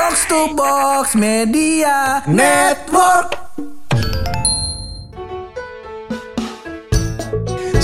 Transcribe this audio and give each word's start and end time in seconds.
Box 0.00 0.24
to 0.32 0.56
Box 0.56 1.12
Media 1.12 2.24
Network. 2.24 3.36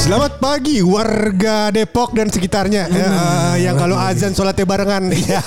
Selamat 0.01 0.41
pagi 0.41 0.81
warga 0.81 1.69
Depok 1.69 2.17
dan 2.17 2.33
sekitarnya 2.33 2.89
ya, 2.89 3.05
eh, 3.05 3.69
yang 3.69 3.77
kalau 3.77 4.01
azan 4.01 4.33
sholatnya 4.33 4.65
barengan. 4.65 5.13
Iya. 5.13 5.45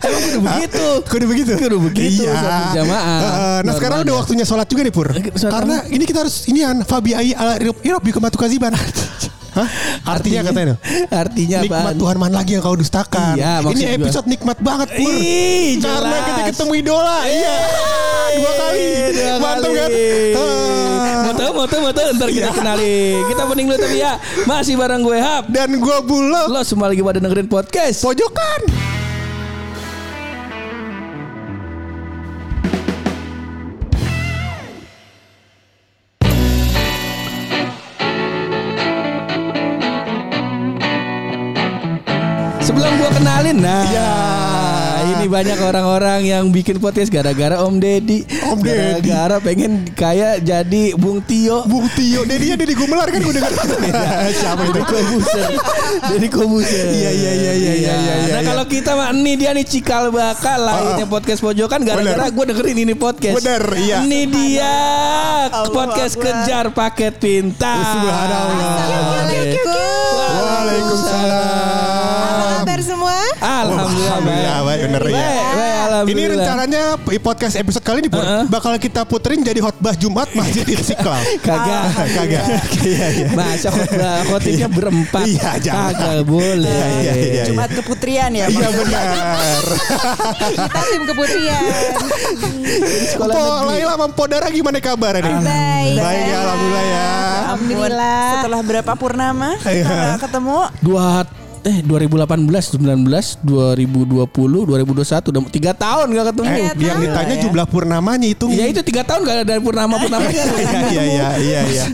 Emang 0.00 0.20
kudu 0.24 0.40
begitu. 0.40 0.84
Kudu 1.04 1.24
begitu. 1.28 1.52
Kudu 1.60 1.76
begitu, 1.76 2.22
Iya. 2.24 2.32
berjamaah. 2.32 3.20
Eh, 3.20 3.60
nah 3.68 3.72
sekarang 3.76 3.98
udah 4.08 4.14
waktunya 4.24 4.48
sholat 4.48 4.64
juga 4.64 4.88
nih 4.88 4.94
Pur. 4.94 5.12
sholat 5.12 5.52
Karena 5.52 5.76
ini 5.92 6.08
kita 6.08 6.24
harus 6.24 6.48
ini 6.48 6.64
an 6.64 6.80
Fabi 6.88 7.12
ai 7.12 7.36
ala 7.36 7.60
irop 7.60 7.84
irop 7.84 8.00
bi 8.00 8.08
kematu 8.08 8.40
kaziban. 8.40 8.72
Hah? 9.54 9.68
Artinya, 10.04 10.40
katanya. 10.42 10.74
Artinya 11.08 11.56
apa? 11.62 11.64
Nikmat 11.64 11.94
Tuhan 11.96 12.16
mana 12.18 12.34
lagi 12.42 12.50
yang 12.58 12.62
kau 12.62 12.74
dustakan. 12.74 13.34
Iya, 13.38 13.62
ini 13.70 13.84
gua. 13.86 13.96
episode 14.02 14.26
nikmat 14.26 14.58
banget 14.58 14.88
Pur. 14.98 15.10
Ih, 15.14 15.78
Karena 15.78 16.16
kita 16.26 16.40
ketemu 16.50 16.72
idola. 16.74 17.18
Iya. 17.22 17.56
Dua 18.34 18.52
kali. 18.58 18.86
Dua 19.14 19.34
Mantap 19.38 19.70
kali. 19.70 19.78
kan? 19.78 19.90
Ah. 20.34 21.22
Mau 21.24 21.32
tahu, 21.32 21.50
mau 21.54 21.66
tahu, 21.66 21.80
mau 21.80 21.94
tahu. 21.94 22.08
Ntar 22.18 22.28
kita 22.30 22.50
kenalin. 22.50 23.20
Kita 23.30 23.42
pening 23.46 23.66
dulu 23.70 23.78
tapi 23.78 23.98
ya. 24.02 24.12
Masih 24.44 24.74
bareng 24.74 25.00
gue 25.00 25.18
Hap. 25.22 25.44
Dan 25.48 25.78
gua 25.78 26.02
bulog 26.02 26.50
Lo 26.50 26.60
semua 26.66 26.90
lagi 26.90 27.00
pada 27.00 27.22
dengerin 27.22 27.46
podcast. 27.46 28.02
pojokan. 28.02 29.03
Nah 43.54 43.82
Ya. 43.86 44.10
ini 45.04 45.28
banyak 45.28 45.58
orang-orang 45.60 46.24
yang 46.24 46.48
bikin 46.48 46.80
podcast 46.80 47.12
gara-gara 47.12 47.60
Om 47.60 47.76
Deddy. 47.76 48.24
Om 48.50 48.58
Deddy. 48.58 49.04
Gara-gara 49.04 49.36
pengen 49.38 49.84
kayak 49.92 50.42
jadi 50.42 50.96
Bung 50.96 51.20
Tio. 51.22 51.62
Bung 51.68 51.86
Tio, 51.92 52.24
Dedinya 52.24 52.56
Dedi 52.56 52.72
Gumelar 52.72 53.12
kan 53.12 53.20
gue 53.20 53.34
denger. 53.36 53.52
Siapa 54.40 54.62
itu? 54.64 54.72
Deddy 54.74 54.84
Kobuser. 54.88 55.50
Deddy 56.08 56.28
Kobuser. 56.32 56.86
Iya, 56.88 57.10
iya, 57.12 57.32
iya, 57.36 57.52
iya, 57.54 57.74
iya, 57.76 57.94
iya, 58.00 58.14
Nah 58.32 58.40
iya. 58.40 58.48
kalau 58.48 58.64
kita 58.64 58.96
mah 58.96 59.12
ini 59.12 59.36
dia 59.36 59.52
nih 59.52 59.62
cikal 59.62 60.08
bakal 60.08 60.58
lainnya 60.58 61.06
podcast 61.06 61.44
pojokan 61.44 61.84
gara-gara 61.84 62.24
gue 62.32 62.44
dengerin 62.50 62.78
ini 62.88 62.94
podcast. 62.96 63.44
Bener, 63.44 63.62
iya. 63.76 64.00
Ini 64.02 64.20
dia 64.26 64.74
podcast 65.68 66.16
kejar 66.16 66.72
paket 66.72 67.20
pintar. 67.20 67.76
Subhanallah. 67.92 68.72
Waalaikumsalam. 70.34 71.83
Alhamdulillah. 73.44 74.16
Alhamdulillah, 74.16 74.58
baik, 74.64 74.80
bener 74.88 75.02
ya. 75.04 75.12
Baik, 75.12 75.44
baik, 75.52 76.04
Ini 76.08 76.22
rencananya 76.32 76.82
podcast 77.20 77.54
episode 77.60 77.84
kali 77.84 77.98
ini 78.00 78.08
Pur, 78.08 78.24
Heeh. 78.24 78.44
bakal 78.48 78.72
kita 78.80 79.04
puterin 79.04 79.44
jadi 79.44 79.60
khotbah 79.60 79.92
Jumat 79.94 80.32
Masjid 80.38 80.64
Istiqlal. 80.64 81.20
Kagak. 81.44 81.82
Ah, 81.92 82.06
Kagak. 82.08 82.44
Iya, 82.80 83.06
iya. 83.12 83.28
Masa 83.36 83.68
khotbah 83.68 84.24
khotibnya 84.32 84.68
berempat. 84.72 85.24
Iya, 85.28 85.50
jangan. 85.60 85.92
Kagak 85.92 86.24
boleh. 86.24 86.72
Iya, 86.72 86.86
iya, 86.88 87.12
iya. 87.12 87.44
Jumat 87.44 87.70
keputrian 87.70 88.30
ya. 88.32 88.46
Iya 88.48 88.68
Bang? 88.68 88.74
benar. 88.80 89.64
Kita 90.48 90.80
tim 90.88 91.02
keputrian. 91.04 91.62
Sekolah 93.12 93.34
Po. 93.36 93.44
Laila 93.68 93.94
Mampodara 94.00 94.48
gimana 94.48 94.80
kabar 94.80 95.20
nih? 95.20 95.36
Baik. 95.36 95.96
Baik 96.00 96.22
ya, 96.24 96.36
alhamdulillah 96.40 96.84
ya. 96.84 97.08
Alhamdulillah. 97.44 98.24
Setelah 98.40 98.60
berapa 98.64 98.92
purnama 98.96 99.48
kita 99.60 100.16
ketemu? 100.16 100.58
dua 100.80 101.28
eh 101.64 101.80
2018 101.80 102.44
19 102.76 102.76
2020 103.40 104.68
2021 104.68 105.32
udah 105.32 105.42
tiga 105.48 105.72
tahun 105.72 106.06
gak 106.12 106.26
ketemu 106.28 106.44
Eh, 106.44 106.52
Iya, 106.54 106.72
yang 106.76 106.98
ditanya 107.00 107.34
jumlah 107.40 107.66
purnamanya 107.66 108.28
itu. 108.28 108.46
ya 108.52 108.68
itu 108.68 108.84
tiga 108.84 109.00
tahun 109.00 109.24
gak 109.24 109.36
ada 109.48 109.54
purnama 109.58 109.96
purnama 109.96 110.28
Iya, 110.28 110.44
iya, 110.84 111.02
iya, 111.02 111.28
iya, 111.40 111.60
iya. 111.64 111.84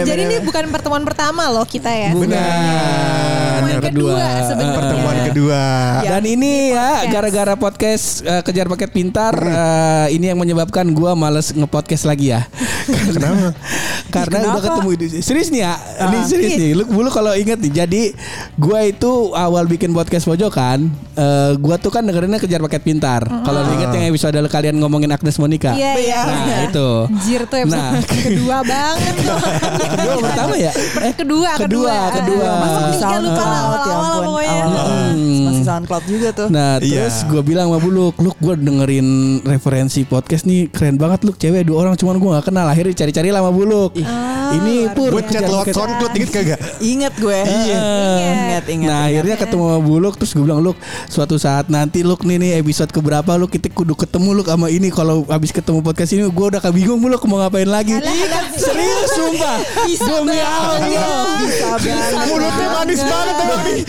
Jadi 0.00 0.20
ini 0.24 0.36
bukan 0.40 0.72
pertemuan 0.72 1.04
pertama 1.04 1.44
loh 1.46 1.68
kita 1.68 1.92
ya. 1.92 2.16
Benar. 2.16 3.35
Pertemuan 3.78 4.14
kedua 4.14 4.24
sebenarnya. 4.42 4.76
Pertemuan 4.76 5.16
kedua. 5.26 5.62
Dan 6.02 6.22
ini 6.24 6.52
ya 6.72 6.88
gara-gara 7.08 7.54
podcast 7.54 8.04
eh, 8.22 8.42
kejar 8.42 8.66
paket 8.66 8.90
pintar 8.90 9.34
eh, 9.36 10.06
ini 10.12 10.28
yang 10.28 10.38
menyebabkan 10.38 10.86
gua 10.90 11.12
males 11.12 11.52
ngepodcast 11.52 12.04
lagi 12.04 12.32
ya. 12.32 12.46
Kenapa? 13.14 13.52
Karena 14.14 14.38
udah 14.38 14.62
kenapa? 14.62 14.78
ketemu 14.78 14.90
serius 15.18 15.48
nih 15.50 15.66
ya. 15.66 15.74
Ini 16.06 16.16
serius 16.24 16.52
nih. 16.54 16.70
Lu, 16.72 16.84
lu 16.86 17.10
kalau 17.10 17.34
inget 17.34 17.58
nih. 17.58 17.72
Jadi 17.74 18.02
gua 18.54 18.86
itu 18.86 19.34
awal 19.34 19.66
bikin 19.66 19.90
podcast 19.90 20.24
pojokan, 20.24 20.86
eh, 21.14 21.52
gua 21.58 21.76
tuh 21.76 21.90
kan 21.90 22.06
dengerinnya 22.06 22.38
kejar 22.38 22.62
paket 22.62 22.82
pintar. 22.82 23.26
Kalau 23.26 23.60
lu 23.62 23.76
inget 23.76 23.90
yang 23.90 24.06
episode 24.08 24.38
kalian 24.46 24.78
ngomongin 24.78 25.10
Agnes 25.10 25.36
Monica. 25.36 25.74
Iya, 25.74 25.92
iya. 25.98 26.20
Nah, 26.22 26.58
itu. 26.70 26.88
Anjir 27.10 27.40
tuh 27.44 27.58
episode 27.58 27.74
Nah. 27.76 27.98
kedua 28.30 28.56
banget. 28.62 29.14
Kedua 29.90 30.16
pertama 30.22 30.54
ya? 30.54 30.72
Eh, 31.02 31.14
kedua, 31.14 31.50
kedua, 31.58 31.96
kedua. 32.14 32.48
Masa 32.56 32.78
Ah. 32.78 32.84
ketiga 32.88 33.16
lupa 33.18 33.42
lah 33.44 33.62
SoundCloud, 33.66 33.86
ya 33.86 33.96
ampun. 33.96 34.24
pokoknya. 34.24 34.52
Awal-awal. 34.56 34.94
Hmm. 35.06 35.44
Masih 35.46 35.64
SoundCloud 35.64 36.04
juga 36.06 36.28
tuh. 36.30 36.46
Nah 36.48 36.70
Iya. 36.76 37.00
terus 37.02 37.16
gue 37.24 37.42
bilang 37.42 37.66
sama 37.66 37.78
Buluk 37.78 38.14
Luk 38.16 38.36
gue 38.36 38.54
dengerin 38.56 39.08
referensi 39.42 40.00
podcast 40.02 40.44
nih 40.44 40.68
Keren 40.68 40.96
banget 40.96 41.20
Luk 41.22 41.36
Cewek 41.36 41.62
dua 41.62 41.82
orang 41.82 41.94
cuman 41.94 42.16
gue 42.16 42.30
gak 42.32 42.46
kenal 42.46 42.66
Akhirnya 42.66 42.94
cari-cari 42.94 43.28
lama 43.30 43.50
Buluk 43.50 43.94
Ini 44.46 44.92
pur 44.92 45.10
Gue 45.10 45.22
chat 45.24 45.42
lewat 45.42 45.70
SoundCloud 45.70 46.12
inget 46.14 46.30
kagak? 46.30 46.58
Ingat 46.78 47.14
gue. 47.16 47.38
Iya. 47.38 47.78
Ingat, 48.26 48.64
ingat. 48.68 48.88
Nah 48.88 49.00
akhirnya 49.06 49.36
ketemu 49.36 49.62
sama 49.64 49.80
Buluk 49.80 50.14
Terus 50.16 50.30
gue 50.32 50.44
bilang 50.44 50.60
Luk 50.60 50.76
Suatu 51.06 51.36
saat 51.36 51.66
nanti 51.66 52.02
Luk 52.02 52.22
nih 52.22 52.36
nih 52.36 52.50
episode 52.58 52.90
keberapa 52.90 53.34
Luk 53.34 53.50
kita 53.50 53.66
kudu 53.68 53.94
ketemu 53.94 54.28
Luk 54.36 54.46
sama 54.46 54.68
ini 54.68 54.88
Kalau 54.88 55.26
habis 55.26 55.50
ketemu 55.50 55.80
podcast 55.80 56.10
ini 56.12 56.26
Gue 56.28 56.46
udah 56.50 56.60
bingung 56.70 56.98
Buluk 56.98 57.22
mau 57.26 57.40
ngapain 57.40 57.66
lagi. 57.66 57.96
Serius 58.54 59.08
sumpah 59.12 59.58
Demi 59.86 60.38
Allah 60.38 60.78
Bisa 61.42 61.66
banget. 61.76 62.26
Mulutnya 62.26 62.66
manis 62.72 63.00
banget 63.00 63.36
banget. 63.56 63.86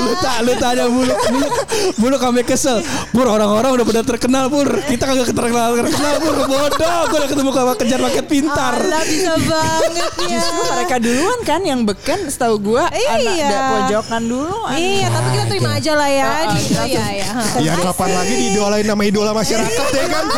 lu 0.00 0.14
tak 0.18 0.36
lu 0.42 0.52
tanya 0.56 0.84
buluk 0.86 1.18
buluk 1.26 1.52
buluk 1.96 2.20
sampai 2.20 2.44
kesel 2.44 2.78
pur 3.10 3.26
orang-orang 3.26 3.70
udah 3.72 3.86
pada 3.86 4.02
terkenal 4.04 4.44
pur 4.46 4.68
kita 4.84 5.04
kagak 5.04 5.28
terkenal 5.28 5.70
terkenal 5.74 6.14
pur 6.18 6.34
bodoh 6.44 7.00
gue 7.06 7.18
udah 7.18 7.28
ketemu 7.28 7.50
sama 7.50 7.72
kejar 7.74 8.00
paket 8.00 8.26
pintar 8.26 8.74
Alah 8.80 9.02
bisa 9.02 9.34
banget 9.38 10.12
ya. 10.20 10.30
Justru 10.30 10.62
mereka 10.66 10.96
duluan 10.98 11.38
kan 11.42 11.60
yang 11.62 11.80
beken 11.82 12.20
setahu 12.26 12.56
gue 12.60 12.84
Iya. 12.90 13.10
anak 13.12 13.34
da 13.40 13.58
pojokan 13.70 14.22
dulu. 14.24 14.56
Iya, 14.70 15.06
tapi 15.08 15.28
kita 15.30 15.44
terima 15.46 15.70
aja 15.74 15.92
lah 15.94 16.10
ya. 16.10 16.28
Gitu, 16.52 16.82
Iya, 16.86 17.04
iya. 17.12 17.28
Ya 17.60 17.72
kapan 17.76 18.10
lagi 18.12 18.34
diidolain 18.36 18.86
nama 18.86 19.02
idola 19.02 19.32
masyarakat 19.32 19.86
ya 19.90 20.06
kan? 20.06 20.24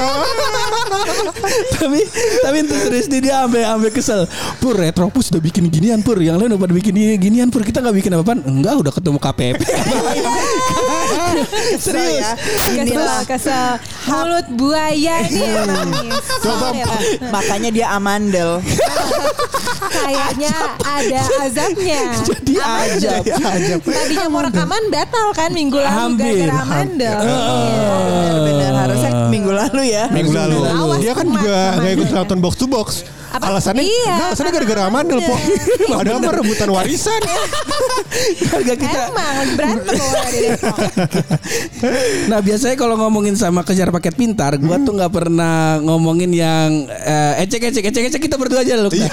tapi 1.77 2.01
tapi 2.43 2.57
itu 2.63 2.75
serius 2.79 3.07
dia 3.09 3.45
ambil 3.45 3.63
ambil 3.69 3.91
kesel 3.91 4.25
pur 4.59 4.75
retropus 4.75 5.31
udah 5.31 5.43
bikin 5.43 5.69
ginian 5.69 6.01
pur 6.01 6.17
yang 6.19 6.39
lain 6.39 6.55
udah 6.55 6.61
pada 6.61 6.75
bikin 6.75 6.93
gini- 6.93 7.19
ginian 7.19 7.49
pur 7.49 7.63
kita 7.63 7.83
nggak 7.83 7.97
bikin 7.99 8.12
apa-apaan 8.15 8.41
enggak 8.45 8.75
udah 8.79 8.93
ketemu 8.93 9.19
KPP 9.19 9.61
serius 11.81 12.29
Kesel, 12.73 13.19
kesel. 13.25 13.71
Mulut 14.05 14.47
buaya 14.55 15.25
nih. 15.25 15.49
Coba 16.43 16.69
Makanya 17.31 17.71
dia 17.73 17.87
amandel. 17.93 18.61
Kayaknya 19.93 20.53
ada 20.81 21.21
azabnya. 21.43 22.01
jadi 22.23 22.55
aja. 22.61 23.13
Tadinya 23.81 24.27
mau 24.29 24.43
rekaman 24.45 24.83
batal 24.89 25.33
kan 25.33 25.51
minggu 25.53 25.79
lalu 25.79 25.89
Hampir. 25.93 26.49
gara-gara 26.49 26.63
mandel. 26.65 27.19
Bener-bener 27.23 28.73
harusnya 28.77 29.11
minggu 29.29 29.51
lalu 29.53 29.83
ya. 29.89 30.05
Minggu 30.11 30.33
lalu. 30.33 30.57
Dia 31.01 31.13
kan 31.17 31.27
juga 31.29 31.57
nggak 31.81 31.93
ikut 31.97 32.09
nonton 32.13 32.39
box 32.41 32.55
to 32.57 32.67
box. 32.69 32.89
Apa? 33.33 33.45
Alasannya, 33.49 33.81
Iya, 33.83 34.13
nggak, 34.13 34.29
alasannya 34.29 34.53
gara-gara 34.53 34.83
amandel 34.87 35.19
po. 35.25 35.35
Padahal 35.89 36.19
mah 36.25 36.33
rebutan 36.37 36.69
warisan. 36.69 37.21
harga 38.53 38.75
kita 38.77 39.01
Emang 39.09 39.49
berantem. 39.57 39.97
Nah 42.31 42.39
biasanya 42.39 42.77
kalau 42.79 42.95
ngomongin 42.95 43.35
sama 43.35 43.65
kejar 43.65 43.91
paket 43.91 44.15
pintar, 44.15 44.55
gua 44.61 44.79
tuh 44.79 44.95
nggak 44.95 45.13
pernah 45.13 45.81
ngomongin 45.83 46.31
yang 46.31 46.69
eh, 46.89 47.43
ecek-ecek, 47.43 47.83
ecek-ecek 47.91 48.21
kita 48.21 48.37
berdua 48.39 48.63
aja 48.63 48.79
loh. 48.79 48.93
Iya. 48.93 49.11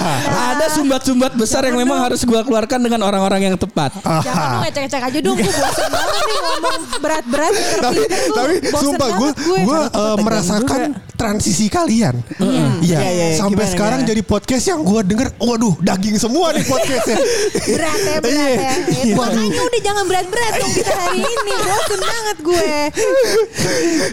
Ada 0.56 0.69
sumbat-sumbat 0.75 1.33
besar 1.33 1.65
yang 1.65 1.80
memang 1.80 1.98
harus 2.00 2.22
gua 2.24 2.44
keluarkan 2.44 2.83
dengan 2.83 3.01
orang-orang 3.01 3.50
yang 3.50 3.56
tepat. 3.57 3.95
Jangan 4.04 4.45
lu 4.51 4.57
ngecek-ngecek 4.68 5.01
aja 5.01 5.19
dong. 5.19 5.38
Gue 5.39 5.48
bosan 5.50 5.89
banget 5.89 6.24
nih 6.27 6.39
ngomong 6.39 6.81
berat-berat. 7.00 7.54
tapi 7.80 8.04
tapi 8.30 8.54
sumpah 8.75 9.10
gue 9.10 9.30
banget 9.31 9.36
gue 9.65 9.80
eh, 9.95 10.15
merasakan 10.22 10.80
transisi 11.19 11.68
kalian. 11.68 12.16
Iya. 12.39 12.63
Iya, 12.80 13.00
iya, 13.04 13.25
iya. 13.27 13.36
Sampai 13.36 13.68
Gimana, 13.68 13.74
sekarang 13.75 14.00
gimana? 14.01 14.12
jadi 14.16 14.21
podcast 14.24 14.66
yang 14.66 14.80
gue 14.81 15.01
denger, 15.04 15.27
waduh 15.36 15.75
daging 15.83 16.16
semua 16.16 16.56
nih 16.56 16.63
podcastnya. 16.63 17.19
Berat 17.68 18.00
ya, 18.00 18.16
berat 18.18 18.31
Iya. 18.31 18.48
ya. 18.56 18.74
Iya. 19.04 19.13
Makanya 19.13 19.62
udah 19.62 19.81
jangan 19.83 20.04
berat-berat 20.07 20.54
dong 20.56 20.71
kita 20.71 20.94
hari 20.95 21.19
ini. 21.19 21.54
Bosen 21.60 22.00
banget 22.00 22.38
gue. 22.39 22.68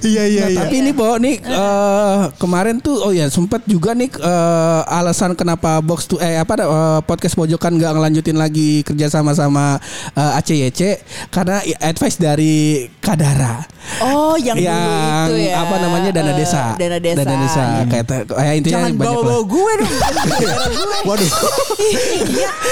Iya 0.02 0.22
iya 0.26 0.42
Nah, 0.42 0.50
iya. 0.50 0.58
tapi 0.62 0.74
ini 0.78 0.90
Bo 0.90 1.16
nih 1.16 1.36
eh, 1.40 2.20
kemarin 2.36 2.76
tuh 2.78 2.98
oh 3.00 3.12
ya 3.12 3.26
sempat 3.28 3.62
juga 3.64 3.92
nih 3.92 4.10
eh, 4.10 4.80
alasan 4.88 5.32
kenapa 5.32 5.78
box 5.78 6.06
to 6.06 6.16
eh 6.18 6.36
apa 6.36 6.54
eh, 6.56 7.00
podcast 7.02 7.34
pojokan 7.34 7.76
nggak 7.76 7.92
ngelanjutin 7.92 8.34
lagi 8.34 8.82
kerja 8.82 9.06
sama 9.08 9.32
sama 9.32 9.78
eh, 10.12 10.38
ACYC 10.40 10.80
karena 11.30 11.60
advice 11.80 12.18
dari 12.18 12.56
Kadara 12.98 13.62
Oh, 14.02 14.34
yang, 14.34 14.58
dulu 14.58 14.66
yang 14.66 15.30
itu 15.30 15.46
ya. 15.46 15.62
apa 15.62 15.78
namanya 15.78 16.10
dana 16.10 16.34
desa 16.34 16.74
Dana 16.74 16.95
desa. 16.98 17.22
dana 17.22 17.34
desa 17.38 17.62
Iya. 17.62 17.82
kayak 17.88 18.04
kayak 18.28 18.54
intinya 18.54 18.74
Jangan 18.78 18.92
banyak 18.92 19.06
lah 19.06 19.16
bawa-bawa 19.16 19.42
gue 19.46 19.72
dong. 19.76 19.92
Waduh. 21.06 21.30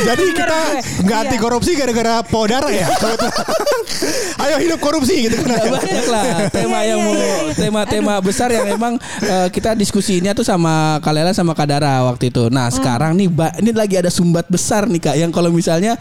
Jadi 0.05 0.25
kita 0.33 0.59
nggak 1.05 1.19
Iya. 1.19 1.25
anti 1.27 1.37
korupsi 1.39 1.71
gara-gara 1.75 2.15
podara 2.23 2.69
ya. 2.69 2.87
Ayo 4.45 4.57
hidup 4.61 4.79
korupsi 4.79 5.25
gitu 5.25 5.37
kan. 5.41 5.57
banyak 5.57 6.07
lah 6.07 6.25
tema 6.51 6.83
Iya, 6.83 6.95
yang 6.95 7.01
iya, 7.01 7.07
mau 7.07 7.15
iya, 7.15 7.37
iya. 7.41 7.55
tema-tema 7.57 8.15
besar 8.21 8.49
yang 8.51 8.67
emang 8.69 8.95
eh, 9.23 9.49
kita 9.49 9.73
diskusinya 9.73 10.33
tuh 10.33 10.45
sama 10.45 10.99
Kalela 11.01 11.33
sama 11.33 11.55
Kadara 11.55 12.05
waktu 12.05 12.29
itu. 12.29 12.51
Nah 12.51 12.69
sekarang 12.69 13.15
nih 13.15 13.29
ini 13.61 13.71
lagi 13.73 13.95
ada 13.97 14.11
sumbat 14.11 14.47
besar 14.47 14.85
nih 14.85 15.01
kak 15.01 15.17
yang 15.17 15.31
kalau 15.31 15.49
misalnya 15.49 15.97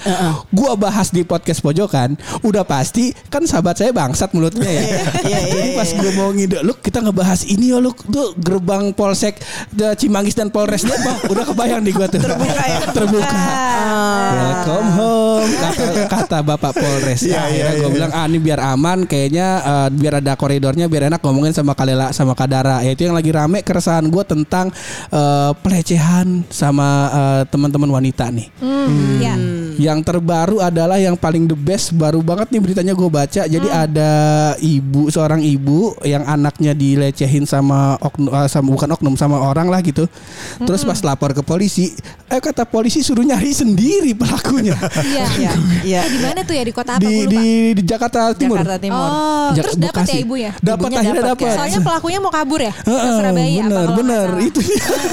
gua 0.50 0.76
bahas 0.76 1.10
di 1.10 1.24
podcast 1.24 1.62
pojokan 1.62 2.16
udah 2.42 2.64
pasti 2.64 3.14
kan 3.30 3.44
sahabat 3.44 3.78
saya 3.78 3.92
bangsat 3.92 4.34
mulutnya 4.34 4.68
ya. 4.68 4.82
iya, 5.24 5.40
Jadi 5.46 5.70
iya, 5.72 5.78
pas 5.78 5.88
iya. 5.88 6.00
gue 6.00 6.12
mau 6.14 6.30
ngide, 6.30 6.58
lu 6.62 6.74
kita 6.76 7.00
ngebahas 7.00 7.46
ini 7.46 7.72
ya 7.72 7.78
lu 7.78 7.94
tuh 8.14 8.38
gerbang 8.38 8.94
polsek 8.94 9.42
eh, 9.74 9.98
Cimanggis 9.98 10.38
dan 10.38 10.54
Polres 10.54 10.86
Depok 10.86 11.26
udah 11.34 11.46
kebayang 11.50 11.82
di 11.82 11.90
gua 11.90 12.06
tuh. 12.06 12.22
Terbuka 12.22 12.64
ya. 12.70 12.80
Terbuka. 12.98 13.44
Welcome 14.34 14.90
home 14.94 15.50
kata, 15.58 15.86
kata 16.06 16.38
Bapak 16.46 16.74
Polres. 16.78 17.26
Iya, 17.26 17.34
Nah, 17.34 17.50
iya, 17.50 17.64
akhirnya 17.66 17.74
gue 17.74 17.90
iya. 17.90 17.96
bilang 17.98 18.12
ah 18.14 18.26
ini 18.30 18.40
biar 18.40 18.60
aman 18.62 19.00
kayaknya 19.10 19.48
eh, 19.66 19.88
biar 19.98 20.14
ada 20.22 20.34
koridornya 20.38 20.86
biar 20.86 21.10
enak 21.10 21.20
ngomongin 21.26 21.52
sama 21.56 21.74
Kalela 21.74 22.14
sama 22.14 22.38
Kadara. 22.38 22.86
Ya 22.86 22.94
itu 22.94 23.10
yang 23.10 23.18
lagi 23.18 23.34
rame 23.34 23.66
keresahan 23.66 24.06
gue 24.08 24.24
tentang 24.24 24.70
eh, 25.10 25.52
pelecehan 25.58 26.46
sama 26.54 27.10
eh, 27.10 27.42
teman-teman 27.50 27.90
wanita 27.90 28.30
nih. 28.30 28.48
Hmm, 28.62 29.18
ya. 29.18 29.36
Yang 29.76 30.00
terbaru 30.04 30.58
adalah 30.60 30.96
yang 30.96 31.14
paling 31.14 31.46
the 31.46 31.56
best 31.56 31.92
baru 31.92 32.20
banget 32.20 32.50
nih 32.50 32.62
beritanya 32.62 32.94
gue 32.94 33.08
baca. 33.08 33.42
Jadi 33.44 33.68
ada 33.68 34.12
ibu 34.58 35.08
seorang 35.08 35.40
ibu 35.40 35.74
yang 36.02 36.24
anaknya 36.24 36.72
dilecehin 36.72 37.44
sama 37.44 37.74
oknum 37.98 38.30
eh, 38.30 38.48
sama 38.48 38.68
bukan 38.70 38.90
oknum 38.92 39.14
sama 39.14 39.40
orang 39.40 39.68
lah 39.68 39.80
gitu. 39.80 40.06
Terus 40.60 40.82
pas 40.82 41.00
lapor 41.00 41.32
ke 41.32 41.42
polisi, 41.42 41.92
eh 42.26 42.38
kata 42.38 42.64
polisi 42.64 43.00
suruh 43.00 43.22
nyari 43.22 43.52
sendiri 43.52 44.14
pelakunya. 44.14 44.76
Iya. 45.02 45.26
Iya, 45.34 45.52
iya. 45.84 46.02
Eh, 46.02 46.10
Di 46.10 46.20
mana 46.20 46.40
tuh 46.42 46.54
ya 46.54 46.64
di 46.64 46.72
kota 46.72 46.92
apa? 46.94 47.02
di, 47.02 47.26
di 47.26 47.46
di 47.74 47.84
Jakarta 47.84 48.32
Timur. 48.32 48.56
Jakarta 48.56 48.78
Timur. 48.78 49.02
Oh, 49.04 49.50
Jak- 49.52 49.66
terus 49.66 49.76
dapat 49.76 49.94
ya 50.00 50.06
Bekasi. 50.06 50.18
ibunya? 50.22 50.52
Dapat 50.56 50.90
akhirnya 50.94 51.24
dapat, 51.26 51.44
kan? 51.44 51.56
Soalnya 51.58 51.80
pelakunya 51.88 52.20
mau 52.20 52.32
kabur 52.32 52.60
ya 52.60 52.74
ke 52.74 52.86
Heeh, 52.86 53.12
Surabaya 53.14 53.44
apa 53.44 53.64
bener 53.64 53.68
nggak 53.74 53.90
bener 53.96 54.28
itu 54.42 54.60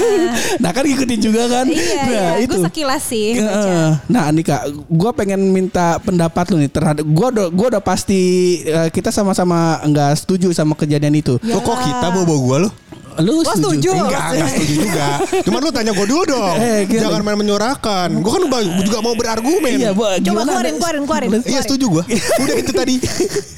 nah 0.63 0.71
kan 0.71 0.83
ngikutin 0.83 1.19
juga 1.19 1.43
kan 1.47 1.65
Iya, 1.67 2.01
nah 2.01 2.07
iya. 2.35 2.43
itu 2.43 2.53
Gue 2.53 2.65
sekilas 2.67 3.03
sih. 3.03 3.27
Heeh. 3.35 3.87
Nah 4.07 4.25
nih 4.29 4.43
kak, 4.51 4.63
gue 4.91 5.11
pengen 5.15 5.39
minta 5.55 5.95
pendapat 6.03 6.51
lu 6.51 6.59
nih 6.59 6.67
terhadap 6.67 7.07
gue 7.07 7.27
udah 7.31 7.47
gue 7.47 7.67
udah 7.71 7.83
pasti 7.83 8.19
eh, 8.67 8.91
kita 8.91 9.07
sama-sama 9.07 9.79
nggak 9.87 10.11
setuju 10.19 10.51
sama 10.51 10.75
kejadian 10.75 11.15
itu. 11.15 11.39
Ya. 11.39 11.55
Kok 11.55 11.77
kita 11.79 12.11
bawa-bawa 12.11 12.39
gue 12.43 12.57
lo? 12.67 12.69
Lu 13.19 13.41
Gua 13.41 13.53
setuju. 13.53 13.91
Enggak, 13.91 14.23
enggak 14.31 14.49
setuju 14.49 14.73
juga. 14.81 15.07
Cuman 15.43 15.59
lu 15.59 15.69
tanya 15.69 15.91
gue 15.91 16.05
dulu 16.05 16.23
dong. 16.25 16.55
Eh, 16.55 16.79
gimana? 16.85 17.01
Jangan 17.03 17.21
main 17.21 17.37
menyuarakan. 17.37 18.09
Gue 18.17 18.31
kan 18.31 18.41
juga 18.79 18.97
mau 18.99 19.13
berargumen. 19.13 19.71
Iya, 19.73 19.91
Bu, 19.91 20.07
Coba 20.21 20.41
keluarin, 20.43 20.75
keluarin, 20.77 21.03
keluarin. 21.03 21.29
Iya 21.43 21.59
setuju 21.61 21.85
gue. 21.91 22.03
Udah 22.39 22.55
itu 22.55 22.71
tadi. 22.71 22.95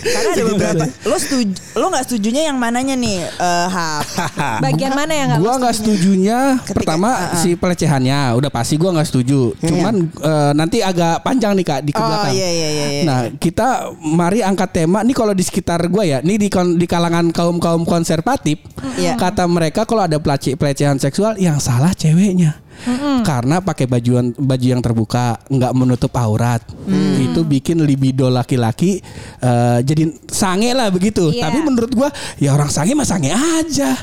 Karena 0.03 0.29
ada 0.31 0.44
beberapa. 0.45 0.83
Lo 1.03 1.15
setuju, 1.15 1.53
lo 1.73 1.85
nggak 1.88 2.03
setujunya 2.05 2.41
yang 2.47 2.57
mananya 2.57 2.95
nih, 2.95 3.17
eh, 3.23 3.67
Hap? 3.69 4.03
Bagian 4.65 4.94
mana 4.94 5.13
yang 5.13 5.27
nggak 5.29 5.39
Gua 5.39 5.50
lo 5.50 5.57
nggak 5.59 5.75
setuju? 5.75 5.91
setujunya 5.94 6.39
Ketika- 6.59 6.75
pertama 6.75 7.09
uh-uh. 7.11 7.38
si 7.38 7.49
pelecehannya 7.53 8.19
udah 8.33 8.49
pasti 8.49 8.75
gua 8.75 8.89
nggak 8.94 9.07
setuju. 9.07 9.53
Cuman 9.59 9.95
eh, 10.09 10.51
nanti 10.53 10.79
agak 10.79 11.21
panjang 11.21 11.53
nih 11.53 11.65
kak 11.65 11.79
di 11.81 11.91
ke 11.91 11.97
Oh 11.97 12.03
belakang. 12.03 12.33
iya 12.33 12.49
iya 12.49 12.69
iya. 12.69 12.85
iya. 12.89 13.03
Nah 13.03 13.19
kita 13.35 13.67
mari 13.99 14.39
angkat 14.39 14.69
tema 14.73 14.99
nih 15.01 15.13
kalau 15.13 15.31
di 15.31 15.44
sekitar 15.44 15.85
gue 15.85 16.03
ya, 16.06 16.19
nih 16.19 16.38
di 16.38 16.47
di 16.49 16.85
kalangan 16.85 17.29
kaum 17.29 17.57
kaum 17.57 17.83
konservatif, 17.83 18.59
Iya. 18.95 19.15
Kata 19.44 19.51
mereka 19.51 19.84
kalau 19.84 20.07
ada 20.07 20.16
pelece- 20.24 20.56
pelecehan 20.56 20.95
seksual 20.95 21.36
yang 21.36 21.60
salah 21.60 21.92
ceweknya. 21.92 22.63
Karena 23.24 23.63
pakai 23.63 23.86
bajuan 23.88 24.34
baju 24.34 24.66
yang 24.66 24.81
terbuka, 24.84 25.40
nggak 25.48 25.72
menutup 25.78 26.12
aurat, 26.19 26.60
itu 27.22 27.45
bikin 27.45 27.80
libido 27.80 28.28
laki-laki 28.28 29.00
eh, 29.40 29.80
jadi 29.86 30.10
sange 30.28 30.74
lah 30.74 30.90
begitu. 30.90 31.31
Iya. 31.31 31.48
Tapi 31.48 31.60
menurut 31.63 31.92
gua 31.94 32.10
ya 32.42 32.51
orang 32.51 32.68
sange 32.74 32.98
mah 32.98 33.07
sange 33.07 33.30
aja, 33.31 33.94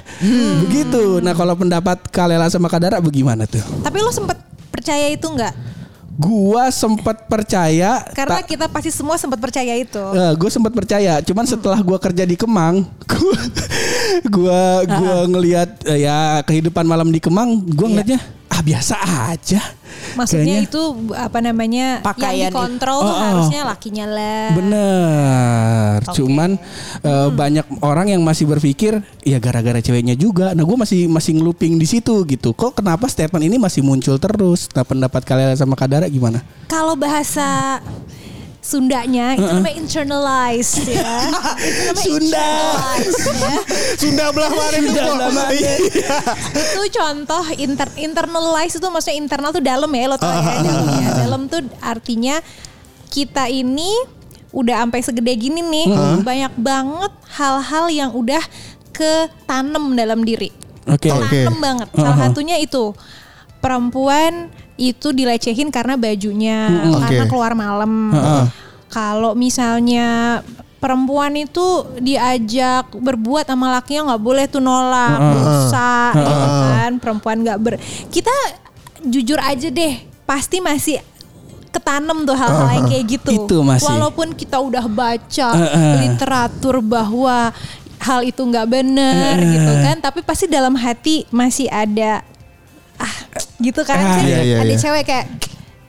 begitu. 0.64 1.18
Nah 1.20 1.34
kalau 1.36 1.58
pendapat 1.58 2.08
Kalela 2.08 2.48
sama 2.48 2.70
Kadara 2.70 3.02
bagaimana 3.02 3.44
tuh? 3.44 3.60
Tapi 3.84 3.96
lo 4.00 4.12
sempet 4.14 4.38
percaya 4.70 5.12
itu 5.12 5.26
nggak? 5.28 5.79
Gua 6.20 6.68
sempat 6.68 7.24
percaya 7.24 8.04
Karena 8.12 8.44
kita 8.44 8.68
pasti 8.68 8.92
semua 8.92 9.16
sempat 9.16 9.40
percaya 9.40 9.72
itu. 9.72 10.04
gue 10.36 10.50
sempat 10.50 10.68
percaya, 10.70 11.18
cuman 11.20 11.44
setelah 11.44 11.80
gue 11.80 11.96
kerja 11.98 12.24
di 12.24 12.36
Kemang, 12.36 12.84
gue 13.08 13.38
gue 14.28 14.62
gue 14.84 15.16
ngelihat 15.28 15.70
eh, 15.86 16.04
ya 16.04 16.44
kehidupan 16.44 16.84
malam 16.84 17.08
di 17.08 17.18
Kemang, 17.18 17.64
gue 17.64 17.86
ngeliatnya 17.86 18.20
ah 18.50 18.60
biasa 18.60 18.94
aja. 19.30 19.62
Maksudnya 20.10 20.60
Kayaknya- 20.60 20.68
itu 20.68 20.82
apa 21.14 21.38
namanya 21.38 21.86
Pakaian 22.02 22.34
yang 22.36 22.52
dikontrol 22.52 23.00
Oh, 23.00 23.06
oh. 23.06 23.20
harusnya 23.22 23.60
lakinya 23.64 24.06
lah. 24.06 24.50
Bener, 24.52 25.29
Oke. 26.10 26.22
cuman 26.22 26.58
eh, 27.02 27.28
banyak 27.30 27.66
orang 27.80 28.12
yang 28.12 28.22
masih 28.26 28.50
berpikir 28.50 28.98
ya 29.22 29.38
gara-gara 29.38 29.78
ceweknya 29.78 30.18
juga. 30.18 30.52
Nah 30.52 30.66
gue 30.66 30.76
masih 30.76 31.06
masih 31.06 31.38
ngeluping 31.38 31.78
di 31.78 31.86
situ 31.86 32.26
gitu. 32.26 32.52
Kok 32.52 32.82
kenapa 32.82 33.06
statement 33.06 33.46
ini 33.46 33.56
masih 33.56 33.80
muncul 33.86 34.18
terus? 34.18 34.68
Nah 34.74 34.84
pendapat 34.84 35.22
kalian 35.24 35.54
sama 35.56 35.78
Kadara 35.78 36.10
gimana? 36.10 36.42
Kalau 36.66 36.94
bahasa 36.98 37.80
Sundanya 38.60 39.40
itu 39.40 39.40
namanya 39.40 39.72
internalized 39.72 40.84
ya. 40.84 41.00
itu 41.64 41.80
namanya 41.88 42.04
Sunda. 42.04 42.20
internalized, 42.20 43.24
ya. 43.24 43.56
Sunda 43.96 44.24
belah 44.36 44.50
itu? 44.52 44.92
Sunda 44.92 45.26
belah? 45.32 45.50
Iya. 45.50 45.74
itu 46.60 46.82
contoh 46.92 47.44
inter 47.56 47.88
internalize 47.96 48.76
itu 48.76 48.86
maksudnya 48.92 49.16
internal 49.16 49.50
tuh 49.50 49.64
dalam 49.64 49.88
ya 49.88 50.04
lo 50.12 50.16
tau 50.20 50.28
ya 50.28 50.60
dalamnya. 50.60 51.08
Dalam 51.24 51.42
tuh 51.48 51.64
artinya 51.80 52.36
kita 53.08 53.48
ini 53.48 54.19
udah 54.50 54.82
sampai 54.82 55.00
segede 55.02 55.32
gini 55.38 55.62
nih 55.62 55.86
banyak 56.22 56.52
banget 56.58 57.12
hal-hal 57.38 57.86
yang 57.90 58.10
udah 58.10 58.42
ketanam 58.90 59.94
dalam 59.94 60.26
diri. 60.26 60.50
Oke. 60.90 61.08
Oke. 61.14 61.46
Tanem 61.46 61.58
banget. 61.62 61.88
Salah 61.94 62.18
satunya 62.18 62.56
itu 62.58 62.92
perempuan 63.62 64.50
itu 64.80 65.12
dilecehin 65.12 65.68
karena 65.68 65.94
bajunya, 65.94 66.72
karena 67.04 67.24
Oke. 67.24 67.30
keluar 67.30 67.52
malam. 67.52 68.10
Heeh. 68.10 68.44
Kalau 68.90 69.38
misalnya 69.38 70.40
perempuan 70.80 71.36
itu 71.36 71.84
diajak 72.00 72.90
berbuat 72.96 73.46
sama 73.46 73.76
lakinya 73.78 74.10
nggak 74.12 74.24
boleh 74.24 74.44
tuh 74.48 74.64
nolak, 74.64 75.20
dosa, 75.20 76.10
ya 76.16 76.34
kan? 76.34 76.90
Perempuan 76.98 77.44
nggak 77.44 77.58
ber. 77.60 77.74
Kita 78.08 78.32
jujur 79.04 79.38
aja 79.38 79.68
deh, 79.68 80.00
pasti 80.24 80.58
masih 80.58 80.98
ketanam 81.70 82.26
tuh 82.26 82.34
hal-hal 82.34 82.68
yang 82.74 82.86
kayak 82.90 83.04
gitu. 83.06 83.30
Itu 83.46 83.56
masih. 83.62 83.86
Walaupun 83.86 84.34
kita 84.34 84.58
udah 84.58 84.84
baca 84.86 85.48
Heeh. 85.54 85.94
literatur 86.04 86.82
bahwa 86.82 87.54
hal 88.00 88.20
itu 88.24 88.40
nggak 88.40 88.66
benar 88.66 89.36
gitu 89.38 89.72
kan, 89.84 89.96
tapi 90.00 90.20
pasti 90.24 90.48
dalam 90.48 90.72
hati 90.74 91.28
masih 91.28 91.68
ada 91.68 92.24
ah 92.96 93.14
gitu 93.56 93.80
kan 93.80 93.96
sih. 94.20 94.28
iya, 94.28 94.38
iya, 94.44 94.56
ada 94.60 94.72
iya. 94.72 94.80
cewek 94.80 95.04
kayak 95.08 95.26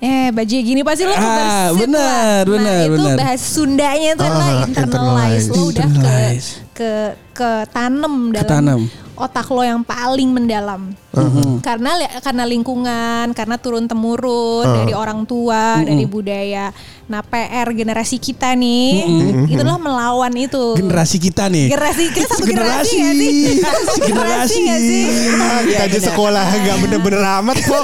eh 0.01 0.27
baju 0.33 0.55
gini 0.59 0.81
pasti 0.81 1.05
lo 1.05 1.13
Ah, 1.13 1.69
benar, 1.77 2.41
lah. 2.41 2.49
benar, 2.49 2.73
nah, 2.73 2.87
itu 2.89 2.93
benar. 2.97 3.17
bahasa 3.21 3.45
Sundanya 3.45 4.09
itu 4.17 4.23
Ah, 4.25 4.65
internalize 4.65 5.45
lo 5.45 5.61
udah 5.69 5.85
ke 5.85 5.91
internalize. 5.93 6.49
ke 6.73 6.91
ke 7.31 7.49
tanam 7.69 8.33
dalam 8.33 8.43
Ketanam. 8.47 8.81
Otak 9.21 9.47
lo 9.53 9.61
yang 9.61 9.85
paling 9.85 10.33
mendalam. 10.33 10.97
Uh-huh. 11.11 11.59
karena 11.59 11.91
karena 12.23 12.47
lingkungan 12.47 13.35
karena 13.35 13.59
turun 13.59 13.83
temurun 13.83 14.63
dari 14.63 14.95
orang 14.95 15.27
tua 15.27 15.83
dari 15.83 16.07
budaya. 16.07 16.71
Nah 17.11 17.19
PR 17.19 17.67
generasi 17.75 18.15
kita 18.15 18.55
nih 18.55 19.03
itulah 19.51 19.75
melawan 19.75 20.31
itu. 20.39 20.79
Generasi 20.79 21.19
kita 21.19 21.51
nih. 21.51 21.67
generasi 21.67 22.03
kita 22.15 22.31
satu 22.31 22.47
generasi, 22.47 22.95
Generasi. 22.95 22.95
nggak 22.95 23.15
sih? 23.19 23.99
Generasi. 24.07 24.61
sih? 24.79 25.03
Ah, 25.35 25.59
kita 25.67 25.83
aja 25.91 25.99
sekolah 26.15 26.45
nggak 26.47 26.77
bener-bener 26.79 27.23
amat 27.43 27.57
kok. 27.59 27.83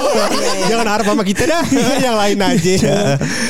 Jangan 0.72 0.86
harap 0.88 1.04
sama 1.04 1.22
kita 1.28 1.42
dah. 1.44 1.64
Yang 2.00 2.16
lain 2.16 2.38
aja. 2.40 2.76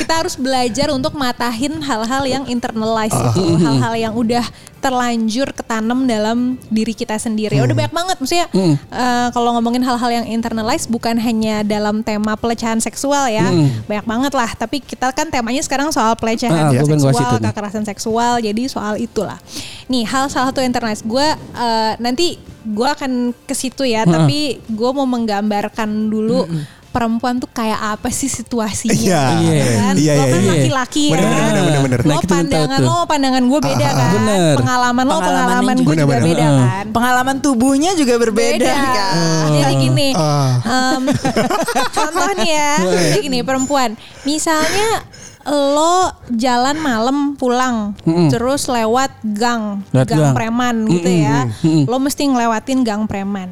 kita 0.03 0.13
harus 0.13 0.35
belajar 0.35 0.87
untuk 0.91 1.15
matahin 1.15 1.79
hal-hal 1.79 2.23
yang 2.27 2.43
internalize 2.51 3.15
itu, 3.15 3.43
hal-hal 3.63 3.93
yang 3.95 4.11
udah 4.11 4.43
terlanjur 4.79 5.51
ketanam 5.51 6.03
dalam 6.03 6.37
diri 6.67 6.91
kita 6.91 7.15
sendiri. 7.15 7.59
Udah 7.59 7.75
banyak 7.75 7.93
banget 7.93 8.15
maksudnya 8.17 8.47
eh, 8.89 9.27
kalau 9.29 9.53
ngomongin 9.53 9.83
hal-hal 9.83 10.09
yang 10.09 10.25
internalize 10.25 10.87
bukan 10.87 11.19
hanya 11.19 11.61
dalam 11.61 12.01
tema 12.01 12.33
pelecehan 12.33 12.79
seksual 12.79 13.27
ya. 13.27 13.45
Banyak 13.85 14.05
banget 14.05 14.33
lah, 14.33 14.49
tapi 14.55 14.79
kita 14.79 15.11
kan 15.11 15.27
temanya 15.27 15.59
sekarang 15.59 15.91
soal 15.91 16.15
pelecehan 16.15 16.51
Ah, 16.51 16.71
seksual, 16.71 17.11
nih. 17.37 17.45
kekerasan 17.45 17.83
seksual. 17.83 18.33
Jadi 18.39 18.63
soal 18.65 18.95
itulah. 18.95 19.37
Nih, 19.85 20.03
hal 20.03 20.27
salah 20.27 20.49
satu 20.49 20.59
internalize 20.59 21.03
gue 21.03 21.27
eh, 21.35 21.93
nanti 21.99 22.39
gue 22.59 22.87
akan 22.87 23.11
ke 23.43 23.53
situ 23.53 23.83
ya, 23.83 24.03
tapi 24.05 24.59
gue 24.65 24.89
mau 24.91 25.03
menggambarkan 25.03 25.89
dulu 26.07 26.43
perempuan 26.89 27.37
tuh 27.37 27.47
kayak 27.47 27.77
apa 27.77 28.09
sih 28.09 28.25
situasinya 28.25 28.91
Iya. 28.91 29.21
ya 29.31 29.65
kan? 29.75 29.93
Iya, 29.95 30.11
Lo 30.11 30.19
iya, 30.19 30.25
kan 30.25 30.39
iya. 30.39 30.49
laki-laki 30.51 31.03
ya 31.05 31.13
Bener, 31.13 31.29
bener, 31.29 31.61
bener, 31.61 31.79
bener. 31.79 31.99
Nah, 32.01 32.09
Lo 32.09 32.19
pandangan 32.23 32.79
lo 32.79 32.95
pandangan 33.05 33.43
gue 33.45 33.59
beda 33.61 33.87
kan 33.89 34.09
bener. 34.11 34.53
Pengalaman 34.55 35.05
lo 35.05 35.17
Pengalaman 35.19 35.75
gue 35.75 35.85
juga 35.87 36.05
bener. 36.05 36.23
beda 36.25 36.43
Heeh. 36.43 36.59
kan 36.59 36.85
Pengalaman 36.89 37.35
tubuhnya 37.39 37.91
juga 37.93 38.13
berbeda 38.17 38.57
Beda. 38.59 38.73
kan. 38.91 39.47
Jadi 39.51 39.73
gini, 39.79 40.07
Ah. 40.11 40.57
em, 40.95 41.03
contoh 41.95 42.29
nih 42.35 42.49
ya, 42.49 42.71
jadi 43.09 43.19
gini 43.21 43.39
perempuan, 43.41 43.93
misalnya 44.23 45.05
lo 45.49 45.95
jalan 46.29 46.77
malam 46.77 47.17
pulang, 47.33 47.97
terus 48.29 48.65
lewat 48.65 49.09
gang, 49.23 49.81
Lewat 49.89 50.07
gang, 50.07 50.19
gang. 50.21 50.35
preman 50.35 50.75
gitu 50.85 51.09
ya, 51.09 51.49
lo 51.83 51.97
mesti 51.97 52.23
ngelewatin 52.23 52.79
gang 52.81 53.03
preman. 53.03 53.49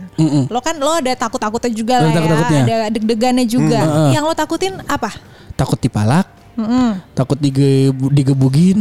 Lo 0.48 0.62
kan 0.62 0.78
lo 0.78 0.94
ada 0.94 1.12
takut 1.14 1.38
takutnya 1.38 1.70
juga 1.70 2.00
lah 2.00 2.14
ya, 2.14 2.22
ada 2.22 2.88
deg-degannya 2.90 3.44
juga. 3.44 3.82
Mm. 3.82 4.10
Yang 4.14 4.24
lo 4.24 4.34
takutin 4.34 4.74
apa? 4.86 5.10
Takut 5.58 5.78
dipalak, 5.78 6.30
Mm-mm. 6.54 7.02
takut 7.14 7.38
dige- 7.38 7.94
digebugin, 8.10 8.78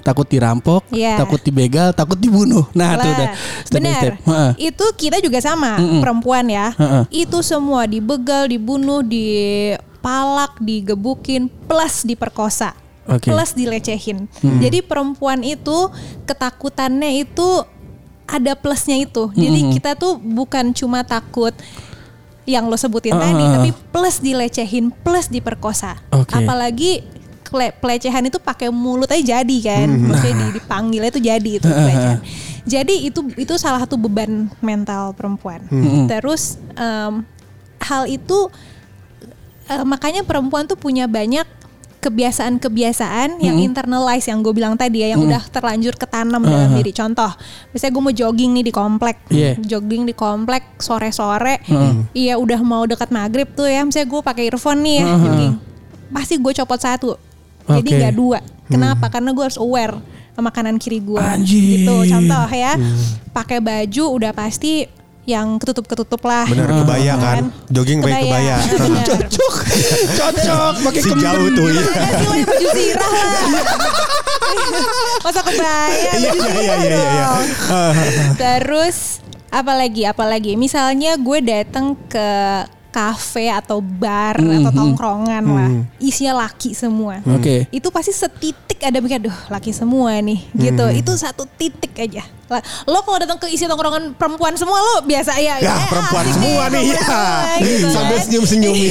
takut 0.00 0.24
dirampok, 0.24 0.84
Iya. 0.88 1.20
takut 1.20 1.40
dibegal, 1.40 1.92
takut 1.92 2.16
dibunuh. 2.16 2.64
Nah, 2.72 2.96
itu 2.96 3.08
udah 3.08 3.28
step 3.64 3.76
by 3.76 3.84
benar. 3.84 4.00
step. 4.00 4.14
Heeh. 4.24 4.50
Itu 4.72 4.84
kita 4.96 5.20
juga 5.20 5.40
sama 5.40 5.76
perempuan 6.00 6.48
ya. 6.48 6.72
Heeh. 6.76 7.28
Itu 7.28 7.40
semua 7.40 7.84
dibegal, 7.84 8.48
dibunuh, 8.48 9.04
dipalak, 10.04 10.60
digebukin, 10.60 11.48
plus 11.64 12.04
diperkosa. 12.04 12.76
Oke. 13.08 13.32
Plus 13.32 13.52
dilecehin. 13.52 14.28
Jadi 14.60 14.80
perempuan 14.80 15.40
itu 15.40 15.88
ketakutannya 16.24 17.24
itu 17.24 17.64
ada 18.24 18.52
plusnya 18.52 18.96
itu. 18.98 19.32
Jadi 19.32 19.72
kita 19.72 19.96
tuh 19.96 20.16
bukan 20.16 20.72
cuma 20.72 21.00
takut 21.00 21.56
yang 22.44 22.68
lo 22.68 22.76
sebutin 22.76 23.12
tadi, 23.14 23.40
Ah. 23.40 23.50
tapi 23.56 23.70
plus 23.88 24.20
dilecehin, 24.20 24.92
plus 24.92 25.28
diperkosa. 25.28 25.96
Oke. 26.10 26.36
Apalagi 26.36 27.00
pelecehan 27.80 28.24
itu 28.24 28.36
pakai 28.36 28.68
mulut 28.68 29.08
aja 29.08 29.40
jadi 29.40 29.56
kan, 29.62 29.88
maksudnya 29.88 30.34
di- 30.42 30.54
dipanggilnya 30.54 31.08
itu 31.08 31.20
jadi 31.22 31.50
itu 31.54 31.64
pelecehan. 31.64 32.18
Jadi 32.66 32.94
itu 33.04 33.20
itu 33.36 33.54
salah 33.56 33.80
satu 33.80 33.96
beban 33.96 34.52
mental 34.60 35.12
perempuan. 35.12 35.64
Terus 36.04 36.60
em, 36.74 37.24
hal 37.78 38.04
itu 38.06 38.48
eh, 39.68 39.84
makanya 39.84 40.22
perempuan 40.22 40.64
tuh 40.64 40.76
punya 40.76 41.04
banyak 41.04 41.44
kebiasaan-kebiasaan 42.04 43.40
yang 43.40 43.56
internalize 43.64 44.28
yang 44.28 44.44
gue 44.44 44.52
bilang 44.52 44.76
tadi 44.76 45.00
ya, 45.00 45.16
yang 45.16 45.24
udah 45.24 45.40
terlanjur 45.48 45.96
ketanam 45.96 46.44
dalam 46.44 46.76
diri. 46.76 46.92
Contoh, 46.92 47.32
misalnya 47.72 47.92
gue 47.96 48.02
mau 48.04 48.12
jogging 48.12 48.50
nih 48.60 48.64
di 48.68 48.72
komplek, 48.76 49.16
Iya. 49.32 49.56
jogging 49.56 50.04
di 50.04 50.12
komplek 50.12 50.76
sore-sore, 50.76 51.64
iya 52.12 52.36
udah 52.36 52.60
mau 52.60 52.84
dekat 52.84 53.08
maghrib 53.08 53.48
tuh 53.56 53.64
ya, 53.64 53.80
misalnya 53.88 54.08
gue 54.12 54.20
pakai 54.20 54.52
earphone 54.52 54.84
nih 54.84 54.94
ya, 55.00 55.04
jogging, 55.16 55.54
pasti 56.12 56.34
gue 56.36 56.52
copot 56.52 56.76
satu, 56.76 57.10
jadi 57.64 57.88
Oke. 57.88 57.96
nggak 58.04 58.14
dua. 58.14 58.38
Kenapa? 58.68 59.08
Karena 59.08 59.32
gue 59.32 59.44
harus 59.44 59.56
aware 59.56 59.96
sama 60.36 60.52
kanan 60.52 60.76
kiri 60.76 61.00
gue. 61.00 61.20
Gitu. 61.40 61.94
Contoh 62.12 62.46
ya, 62.52 62.76
pakai 63.32 63.64
baju 63.64 64.04
udah 64.12 64.32
pasti 64.36 64.84
yang 65.24 65.56
ketutup-ketutup 65.56 66.20
lah. 66.22 66.44
Bener 66.44 66.68
kebaya 66.68 67.14
kan. 67.16 67.48
Jogging 67.68 68.00
pakai 68.00 68.20
kebaya. 68.22 68.56
Cocok. 69.08 69.54
Cocok 70.12 70.74
pakai 70.84 71.00
Si 71.00 71.08
kemben. 71.08 71.24
jauh 71.24 71.48
tuh 71.50 71.66
iya. 71.68 71.82
Gimana 71.82 72.12
sih 72.12 72.26
lo 72.26 72.36
baju 72.44 72.66
zirah 72.70 73.10
lah. 73.10 73.32
Masa 75.20 75.40
kebaya 75.40 75.88
Iya, 75.88 76.12
iya, 76.14 76.32
iya, 76.34 76.74
iya, 76.76 76.98
iya. 77.00 77.28
Terus 78.42 78.96
apalagi 79.48 80.02
apalagi 80.04 80.52
misalnya 80.54 81.16
gue 81.16 81.38
datang 81.40 81.96
ke 82.04 82.28
kafe 82.94 83.50
atau 83.50 83.82
bar 83.82 84.38
atau 84.38 84.70
tongkrongan 84.70 85.42
lah 85.42 85.70
isinya 85.98 86.38
laki 86.40 86.70
semua. 86.72 87.18
Oke. 87.26 87.66
itu 87.68 87.88
pasti 87.90 88.14
setitik 88.14 88.78
ada 88.78 88.98
mikir 88.98 89.18
duh 89.20 89.34
laki 89.48 89.74
semua 89.74 90.14
nih 90.16 90.38
gitu. 90.54 90.84
Itu 90.94 91.10
satu 91.14 91.42
titik 91.50 91.90
aja. 91.96 92.22
Lah, 92.44 92.60
lo 92.84 93.00
kalau 93.00 93.18
datang 93.18 93.34
ke 93.34 93.48
isi 93.48 93.64
tongkrongan 93.64 94.14
perempuan 94.14 94.52
semua 94.54 94.76
lo 94.76 94.94
biasa 95.02 95.32
ya 95.36 95.56
Ya, 95.58 95.74
eh, 95.74 95.88
perempuan 95.88 96.22
asik 96.22 96.34
semua 96.36 96.62
nih. 96.68 96.84
ya. 96.86 97.00
gitu 97.64 97.86
Sambil 97.88 98.14
kan. 98.14 98.24
senyum-senyum. 98.24 98.76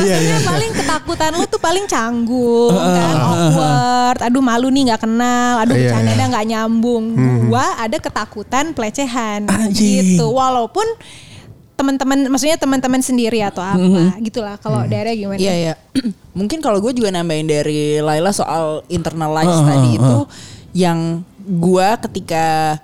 Iya, 0.00 0.16
iya. 0.16 0.32
Maksudnya 0.32 0.40
paling 0.46 0.72
ketakutan 0.72 1.30
lu 1.34 1.44
tuh 1.44 1.60
paling 1.60 1.84
canggung 1.84 2.72
kan? 2.72 3.16
awkward. 3.20 4.18
Aduh 4.22 4.40
malu 4.40 4.70
nih 4.70 4.88
nggak 4.88 5.02
kenal. 5.02 5.60
Aduh 5.60 5.76
Iya, 5.76 5.92
bercanda 5.92 6.12
iya. 6.14 6.24
nggak 6.26 6.46
nyambung. 6.46 7.04
Gua 7.46 7.66
ada 7.76 7.96
ketakutan 7.98 8.72
pelecehan 8.72 9.44
Anjing. 9.44 10.16
gitu. 10.16 10.30
Walaupun 10.30 10.86
teman-teman 11.80 12.28
maksudnya 12.28 12.54
teman-teman 12.56 13.00
sendiri 13.00 13.40
atau 13.40 13.64
apa 13.64 13.80
gitulah 14.20 14.54
kalau 14.56 14.84
daerah 14.84 15.10
gimana 15.10 15.36
Iya 15.36 15.54
iya. 15.56 15.74
Mungkin 16.38 16.60
kalau 16.60 16.78
gue 16.78 16.92
juga 16.92 17.08
nambahin 17.08 17.44
dari 17.44 17.80
Laila 17.98 18.30
soal 18.30 18.84
internalize 18.86 19.48
Ah, 19.50 19.64
tadi 19.66 19.90
ah, 19.90 19.96
itu 19.96 20.16
yang 20.72 20.98
gue 21.40 21.88
ketika 22.02 22.76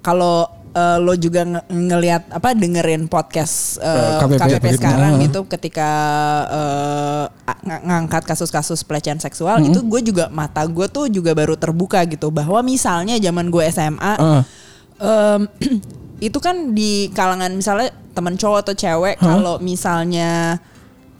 kalau 0.00 0.48
eh, 0.70 0.98
lo 0.98 1.14
juga 1.14 1.44
nge- 1.44 1.66
ngelihat 1.68 2.22
apa 2.30 2.52
dengerin 2.52 3.06
podcast 3.06 3.78
eh, 3.78 4.18
KPP, 4.18 4.40
KPP, 4.58 4.66
sekarang 4.74 5.12
ah. 5.14 5.22
gitu 5.22 5.40
ketika 5.46 5.90
eh, 6.48 7.24
ng- 7.62 7.84
ngangkat 7.84 8.22
kasus-kasus 8.24 8.82
pelecehan 8.82 9.18
seksual 9.18 9.60
itu 9.60 9.78
gue 9.80 10.00
juga 10.02 10.26
mata 10.28 10.64
gue 10.64 10.86
tuh 10.86 11.06
juga 11.06 11.30
baru 11.32 11.54
terbuka 11.54 12.02
gitu 12.04 12.28
bahwa 12.30 12.58
misalnya 12.60 13.14
zaman 13.16 13.46
gue 13.46 13.62
SMA 13.68 14.12
Ah. 14.14 14.42
em, 14.98 15.42
itu 16.18 16.38
kan 16.38 16.72
di 16.72 17.10
kalangan 17.10 17.50
misalnya 17.50 17.88
teman 18.10 18.34
cowok 18.34 18.58
atau 18.60 18.74
cewek 18.74 19.16
kalau 19.20 19.58
misalnya 19.58 20.58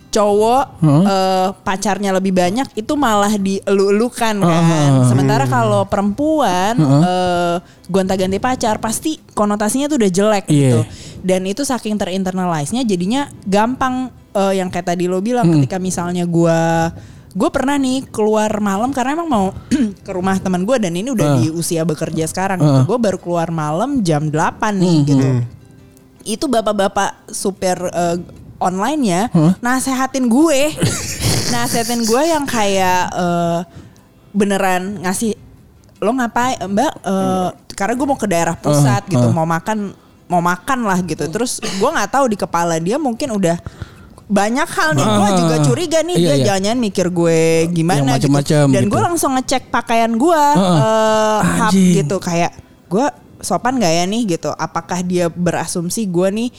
cowok 0.09 0.81
eh, 1.05 1.47
pacarnya 1.61 2.09
lebih 2.11 2.33
banyak 2.33 2.65
itu 2.73 2.93
malah 2.93 3.29
dielu-elukan 3.31 4.41
kan. 4.41 4.61
Sementara 5.05 5.45
kalau 5.45 5.85
perempuan 5.85 6.73
eh, 6.75 7.55
gonta-ganti 7.85 8.37
pacar 8.37 8.81
pasti 8.81 9.21
konotasinya 9.31 9.85
tuh 9.85 10.01
udah 10.01 10.11
jelek 10.11 10.45
Iya. 10.49 10.57
gitu. 10.57 10.79
Dan 11.21 11.45
itu 11.45 11.61
saking 11.61 11.95
terinternalize-nya 11.95 12.81
jadinya 12.83 13.29
gampang 13.45 14.09
eh, 14.33 14.57
yang 14.57 14.67
kayak 14.67 14.89
tadi 14.89 15.05
lo 15.05 15.21
bilang 15.21 15.45
ketika 15.61 15.77
misalnya 15.77 16.25
gua 16.25 16.89
gue 17.29 17.49
pernah 17.53 17.77
nih 17.77 18.09
keluar 18.09 18.49
malam 18.57 18.89
karena 18.89 19.21
emang 19.21 19.29
mau 19.29 19.47
ke 20.05 20.11
rumah 20.11 20.37
teman 20.41 20.65
gue 20.65 20.77
dan 20.81 20.93
ini 20.97 21.13
udah 21.13 21.37
di 21.37 21.53
usia 21.53 21.85
bekerja 21.85 22.25
sekarang 22.25 22.57
gitu. 22.57 22.79
Gue 22.89 22.97
baru 22.97 23.17
keluar 23.21 23.53
malam 23.53 24.01
jam 24.01 24.33
8 24.33 24.57
nih 24.73 24.97
gitu. 25.05 25.27
Itu 26.25 26.45
bapak-bapak 26.49 27.29
supir 27.29 27.77
eh, 27.77 28.17
online-nya 28.57 29.29
nasehatin 29.61 30.25
gue. 30.25 30.73
nasehatin 31.53 32.05
gue 32.05 32.21
yang 32.25 32.45
kayak 32.49 33.13
eh, 33.13 33.59
beneran 34.33 35.01
ngasih 35.01 35.33
lo 35.99 36.15
ngapain 36.15 36.57
Mbak 36.65 36.93
eh, 37.05 37.49
karena 37.77 37.93
gue 37.93 38.07
mau 38.07 38.19
ke 38.19 38.27
daerah 38.27 38.55
pusat 38.57 39.05
gitu, 39.07 39.29
mau 39.31 39.45
makan 39.45 39.93
mau 40.29 40.41
makan 40.41 40.85
lah 40.85 40.99
gitu. 41.05 41.29
Terus 41.29 41.61
gue 41.61 41.89
nggak 41.89 42.09
tahu 42.09 42.25
di 42.33 42.37
kepala 42.37 42.77
dia 42.81 42.97
mungkin 42.97 43.37
udah 43.37 43.57
banyak 44.29 44.69
hal 44.69 44.89
nih. 44.93 45.07
Gue 45.09 45.25
Ah, 45.25 45.33
juga 45.35 45.55
curiga 45.65 45.99
nih 46.05 46.15
iya, 46.15 46.27
dia 46.29 46.35
iya. 46.37 46.45
jangan 46.61 46.77
mikir 46.77 47.09
gue 47.09 47.41
gimana 47.73 48.15
Yang 48.15 48.29
gitu. 48.29 48.69
dan 48.69 48.83
gitu. 48.85 48.91
gue 48.93 49.01
langsung 49.01 49.31
ngecek 49.33 49.73
pakaian 49.73 50.13
gue 50.13 50.43
eh, 50.53 51.37
hap 51.41 51.73
gitu. 51.73 52.21
Kayak 52.21 52.53
gue 52.85 53.05
sopan 53.41 53.81
gak 53.81 53.89
ya 53.89 54.05
nih? 54.05 54.37
gitu. 54.37 54.53
Apakah 54.53 55.01
dia 55.01 55.27
berasumsi 55.27 56.05
gue 56.05 56.29
nih? 56.29 56.49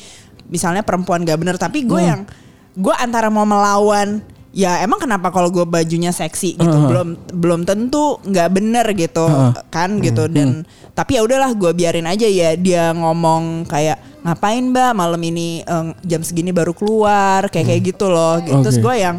Misalnya 0.51 0.83
perempuan 0.83 1.23
gak 1.23 1.39
bener. 1.39 1.57
Tapi 1.57 1.87
gue 1.87 2.03
yang 2.03 2.27
gue 2.75 2.95
antara 2.99 3.31
mau 3.31 3.47
melawan 3.47 4.19
ya 4.51 4.83
emang 4.83 4.99
kenapa 4.99 5.31
kalau 5.31 5.47
gue 5.47 5.63
bajunya 5.63 6.11
seksi 6.11 6.59
gitu 6.59 6.77
belum 6.91 7.09
belum 7.31 7.61
tentu 7.63 8.19
nggak 8.27 8.49
bener 8.51 8.87
gitu 8.99 9.23
kan 9.71 10.03
gitu 10.03 10.27
dan 10.27 10.67
tapi 10.91 11.17
ya 11.17 11.23
udahlah 11.23 11.55
gue 11.55 11.71
biarin 11.71 12.07
aja 12.07 12.27
ya 12.27 12.59
dia 12.59 12.91
ngomong 12.91 13.63
kayak 13.71 14.03
ngapain 14.27 14.67
mbak 14.67 14.91
malam 14.93 15.23
ini 15.23 15.63
eh, 15.63 15.87
jam 16.03 16.21
segini 16.21 16.51
baru 16.51 16.75
keluar 16.75 17.47
kayak 17.47 17.67
kayak 17.71 17.83
gitu 17.95 18.11
loh 18.11 18.43
gitu. 18.43 18.59
terus 18.61 18.77
Oke. 18.83 18.91
gue 18.91 18.95
yang 18.99 19.17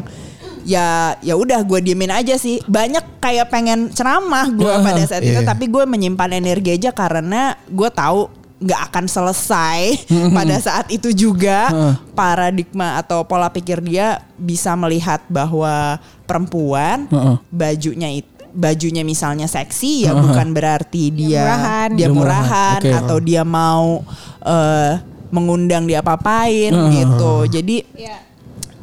ya 0.62 1.18
ya 1.26 1.34
udah 1.34 1.64
gue 1.66 1.80
diemin 1.82 2.12
aja 2.14 2.38
sih 2.38 2.62
banyak 2.70 3.18
kayak 3.18 3.50
pengen 3.50 3.90
ceramah 3.90 4.46
gue 4.52 4.68
Heeh. 4.68 4.84
pada 4.86 5.02
saat 5.08 5.24
itu 5.26 5.42
Iya. 5.42 5.48
tapi 5.48 5.66
gue 5.72 5.84
menyimpan 5.88 6.38
energi 6.38 6.76
aja 6.78 6.94
karena 6.94 7.56
gue 7.66 7.90
tahu 7.90 8.41
nggak 8.62 8.82
akan 8.88 9.06
selesai 9.06 10.06
pada 10.30 10.56
saat 10.58 10.86
itu 10.88 11.10
juga 11.10 11.74
paradigma 12.14 12.96
atau 12.96 13.26
pola 13.26 13.50
pikir 13.50 13.82
dia 13.82 14.22
bisa 14.38 14.78
melihat 14.78 15.18
bahwa 15.26 15.98
perempuan 16.24 17.10
bajunya 17.50 18.22
itu 18.22 18.30
bajunya 18.52 19.02
misalnya 19.02 19.48
seksi 19.48 20.06
ya 20.06 20.12
bukan 20.12 20.52
berarti 20.52 21.08
dia 21.08 21.40
murahan. 21.48 21.90
dia 21.90 22.00
Dia 22.04 22.10
murahan, 22.12 22.80
oke. 22.84 22.92
atau 23.00 23.18
dia 23.18 23.42
mau 23.42 24.04
eh, 24.44 24.94
mengundang 25.32 25.88
dia 25.88 26.04
apa-apain 26.04 26.70
gitu. 26.92 27.48
Jadi 27.48 27.88
Iya. 27.96 28.18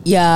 ya 0.02 0.30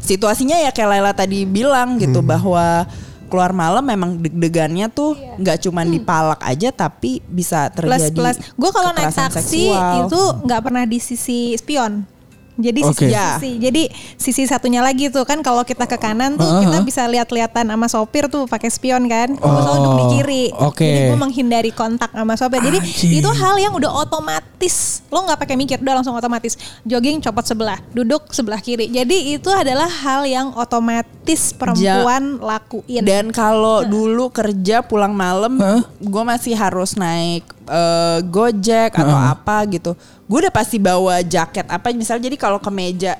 situasinya 0.00 0.56
ya 0.56 0.72
kayak 0.72 0.88
Laila 0.88 1.12
tadi 1.12 1.44
bilang 1.44 2.00
gitu 2.00 2.24
Hmm. 2.24 2.30
bahwa 2.32 2.88
keluar 3.34 3.50
malam 3.50 3.82
memang 3.82 4.14
deg-degannya 4.14 4.86
tuh 4.88 5.18
Iya. 5.18 5.34
nggak 5.42 5.58
cuman 5.66 5.86
dipalak 5.90 6.40
aja 6.46 6.70
tapi 6.70 7.18
bisa 7.26 7.66
plus 7.74 7.98
terjadi 7.98 8.14
plus 8.14 8.36
gue 8.54 8.70
kalau 8.70 8.90
naik 8.94 9.10
taksi 9.10 9.74
seksual. 9.74 10.06
itu 10.06 10.20
nggak 10.46 10.60
pernah 10.62 10.84
di 10.86 10.98
sisi 11.02 11.58
spion 11.58 12.13
jadi 12.54 12.80
Oke. 12.82 12.94
sisi, 12.94 13.06
Ya. 13.08 13.26
sisi 13.34 13.50
jadi 13.58 13.82
sisi 14.14 14.42
satunya 14.44 14.78
lagi 14.78 15.08
tuh 15.08 15.22
kan 15.22 15.40
kalau 15.40 15.62
kita 15.62 15.84
ke 15.84 15.94
kanan 15.94 16.34
tuh 16.34 16.44
Uh-huh. 16.44 16.62
kita 16.62 16.78
bisa 16.80 17.02
lihat-lihatan 17.04 17.66
sama 17.66 17.86
sopir 17.86 18.26
tuh 18.26 18.44
pakai 18.44 18.68
spion 18.68 19.04
kan? 19.04 19.32
Gue 19.32 19.42
Oh, 19.42 19.58
selalu 19.58 19.78
duduk 19.80 19.96
di 19.96 20.06
kiri. 20.12 20.44
oke. 20.52 20.78
jadi 20.80 21.00
gue 21.08 21.18
menghindari 21.18 21.70
kontak 21.70 22.08
sama 22.08 22.34
sopir. 22.34 22.60
Jadi 22.60 22.78
Anjing. 22.78 23.12
itu 23.16 23.30
hal 23.32 23.54
yang 23.56 23.72
udah 23.72 23.90
otomatis. 23.98 25.02
Lo 25.08 25.22
nggak 25.22 25.36
pakai 25.36 25.54
mikir 25.54 25.78
udah 25.78 25.94
langsung 25.96 26.12
otomatis. 26.12 26.54
Jogging 26.82 27.18
copot 27.20 27.42
sebelah. 27.42 27.78
Duduk 27.90 28.30
sebelah 28.30 28.58
kiri. 28.58 28.86
Jadi 28.86 29.34
itu 29.34 29.48
adalah 29.48 29.86
hal 29.86 30.22
yang 30.22 30.54
otomatis 30.54 31.50
perempuan 31.52 32.38
lakuin. 32.38 33.02
Dan 33.02 33.30
kalau 33.30 33.82
dulu 33.82 34.30
kerja 34.30 34.80
pulang 34.80 35.12
malam, 35.12 35.58
gue 35.96 36.22
masih 36.24 36.54
harus 36.54 36.94
naik 36.94 37.42
eh, 37.64 38.18
Gojek 38.22 38.92
atau 38.92 39.16
apa 39.16 39.64
gitu. 39.66 39.96
Gue 40.24 40.38
udah 40.40 40.52
pasti 40.52 40.76
bawa 40.76 41.20
jaket 41.20 41.66
apa 41.66 41.92
misalnya 41.92 42.26
jadi 42.26 42.36
kalau 42.36 42.56
ke 42.56 42.70
meja 42.70 43.14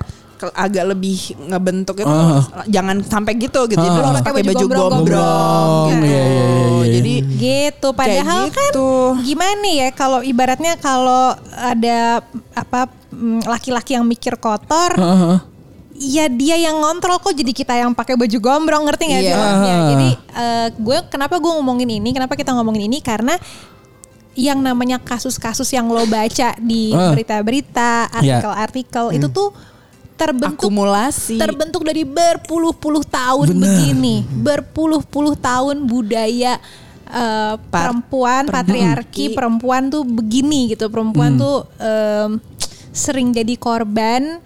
agak 0.52 0.92
lebih 0.92 1.16
ngebentuk 1.40 1.96
itu 1.98 2.16
jangan 2.66 3.00
sampai 3.00 3.32
gitu 3.38 3.64
gitu. 3.64 3.80
Jadi 3.80 3.96
lo 3.96 4.08
harus 4.08 4.20
pakai 4.20 4.44
baju 4.44 4.64
gombrong, 4.66 4.92
Gombrong, 4.92 5.88
gitu. 5.88 6.04
iya, 6.04 6.20
iya, 6.20 6.24
iya, 6.26 6.66
iya. 6.68 6.92
Jadi 6.94 7.14
gitu 7.34 7.88
padahal 7.92 8.42
kan 8.50 8.68
gitu. 8.68 8.90
gimana 9.24 9.68
ya 9.68 9.88
kalau 9.90 10.20
ibaratnya 10.20 10.76
kalau 10.76 11.32
ada 11.54 12.20
apa 12.52 12.80
mm, 13.08 13.48
laki-laki 13.48 13.96
yang 13.96 14.04
mikir 14.04 14.36
kotor 14.36 14.92
Heeh. 14.92 15.36
ya 15.96 16.24
dia 16.28 16.56
yang 16.58 16.76
ngontrol 16.76 17.20
kok 17.20 17.32
jadi 17.32 17.52
kita 17.54 17.74
yang 17.78 17.94
pakai 17.94 18.12
baju 18.12 18.36
gombrong 18.36 18.84
ngerti 18.84 19.04
nggak 19.06 19.22
sih 19.22 19.30
Iya. 19.30 19.38
maksudnya? 19.38 19.76
jadi 19.88 20.08
eh, 20.34 20.66
gue 20.76 20.98
kenapa 21.08 21.34
gue 21.38 21.52
ngomongin 21.54 21.88
ini 21.88 22.10
kenapa 22.12 22.34
kita 22.34 22.52
ngomongin 22.52 22.84
ini 22.84 22.98
karena 23.00 23.38
yang 24.34 24.58
namanya 24.58 24.98
kasus-kasus 24.98 25.70
yang 25.70 25.86
lo 25.86 26.02
baca 26.04 26.58
di 26.58 26.90
Ah. 26.90 27.14
berita-berita 27.14 28.10
Iya. 28.18 28.38
artikel-artikel 28.42 29.04
itu 29.14 29.26
tuh 29.30 29.54
terbentuk 30.14 30.70
akumulasi. 30.70 31.38
terbentuk 31.38 31.82
dari 31.82 32.06
berpuluh-puluh 32.06 33.02
tahun 33.02 33.50
begini, 33.50 34.22
berpuluh-puluh 34.22 35.34
tahun 35.34 35.86
budaya 35.86 36.58
eh, 37.04 37.54
perempuan 37.68 38.46
patriarki 38.48 39.34
perempuan 39.34 39.90
tuh 39.90 40.02
begini 40.02 40.72
gitu, 40.72 40.86
perempuan 40.88 41.36
tuh 41.36 41.66
em, 41.78 42.38
sering 42.90 43.30
jadi 43.30 43.54
korban 43.54 44.38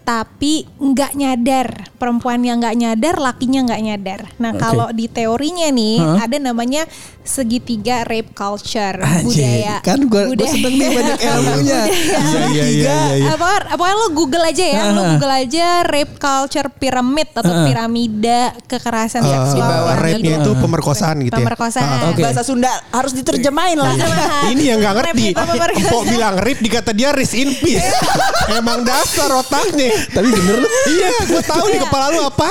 tapi 0.00 0.66
nggak 0.74 1.12
nyadar 1.14 1.68
perempuan 1.94 2.42
yang 2.42 2.58
nggak 2.58 2.74
nyadar 2.74 3.14
lakinya 3.20 3.60
nggak 3.70 3.82
nyadar 3.84 4.20
nah 4.42 4.50
Oke. 4.50 4.58
kalau 4.58 4.88
di 4.90 5.06
teorinya 5.06 5.70
nih 5.70 6.02
Hah? 6.02 6.26
ada 6.26 6.36
namanya 6.42 6.82
segitiga 7.22 8.02
rape 8.02 8.32
culture 8.32 8.96
Anjing, 8.96 9.24
budaya 9.24 9.76
kan 9.80 9.98
gua- 10.02 10.24
gua 10.24 10.32
budaya- 10.32 10.50
seneng 10.50 10.74
nih 10.74 10.88
banyak 10.90 11.18
ilmunya. 11.26 11.80
Iya 11.84 12.18
iya 12.20 12.44
iya 12.48 12.66
iya. 12.66 12.96
iya. 13.14 13.30
apa 13.30 13.46
apa 13.68 13.84
lo 13.92 14.06
Google 14.10 14.42
aja 14.42 14.60
ya, 14.62 14.82
lo 14.88 15.00
Ah. 15.00 15.08
Google 15.14 15.34
aja 15.36 15.66
rape 15.82 16.14
culture 16.16 16.68
pyramid 16.72 17.28
atau 17.30 17.54
piramida 17.62 18.40
kekerasan 18.64 19.20
Eh, 19.20 19.30
seksual. 19.30 19.62
bawah 19.62 19.96
rape-nya 19.96 20.36
gitu. 20.36 20.42
itu 20.42 20.58
pemerkosaan 20.58 21.16
gitu 21.20 21.32
ya. 21.32 21.38
Pemerkosaan. 21.40 21.86
Ah, 21.86 22.10
Oke. 22.10 22.20
Bahasa 22.20 22.42
Sunda 22.42 22.70
harus 22.88 23.12
diterjemahin 23.12 23.76
lah. 23.76 23.94
Ini 24.52 24.62
yang 24.66 24.78
nggak 24.80 24.94
ngerti. 24.96 25.26
Rape. 25.30 25.78
Empok 25.78 26.02
bilang 26.06 26.34
rip 26.36 26.58
dikata 26.58 26.90
dia 26.90 27.10
rest 27.10 27.34
in 27.34 27.52
peace. 27.54 27.84
Emang 28.52 28.82
dasar 28.82 29.30
otaknya. 29.30 29.92
Tapi 30.08 30.26
bener 30.26 30.56
lu. 30.56 30.68
Iya, 30.90 31.08
gue 31.26 31.42
tahu 31.42 31.64
di 31.68 31.78
kepala 31.78 32.06
lu 32.10 32.20
apa. 32.24 32.48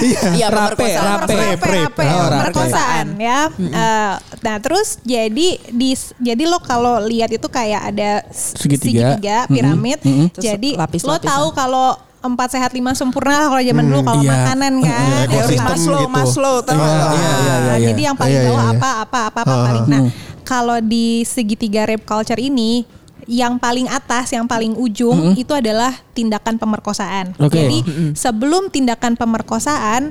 Iya. 0.00 0.20
Iya, 0.32 0.46
Rape, 0.48 0.78
pemerkosaan. 0.78 1.04
rape. 1.04 1.26
rape, 1.28 1.36
Rape, 1.36 1.66
rape. 1.66 1.72
rape, 1.92 2.02
Oh, 2.02 2.22
rape. 2.22 2.32
pemerkosaan 2.32 3.06
ya. 3.18 3.40
Nah 4.38 4.56
terus 4.58 4.98
jadi 5.00 5.48
di 5.68 5.90
jadi 6.18 6.42
lo 6.44 6.58
kalau 6.58 7.00
lihat 7.00 7.30
itu 7.30 7.46
kayak 7.46 7.82
ada 7.88 8.10
s- 8.26 8.52
Segitiga. 8.54 9.20
piramid. 9.46 9.98
Mm-mm. 10.00 10.28
Terus 10.30 10.44
Jadi 10.46 10.70
lo 10.72 10.80
lapis-lapisan. 10.80 11.24
tahu 11.24 11.46
kalau 11.52 11.88
empat 12.18 12.48
sehat 12.50 12.70
lima 12.70 12.92
sempurna 12.92 13.46
kalau 13.46 13.58
zaman 13.58 13.84
dulu 13.84 14.00
kalau 14.02 14.22
iya. 14.22 14.30
makanan 14.32 14.72
kan. 14.80 15.06
Iya, 15.10 15.26
Teori 15.26 15.56
Maslow, 15.58 15.98
gitu. 15.98 16.12
Maslow, 16.12 16.56
tahu 16.62 16.78
Iya, 16.78 16.86
iya, 16.86 17.32
iya, 17.34 17.54
iya. 17.58 17.88
Jadi 17.88 18.00
yang 18.00 18.16
paling 18.16 18.36
Iya, 18.36 18.46
bawah 18.46 18.58
iya, 18.60 18.68
iya. 18.68 18.78
apa 18.78 18.90
apa 19.00 19.18
apa 19.26 19.40
apa 19.40 19.52
Ah, 19.52 19.62
paling. 19.64 19.82
ah. 19.82 19.90
Nah, 19.90 20.00
kalau 20.42 20.78
di 20.78 21.06
segitiga 21.22 21.82
rape 21.82 22.02
culture 22.02 22.38
ini 22.38 22.86
yang 23.24 23.54
paling 23.54 23.86
atas, 23.86 24.30
yang 24.30 24.44
paling 24.44 24.74
ujung 24.76 25.14
itu 25.34 25.50
adalah 25.52 25.94
tindakan 26.12 26.58
pemerkosaan. 26.58 27.34
Oke. 27.36 27.54
Jadi 27.54 27.78
sebelum 28.12 28.66
tindakan 28.66 29.14
pemerkosaan 29.14 30.10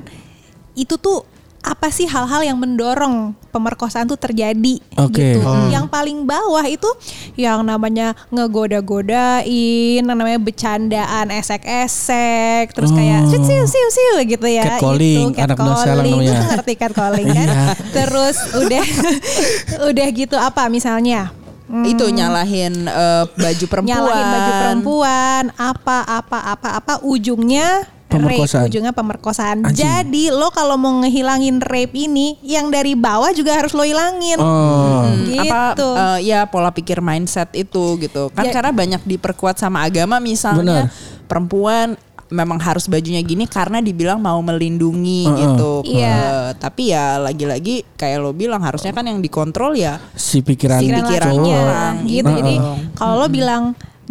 itu 0.72 0.96
tuh 0.96 1.20
apa 1.62 1.88
sih 1.88 2.04
hal-hal 2.04 2.42
yang 2.42 2.58
mendorong 2.58 3.38
pemerkosaan 3.48 4.04
tuh 4.04 4.16
terjadi 4.16 4.82
Oke. 4.96 5.38
gitu. 5.38 5.40
Hmm. 5.40 5.70
Yang 5.70 5.86
paling 5.88 6.26
bawah 6.26 6.66
itu 6.66 6.90
yang 7.34 7.62
namanya 7.62 8.18
ngegoda-godain, 8.28 10.02
yang 10.02 10.18
namanya 10.18 10.38
bercandaan 10.38 11.30
esek-esek, 11.30 12.72
terus 12.72 12.90
kayak 12.90 13.22
Oh. 13.22 13.30
siu 13.30 13.40
siu 13.40 13.64
siu 13.64 13.88
siu 13.88 14.14
gitu 14.26 14.46
ya. 14.46 14.66
Catcalling, 14.74 15.32
itu 15.32 15.38
anak 15.38 15.56
muda 15.56 15.74
sekarang 15.76 16.02
catcalling. 16.02 16.12
namanya. 16.18 16.34
Lu 16.34 16.46
ngerti 16.52 16.72
catcalling 16.74 17.28
kan? 17.28 17.46
Iya. 17.46 17.64
Terus 17.92 18.36
udah 18.56 18.84
udah 19.90 20.06
gitu 20.10 20.36
apa 20.36 20.62
misalnya? 20.66 21.30
Hmm, 21.72 21.88
Itu 21.88 22.04
nyalahin 22.06 22.84
eh, 22.84 23.24
baju 23.24 23.64
perempuan. 23.64 23.88
nyalahin 23.96 24.26
baju 24.28 24.50
perempuan, 24.58 25.42
apa 25.56 25.98
apa 26.04 26.38
apa 26.52 26.68
apa 26.76 26.94
ujungnya 27.00 27.86
Pemerkosaan. 28.14 28.60
rape, 28.60 28.68
ujungnya 28.68 28.92
pemerkosaan. 28.92 29.56
Anjing. 29.62 29.80
Jadi 29.80 30.24
lo 30.28 30.48
kalau 30.48 30.76
mau 30.76 30.92
ngehilangin 30.98 31.58
rape 31.58 31.96
ini, 31.96 32.36
yang 32.40 32.68
dari 32.68 32.92
bawah 32.92 33.30
juga 33.30 33.54
harus 33.54 33.70
lo 33.70 33.82
hilangin. 33.82 34.36
Oh. 34.36 35.08
Gitu. 35.22 35.40
apa 35.42 35.60
eh, 36.16 36.18
ya 36.24 36.44
pola 36.44 36.70
pikir 36.70 36.98
mindset 36.98 37.48
itu 37.52 37.96
gitu 37.98 38.28
kan 38.30 38.44
Ya. 38.44 38.52
karena 38.52 38.70
banyak 38.70 39.02
diperkuat 39.02 39.56
sama 39.56 39.80
agama 39.82 40.18
misalnya 40.18 40.86
Benar. 40.86 41.26
perempuan 41.26 41.88
memang 42.28 42.56
harus 42.58 42.84
bajunya 42.86 43.20
gini 43.20 43.44
karena 43.44 43.78
dibilang 43.78 44.16
mau 44.16 44.40
melindungi 44.40 45.24
Uh-uh. 45.24 45.36
gitu 45.38 45.72
Iya. 45.86 46.16
Eh, 46.16 46.48
tapi 46.56 46.82
ya 46.88 47.16
lagi-lagi 47.18 47.84
kayak 47.92 48.18
lo 48.18 48.32
bilang 48.32 48.60
harusnya 48.60 48.90
kan 48.90 49.04
yang 49.04 49.20
dikontrol 49.20 49.72
ya 49.74 50.00
Si 50.12 50.40
pikiran, 50.40 50.80
pikiran 50.80 51.00
pikiran 51.02 51.28
lakinya 51.30 51.58
orang. 51.58 51.94
gitu. 52.06 52.24
Heeh. 52.26 52.38
Jadi 52.38 52.54
kalau 52.94 53.14
lo 53.18 53.26
bilang 53.28 53.62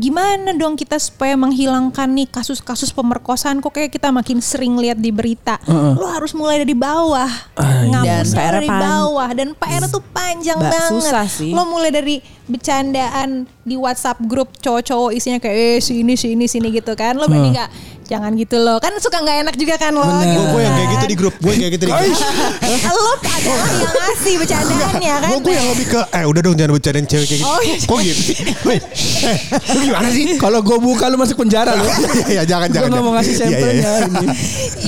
gimana 0.02 0.50
dong 0.52 0.74
kita 0.74 0.98
supaya 0.98 1.38
menghilangkan 1.38 2.10
nih 2.10 2.26
kasus-kasus 2.26 2.90
pemerkosaan 2.90 3.62
kok 3.62 3.70
kayak 3.70 3.94
kita 3.94 4.10
makin 4.10 4.42
sering 4.42 4.74
lihat 4.76 4.98
di 4.98 5.14
berita. 5.14 5.62
Heeh. 5.62 5.94
Lo 5.94 6.10
harus 6.10 6.34
mulai 6.34 6.58
dari 6.58 6.74
bawah. 6.74 7.30
Ah, 7.54 7.86
iya. 7.86 8.26
Dan 8.26 8.26
PR 8.26 8.54
dari 8.58 8.66
pan- 8.68 8.82
bawah 8.82 9.30
dan 9.30 9.50
PR 9.54 9.84
tuh 9.86 10.02
panjang 10.10 10.58
Mbak, 10.58 10.72
banget. 10.74 10.90
susah 10.90 11.26
sih. 11.30 11.54
Lo 11.54 11.70
mulai 11.70 11.94
dari 11.94 12.18
bercandaan 12.50 13.46
di 13.62 13.78
WhatsApp 13.78 14.18
grup 14.26 14.50
cowok-cowok 14.58 15.14
isinya 15.14 15.38
kayak 15.38 15.56
eh 15.56 15.80
sini 15.80 16.18
sini 16.18 16.50
sini 16.50 16.74
gitu 16.74 16.98
kan. 16.98 17.14
Lo 17.14 17.30
berani 17.30 17.54
nggak 17.54 17.70
jangan 18.12 18.32
gitu 18.36 18.58
loh. 18.60 18.78
Kan 18.84 18.91
suka 19.00 19.24
nggak 19.24 19.38
enak 19.47 19.56
juga 19.56 19.76
kan 19.80 19.95
lo. 19.95 20.04
Bener. 20.04 20.28
gitu 20.28 20.43
Gue 20.52 20.62
yang 20.67 20.74
kayak 20.76 20.89
gitu 20.91 21.06
di 21.08 21.15
grup, 21.15 21.36
gue 21.39 21.52
yang 21.56 21.62
kayak 21.63 21.74
gitu 21.80 21.86
di 21.88 21.93
grup. 21.95 22.19
lo 22.91 23.13
adalah 23.24 23.69
yang 23.80 23.95
ngasih 23.95 24.34
bercandaannya 24.43 25.13
kan. 25.24 25.30
Gue 25.32 25.39
gue 25.47 25.54
yang 25.56 25.67
lebih 25.71 25.86
ke, 25.88 26.02
eh 26.12 26.26
udah 26.28 26.41
dong 26.43 26.56
jangan 26.60 26.71
bercandain 26.76 27.08
cewek 27.08 27.28
kayak 27.32 27.39
gitu. 27.39 27.47
Oh, 27.47 27.60
iya. 27.63 27.76
Kok 27.88 28.00
gitu 28.04 28.21
eh, 28.71 29.38
lu 29.71 29.80
gimana 29.88 30.10
sih? 30.12 30.26
Kalau 30.36 30.60
gue 30.60 30.78
buka 30.78 31.06
lu 31.08 31.15
masuk 31.15 31.38
penjara 31.39 31.71
lu. 31.80 31.86
ya 32.38 32.43
jangan 32.43 32.67
Gue 32.67 32.76
jangan. 32.76 32.89
nggak 32.91 33.04
mau 33.04 33.13
ngasih 33.15 33.30
Iya, 33.32 33.45
iya, 33.47 33.47
iya. 33.47 33.47
sampelnya 33.47 33.91
ini. 34.04 34.28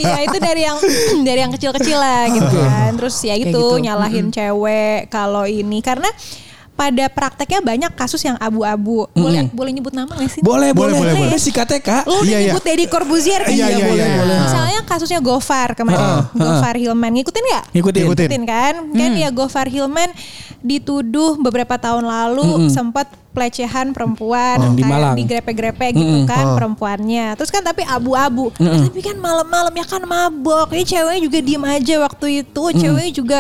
Iya 0.04 0.18
itu 0.28 0.38
dari 0.44 0.62
yang 0.68 0.78
dari 1.28 1.40
yang 1.40 1.52
kecil-kecil 1.56 1.98
lah 1.98 2.24
gitu 2.28 2.58
kan. 2.60 2.92
Terus 3.00 3.16
ya 3.24 3.36
itu 3.40 3.50
gitu. 3.50 3.80
nyalahin 3.80 4.28
cewek 4.34 5.08
kalau 5.08 5.48
ini 5.48 5.80
karena 5.80 6.10
pada 6.74 7.06
prakteknya 7.06 7.62
banyak 7.62 7.92
kasus 7.94 8.18
yang 8.20 8.34
abu-abu. 8.38 9.06
Boleh 9.14 9.46
boleh 9.48 9.72
nyebut 9.72 9.94
nama 9.94 10.10
gak 10.10 10.26
sih? 10.28 10.42
Boleh, 10.42 10.74
boleh, 10.74 10.98
Boleh, 10.98 11.14
boleh, 11.14 11.30
boleh. 11.30 11.38
Si 11.38 11.50
KTK. 11.50 12.04
Lo 12.04 12.20
udah 12.20 12.26
Iya, 12.26 12.38
iya. 12.40 12.52
nyebut 12.52 12.64
Deddy 12.66 12.86
Corbuzier 12.88 13.42
kan? 13.42 13.54
Iya, 13.54 13.68
iya, 13.70 13.86
boleh, 13.86 13.94
iya, 14.04 14.18
boleh. 14.18 14.36
iya. 14.36 14.44
Misalnya 14.44 14.80
kasusnya 14.84 15.20
Gofar 15.20 15.70
kemarin. 15.74 16.02
Heeh, 16.02 16.22
Gofar 16.34 16.76
Hilman. 16.76 17.12
Ngikutin 17.14 17.44
gak? 17.48 17.64
Ngikutin. 17.72 18.02
Ngikutin. 18.04 18.26
Ngikutin 18.26 18.44
kan? 18.44 18.74
Kan 18.90 19.12
ya 19.14 19.30
Gofar 19.30 19.68
Hilman 19.70 20.10
dituduh 20.60 21.36
beberapa 21.38 21.76
tahun 21.76 22.04
lalu 22.04 22.70
sempat 22.70 23.06
pelecehan 23.34 23.92
perempuan 23.92 24.62
Oh, 24.62 24.72
di 24.72 24.82
kayak 24.82 24.94
Malang. 24.94 25.16
digrepe-grepe 25.18 25.88
gitu 25.92 26.06
Mm-mm. 26.22 26.30
kan 26.30 26.46
Oh. 26.48 26.56
perempuannya. 26.56 27.34
Terus 27.34 27.50
kan 27.50 27.62
tapi 27.62 27.82
abu-abu. 27.84 28.54
Tapi 28.54 29.00
kan 29.02 29.18
malam-malam 29.18 29.74
ya 29.74 29.84
kan 29.84 30.02
mabok. 30.02 30.70
Ini 30.70 30.86
ceweknya 30.86 31.22
juga 31.22 31.40
diem 31.42 31.66
aja 31.66 31.96
waktu 32.00 32.26
itu. 32.42 32.64
Ceweknya 32.72 33.12
juga 33.12 33.40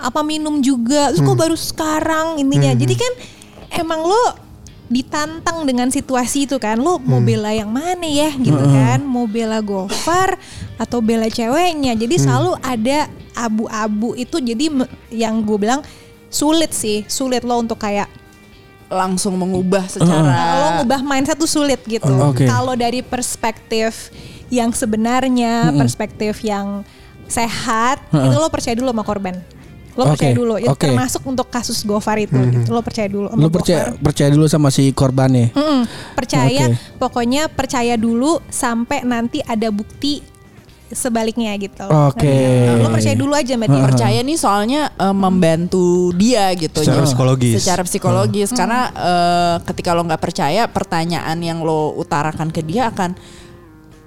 apa 0.00 0.24
minum 0.24 0.58
juga. 0.64 1.12
Terus 1.12 1.22
kok 1.22 1.38
baru 1.38 1.56
sekarang 1.56 2.40
intinya. 2.40 2.72
Jadi 2.72 2.94
kan 2.96 3.12
emang 3.76 4.02
lo 4.02 4.24
ditantang 4.90 5.62
dengan 5.68 5.86
situasi 5.92 6.50
itu 6.50 6.58
kan. 6.58 6.80
Lo 6.80 6.98
mau 6.98 7.22
bela 7.22 7.54
yang 7.54 7.70
mana 7.70 8.08
ya 8.08 8.34
gitu 8.34 8.58
kan? 8.58 9.04
Mau 9.04 9.28
bela 9.28 9.62
Gofar 9.62 10.40
atau 10.80 10.98
bela 10.98 11.28
ceweknya. 11.30 11.94
Jadi 11.94 12.16
selalu 12.18 12.56
ada 12.64 13.06
abu-abu 13.36 14.18
itu. 14.18 14.40
Jadi 14.40 14.66
yang 15.14 15.44
gue 15.44 15.58
bilang 15.60 15.84
sulit 16.32 16.74
sih. 16.74 17.06
Sulit 17.06 17.46
lo 17.46 17.60
untuk 17.60 17.78
kayak 17.78 18.10
langsung 18.90 19.38
mengubah 19.38 19.86
secara 19.86 20.26
Nah, 20.26 20.54
lo 20.58 20.68
ngubah 20.82 21.06
mindset 21.06 21.38
tuh 21.38 21.46
sulit 21.46 21.78
gitu. 21.86 22.10
Oh, 22.10 22.34
oke. 22.34 22.42
Kalau 22.42 22.74
dari 22.74 23.06
perspektif 23.06 24.10
yang 24.50 24.74
sebenarnya, 24.74 25.70
perspektif 25.78 26.42
yang 26.42 26.82
sehat, 27.30 28.02
itu 28.10 28.34
lo 28.34 28.50
percaya 28.50 28.74
dulu 28.74 28.90
sama 28.90 29.06
korban. 29.06 29.38
Lo 29.98 30.06
percaya 30.06 30.30
Oke, 30.30 30.38
dulu. 30.38 30.54
Itu 30.56 30.70
oke. 30.70 30.84
termasuk 30.86 31.22
untuk 31.24 31.46
kasus 31.48 31.82
Gofar 31.82 32.16
itu. 32.16 32.36
gitu. 32.36 32.70
Lo 32.70 32.80
percaya 32.80 33.06
dulu. 33.06 33.26
sama 33.28 33.38
Lu 33.38 33.48
percaya 33.48 33.82
Gofar. 33.90 34.02
percaya 34.02 34.28
dulu 34.30 34.44
sama 34.46 34.68
si 34.70 34.84
korbannya. 34.90 35.50
Mm-mm. 35.50 35.82
percaya, 36.14 36.64
Oke. 36.70 36.78
pokoknya 36.96 37.42
percaya 37.48 37.94
dulu 37.94 38.38
sampai 38.46 39.02
nanti 39.02 39.42
ada 39.42 39.68
bukti 39.68 40.22
sebaliknya 40.90 41.54
gitu. 41.54 41.86
Oke. 41.86 42.26
Ngerti 42.26 42.34
nggak? 42.66 42.82
Lo 42.82 42.88
percaya 42.90 43.14
dulu 43.14 43.32
aja 43.32 43.54
sama 43.54 43.66
dia. 43.70 43.82
percaya 43.86 44.18
nih 44.20 44.38
soalnya 44.38 44.80
eh, 44.90 45.14
membantu 45.14 45.86
dia 46.18 46.50
gitu 46.58 46.82
Secara 46.82 47.02
Jadi, 47.02 47.08
psikologis. 47.14 47.52
secara 47.62 47.82
psikologis 47.86 48.50
karena 48.50 48.80
eh, 48.90 49.56
ketika 49.70 49.94
lo 49.94 50.02
nggak 50.02 50.18
percaya 50.18 50.66
pertanyaan 50.66 51.38
yang 51.38 51.62
lo 51.62 51.94
utarakan 51.94 52.50
ke 52.50 52.66
dia 52.66 52.90
akan 52.90 53.14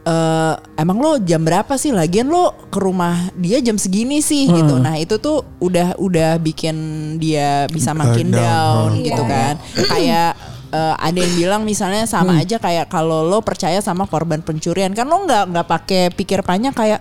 eh, 0.03 0.53
emang 0.75 0.97
lo 0.97 1.11
jam 1.17 1.39
berapa 1.39 1.73
sih 1.73 1.89
lagian 1.89 2.27
lo 2.27 2.67
ke 2.67 2.77
rumah 2.77 3.31
dia 3.33 3.59
jam 3.59 3.75
segini 3.75 4.19
sih 4.19 4.45
gitu 4.49 4.75
nah 4.77 4.95
itu 4.95 5.15
tuh 5.17 5.41
udah 5.57 5.95
udah 5.95 6.35
bikin 6.37 6.75
dia 7.17 7.65
bisa 7.67 7.91
makin 7.93 8.29
down. 8.29 8.39
down, 8.39 8.89
Hmm. 8.91 9.01
gitu 9.01 9.21
Iya. 9.21 9.31
kan 9.31 9.53
kayak 9.87 10.31
eh, 10.69 10.95
ada 10.99 11.17
yang 11.17 11.33
bilang 11.35 11.61
misalnya 11.63 12.03
sama 12.03 12.35
aja 12.35 12.57
kayak 12.57 12.87
kalau 12.87 13.23
lo 13.23 13.39
percaya 13.39 13.79
sama 13.79 14.03
korban 14.03 14.39
pencurian 14.39 14.91
kan 14.91 15.05
lo 15.05 15.21
nggak 15.21 15.43
nggak 15.49 15.67
pakai 15.69 16.03
pikir 16.09 16.41
panjang 16.41 16.71
kayak 16.71 16.99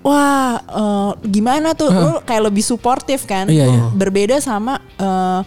wah 0.00 0.58
eh, 0.58 1.10
gimana 1.24 1.72
tuh 1.72 1.88
lo 1.88 2.20
kayak 2.20 2.50
lebih 2.50 2.62
suportif 2.62 3.24
kan 3.24 3.46
Iya, 3.46 3.64
iya. 3.64 3.82
berbeda 3.90 4.36
sama 4.38 4.76
eh, 4.98 5.40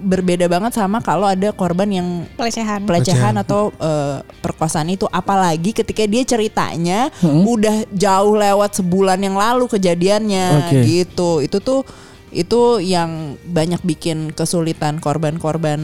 berbeda 0.00 0.48
banget 0.48 0.72
sama 0.72 1.04
kalau 1.04 1.28
ada 1.28 1.52
korban 1.52 1.84
yang 1.84 2.08
Pelecehan. 2.32 2.88
pelecehan 2.88 3.36
atau 3.36 3.68
eh, 3.76 4.24
perkosaan 4.40 4.88
itu 4.88 5.04
apalagi 5.12 5.76
ketika 5.76 6.08
dia 6.08 6.24
ceritanya 6.24 7.12
udah 7.22 7.84
jauh 7.92 8.32
lewat 8.32 8.80
sebulan 8.80 9.20
yang 9.20 9.36
lalu 9.36 9.68
kejadiannya 9.68 10.72
Oke. 10.72 10.78
gitu 10.88 11.30
itu 11.44 11.60
tuh 11.60 11.84
itu 12.30 12.78
yang 12.78 13.34
banyak 13.42 13.82
bikin 13.82 14.30
kesulitan 14.30 15.02
korban-korban 15.02 15.80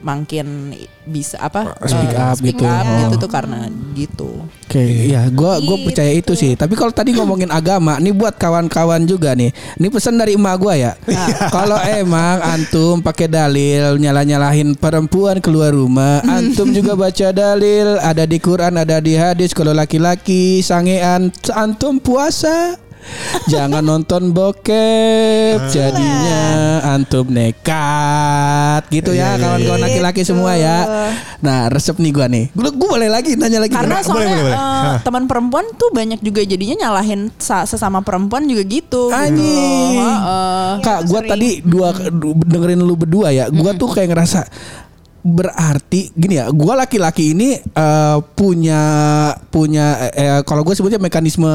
makin 0.00 0.76
bisa 1.04 1.40
apa 1.40 1.72
Speak 1.82 2.12
eh, 2.12 2.20
up 2.20 2.34
speak 2.36 2.56
gitu. 2.60 2.64
up 2.64 2.84
Oh. 2.84 2.96
gitu 3.06 3.14
tuh 3.16 3.30
karena 3.30 3.66
gitu 3.96 4.30
Oke, 4.70 4.78
iya, 5.10 5.26
gua 5.34 5.58
gua 5.58 5.82
Gitu. 5.82 5.86
percaya 5.90 6.12
itu 6.14 6.32
sih. 6.38 6.54
Tapi 6.54 6.78
kalau 6.78 6.94
tadi 6.94 7.10
ngomongin 7.10 7.50
agama, 7.50 7.98
nih 7.98 8.14
buat 8.14 8.38
kawan-kawan 8.38 9.02
juga 9.02 9.34
nih. 9.34 9.50
Ini 9.50 9.90
pesan 9.90 10.14
dari 10.14 10.38
emak 10.38 10.56
gua 10.62 10.78
ya. 10.78 10.92
kalau 11.54 11.74
emang 11.82 12.38
antum 12.38 13.02
pakai 13.02 13.26
dalil 13.26 13.98
nyala-nyalahin 13.98 14.78
perempuan 14.78 15.42
keluar 15.42 15.74
rumah, 15.74 16.22
antum 16.38 16.70
juga 16.70 16.94
baca 16.94 17.34
dalil 17.34 17.98
ada 17.98 18.22
di 18.22 18.38
Quran, 18.38 18.78
ada 18.78 19.02
di 19.02 19.18
hadis 19.18 19.50
kalau 19.50 19.74
laki-laki 19.74 20.62
sangean 20.62 21.34
antum 21.50 21.98
puasa. 21.98 22.78
Jangan 23.46 23.80
nonton 23.80 24.30
bokep 24.30 25.58
Jadinya 25.68 26.42
antum 26.90 27.26
nekat 27.26 28.82
Gitu 28.88 29.10
ya 29.10 29.18
Iya, 29.20 29.28
iya, 29.30 29.40
kawan-kawan 29.40 29.80
laki-laki 29.80 30.22
semua 30.22 30.52
ya 30.54 30.78
Nah 31.38 31.66
resep 31.66 31.96
nih 31.96 32.10
gua 32.10 32.26
nih 32.26 32.52
Gua, 32.52 32.70
gua 32.70 32.88
boleh 32.94 33.08
lagi 33.08 33.34
nanya 33.34 33.60
lagi 33.60 33.72
karena 33.72 34.00
soalnya 34.00 34.28
boleh, 34.30 34.42
boleh. 34.42 34.52
eh, 34.52 34.58
Hah. 34.80 34.98
teman 35.00 35.24
perempuan 35.24 35.66
tuh 35.74 35.90
banyak 35.90 36.20
juga 36.20 36.40
jadinya 36.42 36.76
nyalahin 36.80 37.32
sa- 37.36 37.64
sesama 37.64 38.00
perempuan 38.00 38.44
juga 38.44 38.62
gitu 38.62 39.08
Anjing. 39.08 39.36
gitu. 39.92 40.00
Heeh. 40.00 40.70
Kak, 40.80 41.00
gua 41.06 41.20
tadi 41.22 41.60
dua 41.60 41.92
dengerin 42.40 42.80
lu 42.80 42.94
berdua 42.94 43.28
ya. 43.30 43.48
Gua 43.48 43.72
tuh 43.72 43.88
kayak 43.88 44.08
ngerasa 44.10 44.40
berarti 45.20 46.08
gini 46.16 46.40
ya, 46.40 46.48
gua 46.48 46.84
laki-laki 46.84 47.36
ini 47.36 47.60
eh, 47.60 48.18
punya 48.34 48.82
punya 49.52 50.10
eh, 50.12 50.40
kalau 50.48 50.64
gue 50.64 50.72
sebutnya 50.72 51.00
mekanisme 51.00 51.50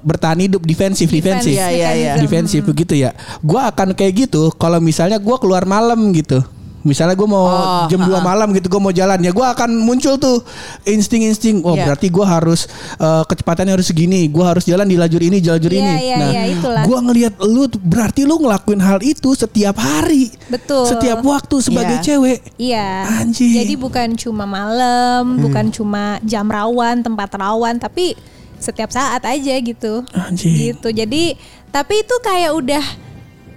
bertahan 0.00 0.40
hidup 0.40 0.64
defensif 0.64 1.08
Defense 1.12 1.44
defensif 1.44 1.54
Iya, 1.56 1.68
iya, 1.70 1.90
iya. 1.92 2.12
defensif 2.16 2.64
begitu 2.64 2.96
ya. 2.96 3.12
Gua 3.44 3.68
akan 3.68 3.92
kayak 3.92 4.28
gitu 4.28 4.52
kalau 4.56 4.80
misalnya 4.80 5.20
gua 5.20 5.36
keluar 5.36 5.68
malam 5.68 6.12
gitu. 6.16 6.40
Misalnya 6.82 7.14
gue 7.14 7.24
mau 7.24 7.44
Oh, 7.44 7.86
jam 7.86 7.98
2 7.98 8.08
ha-ha. 8.08 8.20
malam 8.20 8.50
gitu 8.50 8.66
gue 8.66 8.80
mau 8.80 8.90
jalan 8.90 9.18
ya 9.18 9.30
gue 9.30 9.46
akan 9.46 9.70
muncul 9.78 10.14
tuh 10.16 10.42
insting-insting 10.84 11.62
oh 11.62 11.72
Iya. 11.72 11.86
berarti 11.86 12.06
gue 12.08 12.22
harus 12.22 12.66
eh, 12.96 13.22
kecepatannya 13.24 13.72
harus 13.72 13.86
segini 13.86 14.26
gue 14.26 14.42
harus 14.42 14.62
jalan 14.62 14.84
di 14.84 14.94
lajur 14.94 15.18
ini 15.18 15.38
lajur 15.38 15.68
Iya, 15.68 15.78
ini 15.78 15.94
iya, 16.00 16.16
nah 16.16 16.30
iya, 16.30 16.42
itulah. 16.48 16.82
gue 16.82 16.98
ngelihat 17.00 17.34
lu 17.40 17.62
berarti 17.72 18.22
lu 18.22 18.36
ngelakuin 18.36 18.78
hal 18.78 18.98
itu 19.00 19.32
setiap 19.32 19.74
hari 19.74 20.34
Betul. 20.46 20.86
setiap 20.88 21.20
waktu 21.20 21.56
sebagai 21.58 21.96
Iya. 21.96 22.04
cewek 22.04 22.38
Iya. 22.56 22.88
Anjing. 23.20 23.54
Jadi 23.54 23.74
bukan 23.74 24.08
cuma 24.14 24.44
malam, 24.44 25.38
bukan 25.38 25.68
cuma 25.68 26.02
jam 26.22 26.44
rawan, 26.44 27.00
tempat 27.00 27.30
rawan, 27.32 27.76
tapi 27.76 28.14
setiap 28.56 28.88
saat 28.88 29.22
aja 29.22 29.54
gitu. 29.56 30.02
Anjing. 30.12 30.72
Gitu. 30.72 30.88
Jadi 30.88 31.34
tapi 31.68 31.94
itu 31.98 32.14
kayak 32.20 32.52
udah 32.52 32.84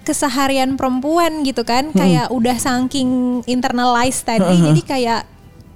keseharian 0.06 0.78
perempuan 0.78 1.42
gitu 1.42 1.66
kan, 1.66 1.90
kayak 1.92 2.30
udah 2.30 2.56
saking 2.56 3.42
internalized 3.50 4.22
tadi. 4.24 4.56
Jadi 4.62 4.82
kayak 4.86 5.22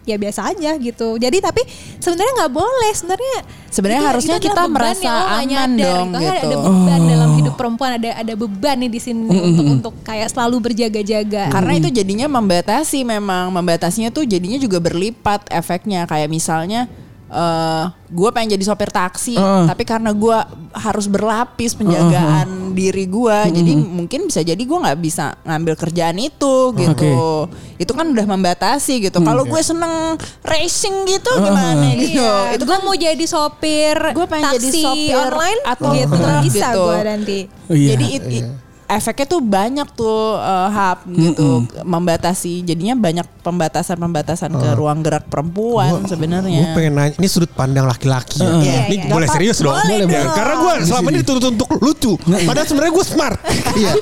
ya 0.08 0.18
biasa 0.18 0.42
aja 0.50 0.74
gitu. 0.82 1.22
Jadi 1.22 1.38
tapi 1.38 1.62
sebenarnya 2.02 2.34
nggak 2.42 2.54
boleh 2.54 2.92
sebenarnya. 2.98 3.40
Sebenarnya 3.70 4.02
itu- 4.02 4.10
harusnya 4.10 4.38
itu 4.42 4.46
kita 4.50 4.62
merasa 4.66 5.06
nggak 5.06 5.28
aman 5.30 5.46
nyadar 5.46 5.86
dong, 5.86 6.08
Kan 6.10 6.22
gitu. 6.22 6.48
Ada 6.50 6.58
beban 6.58 7.02
dalam 7.06 7.30
hidup 7.38 7.54
perempuan, 7.54 7.92
ada 8.02 8.10
ada 8.18 8.34
beban 8.34 8.76
nih 8.82 8.90
di 8.90 9.00
sini 9.02 9.22
untuk 9.30 9.66
untuk 9.70 9.94
kayak 10.02 10.34
selalu 10.34 10.58
berjaga-jaga. 10.66 11.54
Karena 11.54 11.74
itu 11.78 11.90
jadinya 11.94 12.26
membatasi 12.26 13.06
memang 13.06 13.54
membatasinya 13.54 14.10
tuh 14.10 14.26
jadinya 14.26 14.58
juga 14.58 14.82
berlipat 14.82 15.46
efeknya 15.54 16.10
kayak 16.10 16.30
misalnya 16.32 16.90
eh 17.30 17.86
gue 18.10 18.30
pengen 18.34 18.58
jadi 18.58 18.66
sopir 18.66 18.90
taksi 18.90 19.38
Heeh. 19.38 19.70
tapi 19.70 19.86
karena 19.86 20.10
gue 20.10 20.34
harus 20.74 21.06
berlapis 21.06 21.78
penjagaan 21.78 22.74
diri 22.74 23.06
gue 23.06 23.38
jadi 23.54 23.72
mungkin 23.76 24.26
bisa 24.26 24.42
jadi 24.42 24.58
gue 24.58 24.78
nggak 24.80 24.98
bisa 24.98 25.38
ngambil 25.44 25.74
kerjaan 25.76 26.18
itu 26.18 26.74
gitu. 26.74 27.46
Itu 27.78 27.92
kan 27.94 28.10
udah 28.10 28.26
membatasi 28.26 29.00
gitu. 29.02 29.22
Kalau 29.22 29.46
gue 29.46 29.62
seneng 29.62 30.18
racing 30.42 31.06
gitu 31.06 31.32
gimana? 31.40 31.86
gitu. 31.94 32.18
Iya, 32.18 32.58
itu 32.58 32.64
gue 32.64 32.72
kan 32.72 32.84
mau 32.84 32.94
jadi 32.94 33.26
sopir 33.26 33.98
Gue 34.12 34.26
pengen 34.26 34.58
jadi 34.58 34.68
taksi 34.68 34.82
sopir 34.82 35.16
online 35.16 35.62
atau 35.64 35.90
gitu 35.92 36.16
truk 36.16 36.42
bisa 36.44 36.68
gitu. 36.68 36.82
gue 36.82 36.98
nanti. 37.00 37.40
Iya. 37.70 37.88
Jadi 37.94 38.06
it- 38.10 38.30
it- 38.34 38.52
efeknya 38.90 39.26
tuh 39.28 39.40
banyak 39.40 39.88
tuh 39.94 40.20
eh, 40.36 40.68
hub 40.68 41.00
gitu 41.08 41.50
membatasi 41.86 42.66
jadinya 42.66 42.98
banyak 42.98 43.28
pembatasan-pembatasan 43.40 44.50
ke 44.52 44.70
ruang 44.74 45.00
gerak 45.00 45.26
perempuan 45.26 46.02
Gue 46.02 46.10
sebenarnya. 46.10 46.74
pengen 46.74 46.94
nanya, 46.94 47.14
ini 47.16 47.28
sudut 47.28 47.50
pandang 47.50 47.86
laki-laki. 47.86 48.38
ya. 48.38 48.50
Iya, 48.52 48.80
Ini 48.90 48.96
iya. 49.00 49.10
boleh 49.10 49.26
Gak 49.26 49.36
serius 49.38 49.58
dong. 49.60 49.74
boleh 49.74 50.06
Ya, 50.06 50.22
dong. 50.22 50.34
Karena 50.34 50.56
gue 50.56 50.74
selama 50.86 51.08
ini 51.08 51.18
dituntut 51.22 51.46
untuk 51.52 51.70
lucu. 51.78 52.14
Padahal 52.20 52.66
sebenarnya 52.66 52.94
gue 52.94 53.06
smart. 53.06 53.38
Iya. 53.70 53.94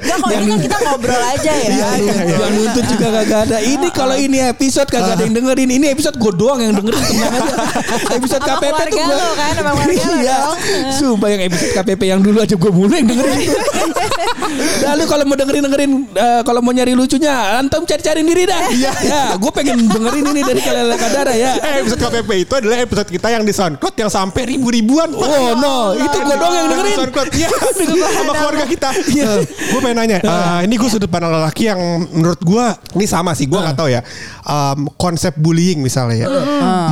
Enggak 0.00 0.16
kok 0.18 0.30
ini 0.32 0.44
kan 0.48 0.58
kita 0.58 0.76
ngobrol 0.80 1.22
aja 1.22 1.52
ya. 1.54 1.88
yang 2.34 2.52
nuntut 2.56 2.84
juga 2.88 3.06
kagak 3.12 3.40
ada. 3.46 3.56
Ini 3.60 3.88
kalau 3.92 4.16
ini 4.16 4.38
episode 4.42 4.88
kagak 4.88 5.12
ada 5.14 5.22
yang 5.22 5.34
dengerin. 5.36 5.68
Ini 5.70 5.86
episode 5.92 6.16
gue 6.16 6.32
doang 6.34 6.58
yang 6.58 6.72
dengerin 6.72 6.98
tenang 7.08 7.30
aja. 7.30 7.54
Episode 8.16 8.42
KPP 8.42 8.78
tuh 8.88 8.98
gue. 8.98 9.16
kan, 9.36 9.54
Iya. 10.18 10.38
Sumpah 10.90 11.28
yang 11.28 11.42
episode 11.46 11.72
KPP 11.74 12.00
yang 12.06 12.20
dulu 12.20 12.38
aja 12.40 12.56
gue 12.56 12.70
mulu 12.72 12.90
yang 12.90 13.06
dengerin 13.06 13.38
itu. 14.18 14.84
Lalu 14.84 15.04
kalau 15.06 15.24
mau 15.24 15.36
dengerin 15.36 15.62
dengerin 15.68 15.90
eh, 16.14 16.40
kalau 16.42 16.60
mau 16.64 16.72
nyari 16.72 16.92
lucunya, 16.96 17.58
antum 17.60 17.84
cari-cari 17.84 18.20
diri 18.24 18.44
dah. 18.48 18.62
Iya. 18.72 18.92
Ya, 19.08 19.32
gue 19.40 19.52
pengen 19.54 19.88
dengerin 19.88 20.20
ini 20.36 20.40
dari 20.44 20.60
kalian 20.60 20.92
kadara 21.00 21.32
ya. 21.32 21.56
Eh, 21.64 21.80
episode 21.80 22.02
KPP 22.02 22.44
itu 22.44 22.52
adalah 22.60 22.76
episode 22.76 23.08
kita 23.08 23.32
yang 23.32 23.40
di 23.40 23.56
SoundCloud 23.56 23.94
yang 23.96 24.10
sampai 24.12 24.44
ribu-ribuan. 24.44 25.16
Oh 25.16 25.56
no, 25.56 25.96
itu 25.96 26.18
gue 26.18 26.36
doang 26.36 26.52
yang 26.52 26.68
dengerin. 26.68 26.96
SoundCloud. 27.02 27.28
Iya, 27.32 27.48
sama 28.20 28.32
keluarga 28.36 28.64
kita. 28.68 28.90
Iya. 29.08 29.30
gue 29.48 29.80
pengen 29.80 29.96
nanya, 29.96 30.18
eh, 30.20 30.58
ini 30.68 30.74
gue 30.76 30.88
sudut 30.92 31.08
pandang 31.08 31.32
lelaki 31.32 31.72
yang 31.72 31.80
menurut 32.12 32.40
gue 32.42 32.64
ini 33.00 33.06
sama 33.08 33.32
sih, 33.32 33.48
gue 33.48 33.56
nggak 33.56 33.76
tahu 33.80 33.88
ya. 33.88 34.04
Em, 34.44 34.88
konsep 35.00 35.32
bullying 35.40 35.80
misalnya 35.80 36.26
ya. 36.26 36.28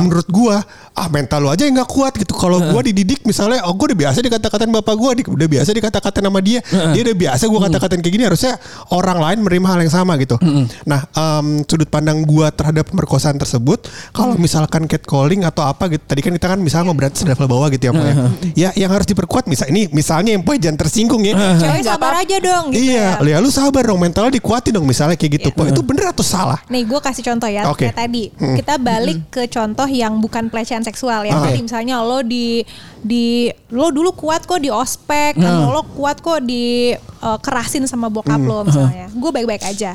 Menurut 0.01 0.27
gue 0.29 0.55
ah 0.97 1.07
mental 1.07 1.45
lu 1.45 1.49
aja 1.49 1.61
yang 1.61 1.77
nggak 1.77 1.87
kuat 1.87 2.17
gitu. 2.17 2.33
Kalau 2.33 2.57
gua 2.57 2.81
dididik 2.81 3.21
misalnya, 3.21 3.61
oh 3.69 3.77
gua 3.77 3.93
udah 3.93 3.99
biasa 4.01 4.17
dikata-katain 4.19 4.71
bapak 4.73 4.95
gua, 4.97 5.13
di- 5.13 5.21
udah 5.21 5.45
biasa 5.45 5.69
dikata-katain 5.69 6.25
sama 6.25 6.41
dia, 6.41 6.59
dia 6.65 7.01
udah 7.05 7.13
biasa 7.15 7.43
gua 7.45 7.59
kata-katain 7.69 8.01
kayak 8.01 8.13
gini, 8.13 8.25
harusnya 8.25 8.57
orang 8.89 9.21
lain 9.21 9.37
menerima 9.45 9.67
hal 9.69 9.79
yang 9.85 9.93
sama 9.93 10.17
gitu. 10.17 10.41
Nah, 10.83 11.05
em, 11.07 11.61
sudut 11.63 11.85
pandang 11.85 12.25
gua 12.25 12.49
terhadap 12.49 12.89
pemerkosaan 12.89 13.37
tersebut, 13.37 13.85
kalau 14.09 14.33
misalkan 14.35 14.89
catcalling 14.89 15.45
atau 15.45 15.63
apa 15.63 15.85
gitu, 15.87 16.01
tadi 16.01 16.25
kan 16.25 16.33
kita 16.33 16.47
kan 16.49 16.59
misalnya 16.59 16.89
mau 16.89 16.97
berarti 16.97 17.21
level 17.21 17.45
bawah 17.45 17.69
gitu 17.69 17.83
ya, 17.83 17.91
Pak 17.93 18.01
ya. 18.01 18.15
Ya, 18.57 18.69
yang 18.73 18.89
harus 18.89 19.05
diperkuat 19.05 19.45
misal 19.45 19.69
ini 19.69 19.85
misalnya 19.93 20.33
yang 20.33 20.41
poin 20.41 20.57
jangan 20.57 20.81
tersinggung 20.81 21.21
ya. 21.21 21.37
Cewek 21.61 21.85
sabar 21.85 22.25
aja 22.25 22.41
dong 22.41 22.73
gitu 22.73 22.89
Iya, 22.89 23.21
ya. 23.21 23.37
ya 23.37 23.37
lu 23.37 23.53
sabar 23.53 23.85
dong 23.85 24.01
mentalnya 24.01 24.33
dikuatin 24.33 24.73
dong 24.73 24.89
misalnya 24.89 25.13
kayak 25.13 25.37
gitu. 25.37 25.47
Po, 25.53 25.61
itu 25.61 25.85
bener 25.85 26.09
atau 26.09 26.25
salah? 26.25 26.57
Nih 26.73 26.89
gue 26.89 26.97
kasih 26.97 27.21
contoh 27.21 27.45
ya 27.45 27.69
Oke. 27.69 27.85
kayak 27.85 28.01
tadi 28.01 28.33
kita 28.33 28.81
balik 28.81 29.29
ke 29.29 29.45
contoh 29.45 29.85
yang 29.85 30.17
bukan 30.17 30.49
pelecehan 30.49 30.86
seksual 30.87 31.27
ya. 31.27 31.35
Tadi 31.35 31.59
misalnya 31.59 31.99
lo 31.99 32.23
di 32.23 32.63
di 33.03 33.51
lo 33.69 33.91
dulu 33.91 34.15
kuat 34.15 34.47
kok 34.47 34.63
di 34.63 34.71
ospek 34.71 35.35
atau 35.35 35.69
lo 35.75 35.83
kuat 35.91 36.23
kok 36.23 36.39
di 36.41 36.95
eh, 36.95 37.39
kerasin 37.43 37.83
sama 37.83 38.07
bokap 38.07 38.39
lo 38.39 38.63
misalnya. 38.63 39.11
Gue 39.11 39.31
baik-baik 39.35 39.67
aja. 39.67 39.91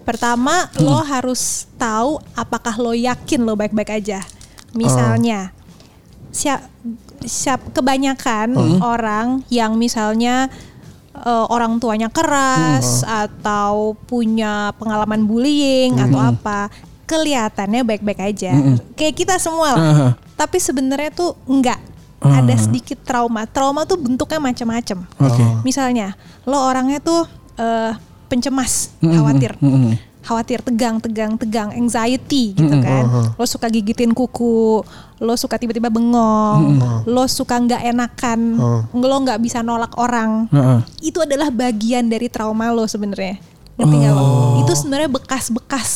Pertama 0.00 0.66
lo 0.80 0.98
harus 1.04 1.68
tahu 1.76 2.18
apakah 2.32 2.74
lo 2.80 2.96
yakin 2.96 3.44
lo 3.44 3.54
baik-baik 3.54 4.00
aja. 4.00 4.24
Misalnya 4.72 5.52
siap 6.32 6.62
siap 7.20 7.60
kebanyakan 7.76 8.56
orang 8.80 9.44
yang 9.52 9.76
misalnya 9.76 10.48
eh, 11.12 11.46
orang 11.52 11.76
tuanya 11.76 12.08
keras 12.08 13.04
atau 13.04 13.92
punya 14.08 14.72
pengalaman 14.80 15.28
bullying 15.28 15.98
atau 16.00 16.18
apa 16.32 16.72
kelihatannya 17.10 17.82
baik-baik 17.82 18.20
aja. 18.22 18.54
Kayak 18.94 19.14
kita 19.18 19.34
semua 19.42 19.74
lah. 19.74 19.82
Aha. 19.82 20.08
tapi 20.38 20.62
sebenarnya 20.62 21.10
tuh 21.10 21.34
enggak 21.50 21.82
ada 22.22 22.54
sedikit 22.54 23.02
trauma. 23.02 23.44
Trauma 23.50 23.82
tuh 23.82 23.98
bentuknya 23.98 24.38
macam-macam 24.38 24.98
Oke. 25.18 25.44
misalnya 25.66 26.14
lo 26.46 26.62
orangnya 26.62 27.02
tuh 27.02 27.26
eh, 27.58 27.92
pencemas 28.30 28.94
khawatir. 29.02 29.58
Khawatir 30.20 30.60
tegang 30.60 31.00
tegang 31.00 31.34
tegang. 31.34 31.72
Anxiety 31.74 32.52
gitu 32.54 32.76
kan. 32.78 33.34
Lo 33.34 33.44
suka 33.48 33.66
gigitin 33.72 34.12
kuku. 34.12 34.84
Lo 35.18 35.34
suka 35.34 35.56
tiba-tiba 35.56 35.88
bengong. 35.88 36.78
Lo 37.08 37.24
suka 37.26 37.56
nggak 37.56 37.82
enakan. 37.90 38.40
Lo 38.94 39.16
nggak 39.24 39.40
bisa 39.42 39.64
nolak 39.64 39.96
orang. 39.98 40.46
Heeh. 40.52 40.78
itu 41.10 41.18
adalah 41.24 41.48
bagian 41.50 42.06
dari 42.06 42.28
trauma 42.30 42.70
lo 42.70 42.84
sebenarnya 42.86 43.49
ngerti 43.80 43.96
nggak 44.04 44.14
lo 44.14 44.28
itu 44.60 44.72
sebenarnya 44.76 45.10
bekas-bekas 45.10 45.88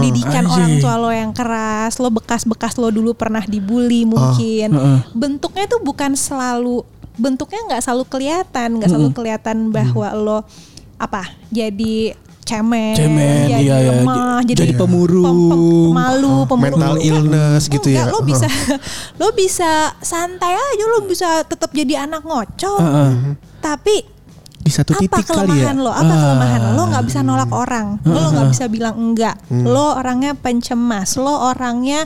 didikan 0.00 0.44
orang 0.46 0.78
tua 0.78 0.94
lo 0.96 1.10
yang 1.10 1.34
keras 1.34 1.98
lo 1.98 2.08
bekas-bekas 2.08 2.78
lo 2.78 2.88
dulu 2.88 3.12
pernah 3.12 3.42
dibully 3.44 4.06
mungkin 4.06 4.72
bentuknya 5.12 5.66
tuh 5.66 5.82
bukan 5.82 6.14
selalu 6.14 6.86
bentuknya 7.16 7.60
nggak 7.66 7.82
selalu 7.82 8.04
kelihatan 8.06 8.68
nggak 8.80 8.88
selalu 8.92 9.10
kelihatan 9.12 9.72
bahwa 9.72 10.08
lo 10.14 10.38
apa 10.96 11.28
jadi 11.52 12.16
cemen, 12.46 12.94
Cemen, 12.94 13.50
jadi 13.50 13.58
iya, 13.58 13.76
iya. 13.82 13.92
lemah, 13.98 14.38
jadi, 14.46 14.58
jadi 14.62 14.74
pemurung. 14.78 15.26
pem- 15.26 15.50
pem- 15.50 15.90
malu, 15.90 16.34
pemurung. 16.46 16.78
Mental 16.78 16.94
Enggak, 16.94 17.08
illness 17.10 17.62
gitu 17.66 17.88
enggak, 17.90 18.06
ya. 18.06 18.14
Lo 18.14 18.20
bisa, 18.22 18.46
lo 19.20 19.28
bisa 19.34 19.70
santai 19.98 20.54
aja, 20.54 20.84
lo 20.86 20.98
bisa 21.10 21.42
tetap 21.42 21.74
jadi 21.74 22.06
anak 22.06 22.22
ngocok. 22.22 22.78
Heeh. 22.78 23.10
Tapi 23.58 23.96
Di 24.66 24.72
satu 24.72 24.92
apa 24.92 25.00
titik 25.00 25.24
kali 25.24 25.30
ya. 25.30 25.70
kelemahan 25.70 25.76
lo? 25.78 25.90
Apa 25.90 26.02
Ah. 26.04 26.18
kelemahan 26.20 26.60
lo? 26.60 26.70
Lo 26.72 26.82
nggak 26.88 27.04
bisa 27.06 27.20
nolak 27.22 27.50
orang. 27.50 27.86
Lo 28.02 28.22
nggak 28.28 28.48
bisa 28.50 28.64
bilang 28.66 28.94
enggak. 28.94 29.38
Hmm. 29.46 29.62
Lo 29.62 29.94
orangnya 29.94 30.34
pencemas. 30.34 31.14
Lo 31.14 31.30
orangnya 31.46 32.02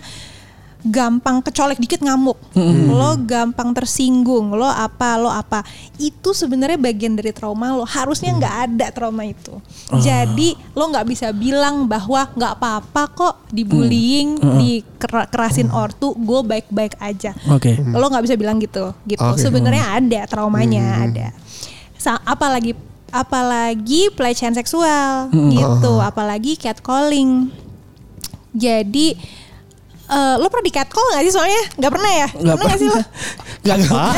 gampang 0.81 1.41
kecolek 1.41 1.77
dikit 1.77 2.01
ngamuk. 2.01 2.41
Hmm. 2.53 2.89
Lo 2.89 3.13
gampang 3.19 3.73
tersinggung. 3.73 4.49
Lo 4.51 4.65
apa? 4.65 5.17
Lo 5.17 5.29
apa? 5.29 5.61
Itu 5.97 6.33
sebenarnya 6.33 6.77
bagian 6.77 7.13
dari 7.13 7.33
trauma 7.33 7.69
lo. 7.71 7.85
Harusnya 7.85 8.33
nggak 8.33 8.57
ada 8.67 8.87
trauma 8.89 9.21
itu. 9.23 9.61
Ah. 9.89 9.97
Jadi 9.99 10.57
lo 10.73 10.85
nggak 10.87 11.05
bisa 11.07 11.33
bilang 11.33 11.85
bahwa 11.85 12.29
nggak 12.31 12.53
apa-apa 12.55 13.03
kok 13.11 13.35
dibullying, 13.51 14.37
Hmm. 14.37 14.57
dikerasin 14.57 15.69
ortu, 15.69 16.13
gue 16.15 16.41
baik-baik 16.43 16.97
aja 16.97 17.37
Oke. 17.47 17.77
lo 17.77 18.07
nggak 18.07 18.25
bisa 18.25 18.37
bilang 18.37 18.57
gitu 18.57 18.93
gitu 19.05 19.21
Oke. 19.23 19.37
sebenarnya 19.37 19.85
ada 19.93 20.21
traumanya 20.25 20.81
Hmm. 20.95 21.05
ada 21.07 21.27
apalagi 22.03 22.73
apalagi 23.11 24.09
pelecehan 24.15 24.55
seksual 24.55 25.29
Hmm. 25.29 25.51
gitu. 25.51 25.99
Apalagi 25.99 26.55
catcalling. 26.55 27.51
Jadi 28.51 29.15
eh, 30.11 30.35
lo 30.39 30.51
pernah 30.51 30.67
di 30.67 30.75
catcall 30.75 31.07
nggak 31.13 31.23
sih 31.23 31.35
soalnya? 31.35 31.63
Nggak 31.79 31.93
pernah 31.93 32.13
ya? 32.13 32.29
Nggak 32.35 32.57
pernah 32.57 32.75
nggak 32.75 32.83
sih 32.83 32.89
lo? 32.89 32.99
Gak 33.61 33.77
Ah, 33.93 34.17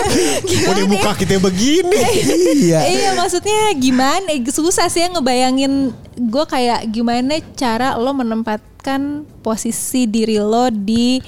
udah 0.72 0.84
muka 0.88 1.12
kita 1.14 1.36
begini. 1.36 2.00
Iya. 2.64 2.80
iya. 2.88 3.10
Maksudnya 3.12 3.76
gimana? 3.76 4.32
Eh, 4.32 4.40
susah 4.48 4.88
sih 4.88 5.04
ya 5.04 5.12
ngebayangin 5.12 5.92
gue 6.16 6.44
kayak 6.48 6.88
gimana 6.88 7.38
cara 7.54 7.94
lo 7.94 8.10
menempatkan 8.10 9.28
posisi 9.44 10.08
diri 10.08 10.40
lo 10.40 10.72
di 10.72 11.20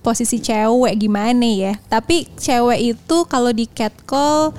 posisi 0.00 0.40
cewek 0.40 0.96
gimana 0.96 1.44
ya? 1.44 1.72
Tapi 1.86 2.24
cewek 2.34 2.96
itu 2.96 3.16
kalau 3.28 3.52
di 3.52 3.68
catcall 3.68 4.56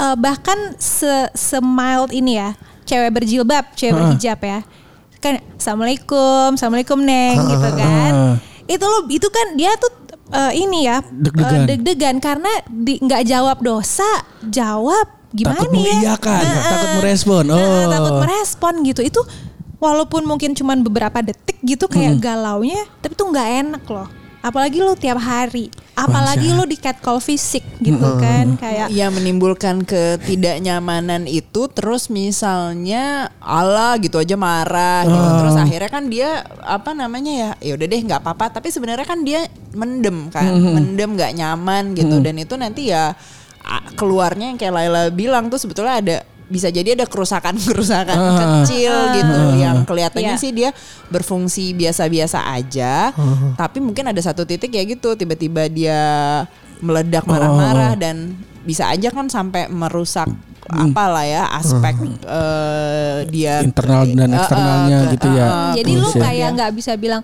eh, 0.00 0.16
bahkan 0.16 0.58
se, 0.76 1.06
se 1.32 1.58
mild 1.58 2.10
ini 2.10 2.36
ya 2.36 2.54
cewek 2.82 3.10
berjilbab 3.12 3.64
cewek 3.72 3.92
berhijab 3.92 4.38
ya. 4.40 4.60
Kan 5.18 5.42
assalamualaikum 5.54 6.54
assalamualaikum 6.54 6.98
neng 7.00 7.36
gitu 7.36 7.68
kan. 7.74 8.12
itu 8.64 8.84
lo 8.84 8.98
itu 9.08 9.28
kan 9.28 9.46
dia 9.54 9.72
tuh 9.74 9.90
eh, 10.30 10.52
ini 10.56 10.84
ya 10.84 11.00
Deg-degan. 11.02 11.58
eh, 11.58 11.66
deg-degan. 11.68 12.16
karena 12.18 12.52
nggak 12.70 13.22
jawab 13.24 13.58
dosa 13.58 14.06
jawab 14.42 15.08
gimana 15.28 15.58
Takut 15.58 15.72
ya? 15.74 15.92
mengiyakan, 15.92 16.40
Nah, 16.40 16.64
takut 16.64 16.86
eh, 16.86 16.96
merespon. 16.98 17.44
Oh. 17.48 17.84
takut 17.86 18.14
merespon 18.22 18.74
gitu. 18.82 19.00
Itu 19.02 19.20
walaupun 19.76 20.24
mungkin 20.24 20.52
cuman 20.52 20.80
beberapa 20.80 21.20
detik 21.20 21.58
gitu 21.60 21.86
kayak 21.86 22.16
Hmm. 22.16 22.20
galaunya 22.20 22.82
tapi 22.98 23.14
tuh 23.14 23.26
nggak 23.26 23.48
enak 23.62 23.84
loh 23.84 24.08
apalagi 24.40 24.78
lo 24.78 24.94
tiap 24.94 25.16
hari 25.16 25.66
apalagi 25.92 26.50
lo 26.50 26.62
di 26.62 26.74
catcall 26.74 27.18
fisik 27.18 27.60
gitu 27.78 27.98
Hmm. 27.98 28.16
kan 28.16 28.46
kayak 28.56 28.86
Ya 28.88 29.08
menimbulkan 29.08 29.82
ketidaknyamanan 29.82 31.26
itu 31.26 31.66
terus 31.68 32.06
misalnya 32.08 33.28
Allah 33.38 33.98
gitu 33.98 34.16
aja 34.16 34.34
marah 34.34 35.02
gitu. 35.02 35.18
Ah. 35.18 35.38
Terus 35.38 35.56
akhirnya 35.58 35.90
kan 35.90 36.04
dia 36.06 36.30
apa 36.60 36.90
namanya 36.92 37.32
ya 37.32 37.50
ya 37.60 37.72
udah 37.74 37.86
deh 37.86 38.00
nggak 38.00 38.20
apa-apa 38.20 38.44
tapi 38.52 38.70
sebenarnya 38.70 39.04
kan 39.04 39.20
dia 39.20 39.42
mendem 39.72 40.28
kan 40.28 40.46
Hmm. 40.46 40.72
mendem 40.72 41.10
nggak 41.12 41.34
nyaman 41.34 41.84
gitu 41.92 42.16
dan 42.18 42.34
itu 42.36 42.54
nanti 42.54 42.88
ya 42.88 43.12
a- 43.60 43.84
keluarnya 43.92 44.48
yang 44.48 44.56
kayak 44.56 44.72
Laila 44.72 45.02
bilang 45.10 45.48
tuh 45.48 45.58
sebetulnya 45.58 45.94
ada 45.98 46.16
bisa 46.48 46.68
jadi 46.68 46.92
ada 46.94 47.04
kerusakan-kerusakan 47.04 48.16
Ah. 48.16 48.36
kecil 48.64 48.88
gitu 49.14 49.36
yang 49.56 49.84
kelihatannya 49.84 50.32
Iya. 50.32 50.40
sih 50.40 50.50
dia 50.50 50.70
berfungsi 51.06 51.72
biasa-biasa 51.72 52.40
aja 52.50 53.12
tapi 53.54 53.78
mungkin 53.78 54.04
ada 54.06 54.18
satu 54.18 54.42
titik 54.42 54.70
ya 54.70 54.82
gitu 54.82 55.12
tiba-tiba 55.12 55.68
dia 55.68 56.00
meledak 56.78 57.24
marah-marah 57.24 57.92
dan 57.94 58.32
bisa 58.60 58.86
aja 58.86 59.08
kan 59.08 59.26
sampai 59.26 59.66
merusak 59.66 60.28
apalah 60.66 61.22
ya 61.22 61.48
aspek 61.50 61.96
eh, 62.22 63.18
dia 63.26 63.60
Internal 63.60 64.04
dan 64.06 64.16
Eh, 64.22 64.24
eh, 64.26 64.38
eksternalnya 64.38 64.98
ke- 64.98 65.10
gitu 65.10 65.28
ya. 65.28 65.36
eh, 65.36 65.42
eh, 65.42 65.52
Hmm, 65.54 65.72
jadi 65.74 65.90
lu 65.90 66.00
Terus 66.02 66.14
ya. 66.14 66.22
kayak 66.22 66.48
nggak 66.54 66.72
bisa 66.74 66.92
bilang 66.94 67.22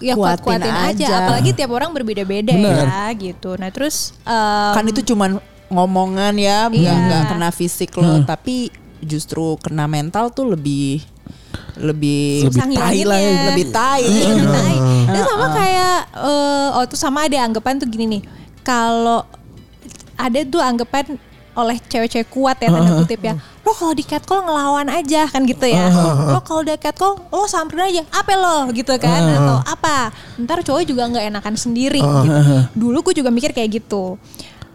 ya 0.00 0.14
kuat 0.14 0.40
Kuatin 0.40 0.64
aja. 0.64 0.88
aja. 0.88 1.06
apalagi 1.20 1.50
tiap 1.52 1.70
orang 1.70 1.92
berbeda-beda 1.92 2.56
ya 2.56 3.12
gitu 3.12 3.52
nah 3.54 3.68
terus 3.68 4.16
em, 4.22 4.72
kan 4.72 4.84
itu 4.86 5.04
cuman 5.04 5.36
ngomongan 5.70 6.34
ya 6.34 6.66
nggak 6.66 6.76
Iya. 6.76 6.92
nggak 7.00 7.22
kena 7.28 7.48
fisik 7.50 7.94
lo 7.94 8.20
tapi 8.22 8.68
justru 9.00 9.54
kena 9.56 9.86
mental 9.86 10.28
tuh 10.28 10.50
lebih 10.50 11.00
lebih 11.78 12.50
Lebih 12.50 12.76
tai 12.76 13.00
lah 13.02 13.16
ya. 13.16 13.32
lebih 13.48 13.66
tai 13.70 14.02
Iya, 14.02 14.26
lebih 14.28 14.46
tai. 14.46 14.76
Itu 15.08 15.20
sama 15.24 15.46
kayak 15.50 15.96
eh, 16.12 16.68
oh 16.70 16.84
tuh 16.84 16.98
sama 16.98 17.18
ada 17.24 17.38
anggapan 17.40 17.80
tuh 17.80 17.88
gini 17.88 18.04
nih. 18.10 18.22
Kalau 18.60 19.24
ada 20.14 20.38
tuh 20.44 20.60
anggapan 20.60 21.16
oleh 21.50 21.76
cewek-cewek 21.82 22.28
kuat 22.28 22.56
ya 22.58 22.68
tanda 22.68 22.92
kutip 22.94 23.20
ya. 23.22 23.34
Lo 23.60 23.72
kalau 23.72 23.90
di 23.90 24.02
catcall 24.02 24.44
ngelawan 24.44 24.86
aja 24.88 25.24
kan 25.26 25.42
gitu 25.42 25.64
ya. 25.64 25.88
Lo 26.28 26.40
kalau 26.40 26.60
di 26.60 26.76
catcall 26.76 27.16
lo 27.24 27.44
samperin 27.46 27.88
aja 27.88 28.02
apa 28.12 28.32
lo 28.34 28.68
gitu 28.70 28.92
kan 28.96 29.20
atau 29.32 29.56
apa. 29.64 30.12
Ntar 30.36 30.60
cowok 30.60 30.84
juga 30.84 31.08
nggak 31.08 31.24
enakan 31.28 31.54
sendiri 31.56 31.98
gitu. 31.98 32.28
Dulu 32.74 32.98
gue 33.02 33.14
juga 33.16 33.30
mikir 33.30 33.50
kayak 33.50 33.80
gitu. 33.80 34.20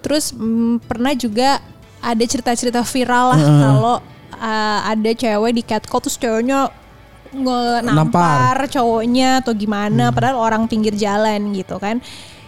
Terus 0.06 0.30
mm, 0.30 0.86
pernah 0.86 1.18
juga 1.18 1.58
ada 1.98 2.22
cerita-cerita 2.22 2.86
viral 2.86 3.34
lah 3.34 3.42
kalau 3.42 3.96
uh, 4.38 4.80
ada 4.86 5.10
cewek 5.10 5.52
di 5.58 5.64
catcall 5.66 6.06
terus 6.06 6.22
ceweknya 6.22 6.70
nge- 7.34 7.82
nampar. 7.82 8.70
cowoknya 8.70 9.42
atau 9.42 9.58
gimana 9.58 10.14
padahal 10.14 10.38
orang 10.38 10.70
pinggir 10.70 10.94
jalan 10.94 11.50
gitu 11.58 11.82
kan. 11.82 11.98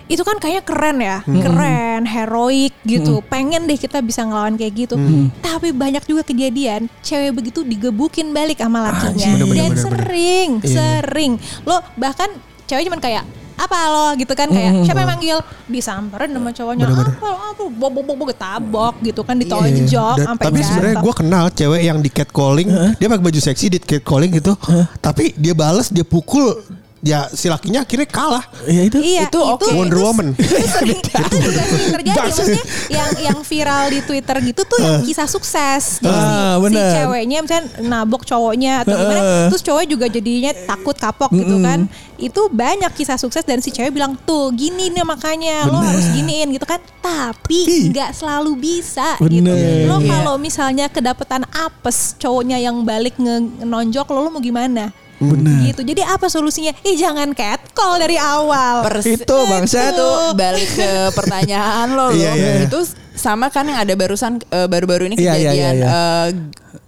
Itu 0.08 0.24
kan 0.24 0.40
kayaknya 0.40 0.64
keren 0.64 0.98
ya 1.02 1.18
keren 1.44 2.02
heroik 2.08 2.78
gitu. 2.86 3.20
Pengen 3.26 3.66
deh 3.66 3.76
kita 3.76 4.00
bisa 4.00 4.22
ngelawan 4.24 4.56
kayak 4.56 4.88
gitu. 4.88 4.96
Tapi 5.42 5.74
banyak 5.74 6.06
juga 6.06 6.22
kejadian 6.24 6.88
cewek 7.02 7.34
begitu 7.34 7.66
digebukin 7.66 8.32
balik 8.32 8.62
sama 8.62 8.88
lakinya. 8.88 9.34
bener, 9.34 9.44
bener, 9.50 9.58
dan 9.58 9.70
bener, 9.74 9.76
bener. 9.76 9.84
sering 9.84 10.50
sering. 10.64 11.32
Lo 11.66 11.82
bahkan 11.98 12.30
cewek 12.70 12.86
cuman 12.88 13.02
kayak 13.02 13.26
apa 13.58 13.78
lo 13.90 14.06
gitu 14.16 14.32
kan 14.32 14.48
kayak 14.48 14.86
siapa 14.86 15.02
yang 15.02 15.12
manggil? 15.12 15.38
Disamperin 15.66 16.30
sama 16.30 16.54
cowoknya 16.54 16.86
apa 16.86 17.02
lo 17.26 17.38
apa 17.42 17.64
bok 17.68 17.90
bok 17.90 18.04
bok 18.06 18.16
bok 18.16 18.28
ketabok 18.32 18.94
gitu 19.02 19.22
kan 19.26 19.36
ditonjok 19.36 20.16
Dan- 20.22 20.28
sampai 20.30 20.46
tapi 20.46 20.60
sebenarnya 20.62 20.96
gue 21.02 21.14
kenal 21.18 21.46
cewek 21.50 21.82
yang 21.82 21.98
di 21.98 22.10
catcalling, 22.10 22.70
dia 22.96 23.08
pakai 23.10 23.24
baju 23.26 23.40
seksi 23.42 23.66
di 23.68 23.80
catcalling 23.82 24.32
gitu. 24.32 24.54
Tapi 24.98 25.34
dia 25.34 25.58
bales, 25.58 25.90
dia 25.90 26.06
pukul, 26.06 26.62
ya 27.00 27.30
si 27.30 27.46
lakinya 27.46 27.82
akhirnya 27.82 28.06
kalah. 28.06 28.44
Ya 28.66 28.82
itu. 28.84 28.98
Iya, 28.98 29.28
Itu 29.28 29.38
oke. 29.38 29.70
Wonder 29.70 30.00
Woman. 30.00 30.34
itu 30.38 30.68
sering, 30.68 30.98
itu 30.98 31.38
juga 31.38 31.62
sering 31.64 31.90
terjadi. 31.94 32.18
Maksudnya 32.20 32.64
yang 32.90 33.10
yang 33.24 33.38
viral 33.42 33.84
di 33.88 34.00
Twitter 34.02 34.36
gitu 34.44 34.62
tuh 34.64 34.80
yang 34.80 35.02
kisah 35.02 35.26
sukses. 35.26 36.00
Jadi 36.00 36.10
si, 36.10 36.28
Ah, 36.28 36.56
si 36.56 36.62
bener. 36.64 36.90
ceweknya 36.94 37.38
misalnya 37.40 37.64
nabok 37.80 38.24
cowoknya 38.24 38.74
atau 38.82 38.96
gimana, 38.96 39.22
Heeh. 39.22 39.48
terus 39.48 39.62
cowok 39.62 39.84
juga 39.86 40.06
jadinya 40.08 40.52
takut 40.66 40.96
kapok 40.96 41.32
gitu 41.32 41.56
kan. 41.60 41.80
Itu 42.18 42.50
banyak 42.50 42.90
kisah 42.92 43.16
sukses 43.16 43.42
dan 43.42 43.60
si 43.60 43.70
cewek 43.70 43.92
bilang 43.92 44.18
tuh 44.20 44.50
gini 44.52 44.90
nih 44.90 45.06
makanya 45.06 45.66
lo 45.66 45.78
harus 45.78 46.10
giniin 46.10 46.50
gitu 46.50 46.66
kan. 46.66 46.82
Tapi 47.00 47.88
nggak 47.88 48.12
selalu 48.12 48.58
bisa 48.58 49.16
gitu. 49.18 49.30
Bener. 49.48 49.86
Lo 49.86 49.98
Iya. 49.98 50.10
kalau 50.12 50.36
misalnya 50.36 50.86
kedapetan 50.88 51.46
apes 51.48 52.18
cowoknya 52.18 52.58
yang 52.58 52.82
balik 52.82 53.16
nge- 53.16 53.62
nonjok 53.62 54.08
lo, 54.10 54.20
lo 54.20 54.30
mau 54.30 54.40
gimana? 54.40 54.90
Bener. 55.18 55.74
Gitu. 55.74 55.82
Jadi 55.82 56.02
apa 56.02 56.30
solusinya? 56.30 56.70
Ih 56.82 56.94
jangan 56.94 57.34
catcall 57.34 57.98
dari 57.98 58.16
awal. 58.16 58.86
Persi- 58.86 59.18
Itu 59.18 59.38
bangsat. 59.46 59.94
itu 59.94 60.10
balik 60.34 60.70
ke 60.72 60.90
pertanyaan 61.12 61.88
lo 61.92 62.08
loh. 62.08 62.10
Iya, 62.14 62.32
iya, 62.34 62.50
iya. 62.56 62.66
Itu 62.70 62.86
sama 63.18 63.50
kan 63.50 63.66
yang 63.66 63.82
ada 63.82 63.94
barusan 63.94 64.40
eh, 64.48 64.66
baru-baru 64.66 65.10
ini 65.10 65.16
Iya, 65.18 65.34
iya, 65.34 65.52
kejadian 65.52 65.76
iya, 65.76 65.84
iya. 65.84 65.88
eh, 65.90 66.28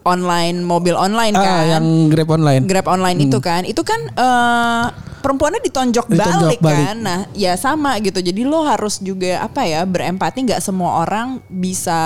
online 0.05 0.61
mobil 0.61 0.93
online 0.93 1.35
Ah, 1.35 1.43
kan. 1.43 1.63
yang 1.67 1.85
Grab 2.07 2.29
online. 2.31 2.63
Grab 2.65 2.87
online 2.87 3.17
itu 3.19 3.37
kan. 3.39 3.61
Itu 3.65 3.81
kan 3.81 3.99
eh, 4.07 4.85
perempuannya 5.19 5.59
ditonjok, 5.59 6.07
Ditonjok 6.07 6.47
balik, 6.55 6.59
balik. 6.63 6.79
kan. 6.79 6.95
Nah, 6.97 7.19
ya 7.33 7.53
sama 7.53 7.99
gitu. 7.99 8.17
Jadi 8.17 8.47
lo 8.47 8.63
harus 8.63 8.97
juga 8.99 9.43
apa 9.43 9.67
ya 9.67 9.83
berempati 9.83 10.47
nggak 10.47 10.63
semua 10.63 11.03
orang 11.03 11.43
bisa 11.45 11.99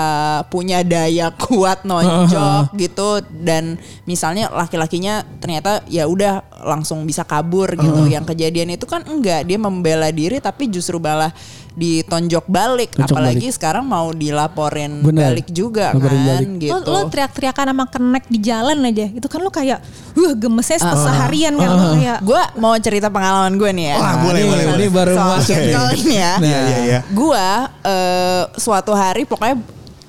punya 0.48 0.82
daya 0.82 1.30
kuat 1.30 1.86
nonjok 1.86 2.74
gitu 2.82 3.22
dan 3.40 3.78
misalnya 4.04 4.50
laki-lakinya 4.50 5.22
ternyata 5.38 5.86
ya 5.86 6.10
udah 6.10 6.42
langsung 6.66 7.04
bisa 7.04 7.22
kabur 7.22 7.70
gitu. 7.72 8.08
Yang 8.08 8.34
kejadian 8.34 8.74
itu 8.74 8.84
kan 8.84 9.06
enggak, 9.06 9.46
dia 9.46 9.56
membela 9.56 10.10
diri 10.10 10.40
tapi 10.40 10.66
justru 10.66 10.98
malah 10.98 11.30
ditonjok 11.74 12.46
balik 12.46 12.94
Tonjok 12.94 13.18
apalagi 13.18 13.50
sekarang 13.50 13.82
mau 13.82 14.14
dilaporin 14.14 15.02
Bener. 15.02 15.34
balik 15.34 15.50
juga 15.50 15.90
Laporin 15.90 16.06
kan 16.14 16.30
balik. 16.30 16.48
gitu. 16.62 16.70
Lo, 16.70 16.78
lo 16.86 17.00
teriak-teriakan 17.10 17.66
sama 17.74 17.84
kenek 17.90 18.24
di 18.30 18.38
jalan 18.38 18.78
aja 18.86 19.06
itu 19.10 19.26
kan 19.26 19.40
lo 19.42 19.50
kayak 19.50 19.82
uh 20.14 20.32
gemesnya 20.34 20.78
seharian 20.78 21.54
kan 21.54 21.68
lo 21.68 21.84
kayak 21.92 22.18
Gue 22.22 22.42
mau 22.56 22.78
cerita 22.78 23.10
pengalaman 23.10 23.58
gue 23.58 23.70
nih 23.70 23.86
ya. 23.90 23.96
Wah, 23.98 24.14
boleh, 24.22 24.40
Ini- 24.40 24.50
boleh, 24.50 24.64
Ini 24.72 24.86
baru 24.88 25.12
masuk. 25.18 25.56
ya. 25.58 25.74
Nah. 25.74 25.90
Iya, 25.94 26.30
iya, 26.38 26.78
iya. 26.80 26.98
Gua 27.10 27.46
eh, 27.82 28.42
suatu 28.54 28.94
hari 28.94 29.26
pokoknya 29.26 29.58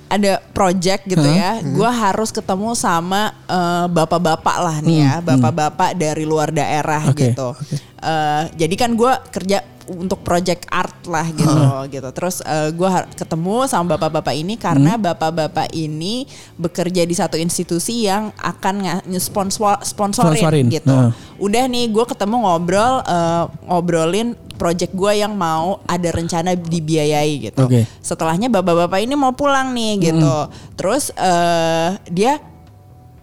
ada 0.05 0.37
project 0.53 1.09
gitu 1.09 1.25
ya. 1.25 1.65
Gua 1.65 1.89
harus 1.89 2.29
ketemu 2.29 2.77
sama 2.77 3.33
eh, 3.45 3.85
bapak-bapak 3.89 4.57
lah 4.61 4.77
nih 4.79 4.97
ya, 5.01 5.13
bapak-bapak 5.19 5.97
dari 5.97 6.23
luar 6.23 6.53
daerah 6.53 7.09
Oke, 7.09 7.33
gitu. 7.33 7.57
oke. 7.57 7.75
Eh, 8.05 8.43
jadi 8.53 8.75
kan 8.77 8.93
gua 8.93 9.17
kerja 9.33 9.65
untuk 9.85 10.21
project 10.25 10.65
art 10.69 11.05
lah 11.05 11.25
gitu 11.29 11.57
gitu. 11.89 12.09
Terus 12.13 12.41
eh, 12.41 12.69
gua 12.73 12.89
har- 12.89 13.09
ketemu 13.09 13.65
sama 13.65 13.97
bapak-bapak 13.97 14.33
ini 14.33 14.57
karena 14.57 14.97
bapak-bapak 14.97 15.73
ini 15.73 16.29
bekerja 16.57 17.01
di 17.01 17.15
satu 17.17 17.37
institusi 17.37 18.05
yang 18.05 18.29
akan 18.37 19.01
sponsor 19.17 19.81
sponsorin, 19.81 20.37
Sponsorin, 20.37 20.65
gitu. 20.69 20.89
nah. 20.89 21.09
Udah 21.41 21.65
nih 21.65 21.89
gue 21.91 22.05
ketemu 22.05 22.45
ngobrol 22.45 23.01
eh, 23.03 23.43
ngobrolin 23.65 24.33
project 24.55 24.95
gue 24.95 25.19
yang 25.19 25.33
mau 25.35 25.81
ada 25.85 26.09
rencana 26.09 26.53
dibiayai 26.55 27.51
gitu. 27.51 27.65
Oke. 27.65 27.89
Setelahnya 27.99 28.47
bapak-bapak 28.49 29.01
ini 29.01 29.13
mau 29.13 29.33
pulang 29.33 29.73
nih 29.73 30.13
gitu. 30.13 30.35
Terus 30.77 31.09
eh, 31.13 31.89
dia 32.09 32.37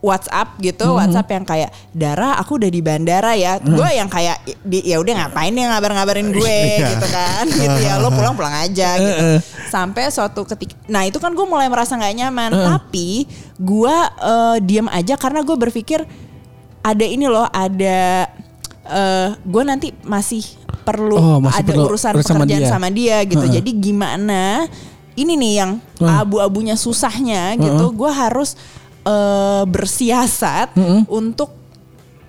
WhatsApp 0.02 0.58
gitu, 0.58 0.98
WhatsApp 0.98 1.30
yang 1.30 1.44
kayak 1.46 1.70
Dara, 1.94 2.34
aku 2.34 2.58
udah 2.58 2.66
di 2.66 2.82
bandara 2.82 3.38
ya. 3.38 3.62
Gue 3.62 3.86
yang 3.94 4.10
kayak 4.10 4.42
di, 4.66 4.82
ya 4.82 4.98
udah 4.98 5.14
ngapain 5.14 5.54
dia 5.54 5.70
ngabar-ngabarin 5.70 6.28
gue 6.36 6.58
gitu 6.82 7.06
kan, 7.06 7.46
gitu 7.62 7.78
ya. 7.78 8.02
Lo 8.02 8.10
pulang-pulang 8.10 8.66
aja 8.66 8.98
gitu. 8.98 9.38
Sampai 9.70 10.10
suatu 10.10 10.42
ketika, 10.42 10.74
nah 10.90 11.06
itu 11.06 11.22
kan 11.22 11.30
gue 11.30 11.46
mulai 11.46 11.70
merasa 11.70 11.94
nggak 11.94 12.14
nyaman. 12.18 12.50
Tapi 12.50 13.30
gue 13.62 13.96
eh, 14.26 14.56
diem 14.66 14.90
aja 14.90 15.14
karena 15.14 15.46
gue 15.46 15.54
berpikir 15.54 16.02
ada 16.82 17.06
ini 17.06 17.30
loh, 17.30 17.46
ada 17.46 18.26
eh 18.82 19.28
gue 19.38 19.62
nanti 19.62 19.94
masih 20.02 20.42
perlu 20.82 21.14
Oh, 21.14 21.38
masih 21.38 21.62
ada 21.62 21.70
perlu 21.70 21.86
urusan 21.94 22.12
urus 22.18 22.26
sama 22.26 22.42
pekerjaan 22.42 22.62
dia. 22.66 22.70
sama 22.74 22.88
dia 22.90 23.16
gitu. 23.22 23.46
Heeh. 23.46 23.54
Jadi 23.62 23.70
gimana? 23.78 24.66
Ini 25.14 25.32
nih 25.38 25.52
yang 25.62 25.70
abu-abunya 26.02 26.74
susahnya 26.74 27.54
gitu. 27.54 27.94
Gue 27.94 28.10
harus 28.10 28.58
eh, 29.02 29.62
bersiasat 29.64 30.74
untuk 31.06 31.50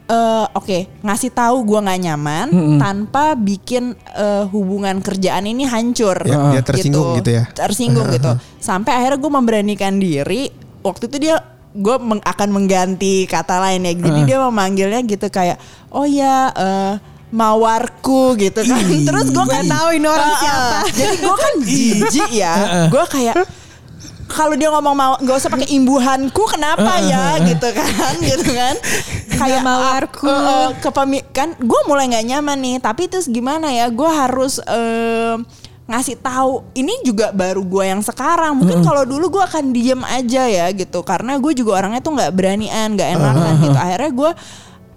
eh, 0.03 0.45
oke 0.49 1.01
ngasih 1.01 1.31
tahu 1.31 1.63
gue 1.63 1.79
nggak 1.79 2.01
nyaman 2.03 2.47
tanpa 2.77 3.33
bikin 3.33 3.93
eh, 4.11 4.43
hubungan 4.47 4.99
kerjaan 4.99 5.45
ini 5.45 5.63
hancur. 5.63 6.17
Ya, 6.23 6.51
dia 6.51 6.61
tersinggung 6.61 7.17
gitu 7.17 7.29
ya. 7.33 7.43
Tersinggung 7.49 8.07
gitu. 8.09 8.31
Sampai 8.57 8.93
akhirnya 8.93 9.17
gue 9.17 9.31
memberanikan 9.31 9.95
diri. 9.95 10.51
Waktu 10.81 11.07
itu 11.07 11.17
dia 11.21 11.39
gue 11.73 11.95
meng- 11.97 12.21
akan 12.21 12.49
mengganti 12.51 13.25
kata 13.25 13.57
lain 13.59 13.81
ya. 13.83 13.93
Jadi 13.95 14.19
dia 14.25 14.37
memanggilnya 14.39 15.01
gitu 15.01 15.27
kayak 15.27 15.57
oh 15.89 16.03
ya. 16.03 16.51
eh, 16.51 16.95
mawarku 17.33 18.37
gitu 18.37 18.61
kan 18.61 18.77
terus 19.09 19.33
gue 19.33 19.45
kan 19.49 19.65
tahu 19.65 19.97
ini 19.97 20.05
orang 20.05 20.31
siapa 20.37 20.77
jadi 20.93 21.15
gue 21.17 21.33
kan 21.33 21.53
jijik 21.65 22.29
ya 22.29 22.53
gue 22.93 23.03
kayak 23.09 23.35
kalau 24.33 24.57
dia 24.57 24.73
ngomong 24.73 24.95
mau 24.97 25.13
nggak 25.21 25.37
usah 25.37 25.49
pakai 25.53 25.69
imbuhanku 25.69 26.43
kenapa 26.49 26.97
ya? 27.05 27.37
gitu 27.45 27.69
kan 27.69 28.13
gitu 28.33 28.49
kan. 28.49 28.75
Kayak 29.33 29.61
mawarku. 29.61 30.25
uh, 30.25 30.33
uh, 30.33 30.69
kepemi- 30.81 31.25
kan 31.29 31.53
gue 31.55 31.81
mulai 31.85 32.09
nggak 32.09 32.25
nyaman 32.25 32.57
nih. 32.57 32.75
Tapi 32.81 33.05
terus 33.05 33.29
gimana 33.29 33.69
ya? 33.69 33.87
Gue 33.93 34.09
harus 34.09 34.57
eh, 34.59 35.37
ngasih 35.85 36.17
tahu. 36.17 36.65
Ini 36.73 37.05
juga 37.05 37.29
baru 37.29 37.61
gue 37.61 37.85
yang 37.85 38.01
sekarang. 38.01 38.57
Mungkin 38.57 38.81
kalau 38.81 39.05
dulu 39.05 39.39
gue 39.39 39.43
akan 39.45 39.69
diem 39.69 40.01
aja 40.01 40.43
ya 40.49 40.65
gitu. 40.73 41.05
Karena 41.05 41.37
gue 41.37 41.53
juga 41.53 41.77
orangnya 41.79 42.01
tuh 42.01 42.17
nggak 42.17 42.33
beranian 42.33 42.97
nggak 42.97 43.09
enakan 43.13 43.53
gitu. 43.61 43.77
akhirnya 43.77 44.11
gue 44.11 44.31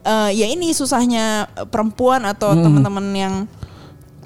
eh, 0.07 0.31
ya 0.33 0.47
ini 0.49 0.73
susahnya 0.73 1.47
perempuan 1.69 2.25
atau 2.25 2.57
teman-teman 2.57 3.07
yang 3.13 3.35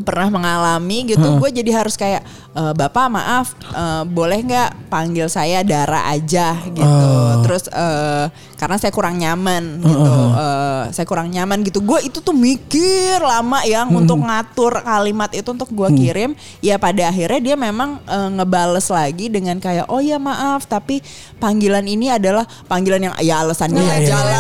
pernah 0.03 0.29
mengalami 0.33 1.13
gitu 1.15 1.39
gue 1.41 1.51
jadi 1.63 1.71
harus 1.83 1.95
kayak 1.95 2.23
"Eh, 2.57 2.73
bapak 2.75 3.07
maaf 3.13 3.55
eh, 3.73 4.03
boleh 4.09 4.41
nggak 4.43 4.91
panggil 4.91 5.31
saya 5.31 5.63
Dara 5.63 6.09
aja? 6.11 6.57
Gitu. 6.67 7.07
Terus 7.47 7.71
eh, 7.71 8.27
karena 8.59 8.77
saya 8.77 8.93
kurang 8.93 9.17
nyaman 9.17 9.81
gitu 9.81 10.13
Eh, 10.31 10.85
saya 10.95 11.07
kurang 11.07 11.29
nyaman 11.29 11.61
gitu. 11.67 11.83
Gue 11.83 12.01
itu 12.07 12.23
tuh 12.23 12.33
mikir 12.33 13.21
lama 13.21 13.61
yang 13.67 13.91
untuk 13.91 14.21
ngatur 14.21 14.81
kalimat 14.83 15.31
itu 15.35 15.49
untuk 15.51 15.69
gue 15.71 15.89
kirim 15.97 16.31
ya 16.65 16.79
pada 16.79 17.11
akhirnya 17.11 17.41
dia 17.53 17.57
memang 17.59 18.01
eh, 18.07 18.29
ngebales 18.41 18.87
lagi 18.89 19.27
dengan 19.29 19.59
kayak 19.59 19.91
oh 19.91 20.01
ya 20.01 20.17
maaf 20.17 20.65
tapi 20.65 21.03
panggilan 21.39 21.85
ini 21.85 22.13
adalah 22.13 22.45
panggilan 22.69 23.11
yang 23.11 23.15
ya 23.21 23.43
alasannya 23.43 23.81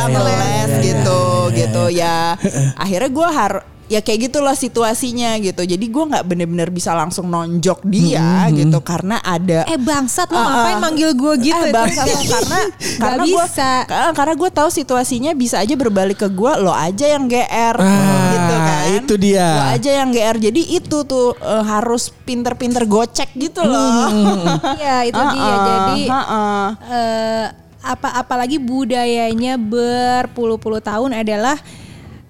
meles 0.08 0.70
iya, 0.70 0.78
iya, 0.78 0.84
gitu. 0.84 1.18
iya, 1.18 1.29
gitu. 1.52 1.82
ya 1.90 2.34
akhirnya 2.76 3.10
gue 3.10 3.28
harus 3.28 3.64
ya 3.90 3.98
kayak 3.98 4.30
gitulah 4.30 4.54
situasinya 4.54 5.34
gitu. 5.42 5.66
Jadi 5.66 5.82
gue 5.90 6.04
nggak 6.06 6.22
bener-bener 6.22 6.70
bisa 6.70 6.94
langsung 6.94 7.26
nonjok 7.26 7.82
dia 7.82 8.46
gitu. 8.54 8.78
Karena 8.86 9.18
ada 9.18 9.66
eh 9.66 9.74
bangsat 9.74 10.30
lo 10.30 10.38
Ah, 10.38 10.46
ngapain 10.46 10.78
manggil 10.78 11.10
gue 11.10 11.50
gitu 11.50 11.58
eh, 11.58 11.74
bangsat 11.74 12.06
lo, 12.06 12.22
karena 12.38 12.58
karena 13.02 13.22
gue 13.26 13.44
bisa. 13.50 13.70
karena 14.14 14.34
gue 14.38 14.50
tahu 14.54 14.68
situasinya 14.70 15.34
bisa 15.34 15.58
aja 15.58 15.74
berbalik 15.74 16.22
ke 16.22 16.30
gue 16.30 16.52
lo 16.62 16.70
aja 16.70 17.02
yang 17.10 17.26
gr 17.26 17.76
Ah, 17.82 18.30
gitu 18.30 18.54
kan. 18.54 18.82
itu 18.94 19.14
dia. 19.18 19.48
lo 19.58 19.64
aja 19.74 19.90
yang 19.90 20.10
gr 20.14 20.36
jadi 20.38 20.62
itu 20.70 20.98
tuh 21.02 21.34
eh, 21.34 21.64
harus 21.66 22.14
pinter-pinter 22.22 22.86
gocek 22.86 23.34
gitu 23.34 23.66
loh. 23.66 24.06
Iya 24.78 25.02
itu 25.02 25.18
dia. 25.34 25.42
Ah, 25.42 25.50
ah, 25.50 25.66
jadi 25.66 26.00
ah, 26.06 26.14
ah. 26.14 26.66
eh, 26.86 27.46
apa 27.80 28.08
apalagi 28.20 28.60
budayanya 28.60 29.56
berpuluh-puluh 29.56 30.84
tahun 30.84 31.16
adalah 31.16 31.56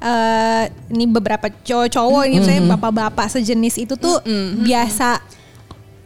eh 0.00 0.64
ini 0.88 1.04
beberapa 1.04 1.52
cowok-cowok 1.52 2.22
ini 2.30 2.40
misalnya 2.40 2.64
bapak-bapak 2.72 3.26
sejenis 3.36 3.84
itu 3.84 3.94
tuh 4.00 4.22
biasa 4.64 5.20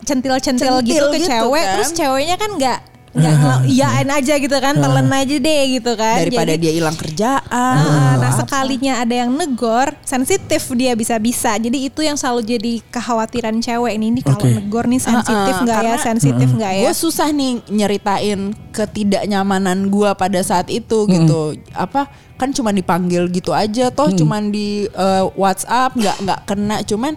centil-centil 0.05 0.83
Centil 0.83 0.89
gitu 0.89 1.07
ke 1.15 1.19
gitu 1.23 1.31
cewek 1.31 1.65
kan. 1.65 1.73
terus 1.79 1.91
ceweknya 1.95 2.37
kan 2.37 2.51
nggak 2.59 2.79
iyain 3.71 4.09
aja 4.11 4.35
gitu 4.37 4.57
kan, 4.59 4.75
telan 4.75 5.07
aja 5.07 5.37
deh 5.39 5.63
gitu 5.79 5.93
kan. 5.95 6.19
Daripada 6.27 6.53
Jadi- 6.55 6.63
dia 6.63 6.73
hilang 6.75 6.97
kerjaan. 6.99 7.43
Ah, 7.55 8.19
nah 8.19 8.31
sekalinya 8.35 8.99
ada 8.99 9.15
yang 9.15 9.31
negor, 9.31 9.95
sensitif 10.03 10.67
dia 10.75 10.99
bisa-bisa. 10.99 11.55
Jadi 11.55 11.87
itu 11.87 12.03
yang 12.03 12.19
selalu 12.19 12.59
jadi 12.59 12.73
kekhawatiran 12.91 13.63
cewek 13.63 13.95
ini. 13.95 14.19
Ini 14.19 14.21
kalau 14.27 14.45
negor 14.45 14.91
nih 14.91 14.99
sensitif 14.99 15.55
nggak 15.63 15.79
ya, 15.79 15.95
karena- 15.95 16.03
sensitif 16.03 16.49
nggak 16.51 16.73
ya? 16.75 16.83
Gue 16.91 16.95
susah 16.95 17.29
nih 17.31 17.53
nyeritain 17.71 18.41
ketidaknyamanan 18.75 19.87
gue 19.89 20.11
pada 20.19 20.41
saat 20.43 20.67
itu 20.69 21.07
gitu. 21.07 21.55
Apa 21.71 22.11
kan 22.35 22.51
cuma 22.51 22.75
dipanggil 22.75 23.31
gitu 23.31 23.55
aja, 23.55 23.95
toh 23.95 24.11
cuman 24.11 24.51
di 24.51 24.91
eh, 24.91 25.25
WhatsApp 25.39 25.95
nggak 25.95 26.17
nggak 26.27 26.41
kena, 26.51 26.77
cuman 26.83 27.15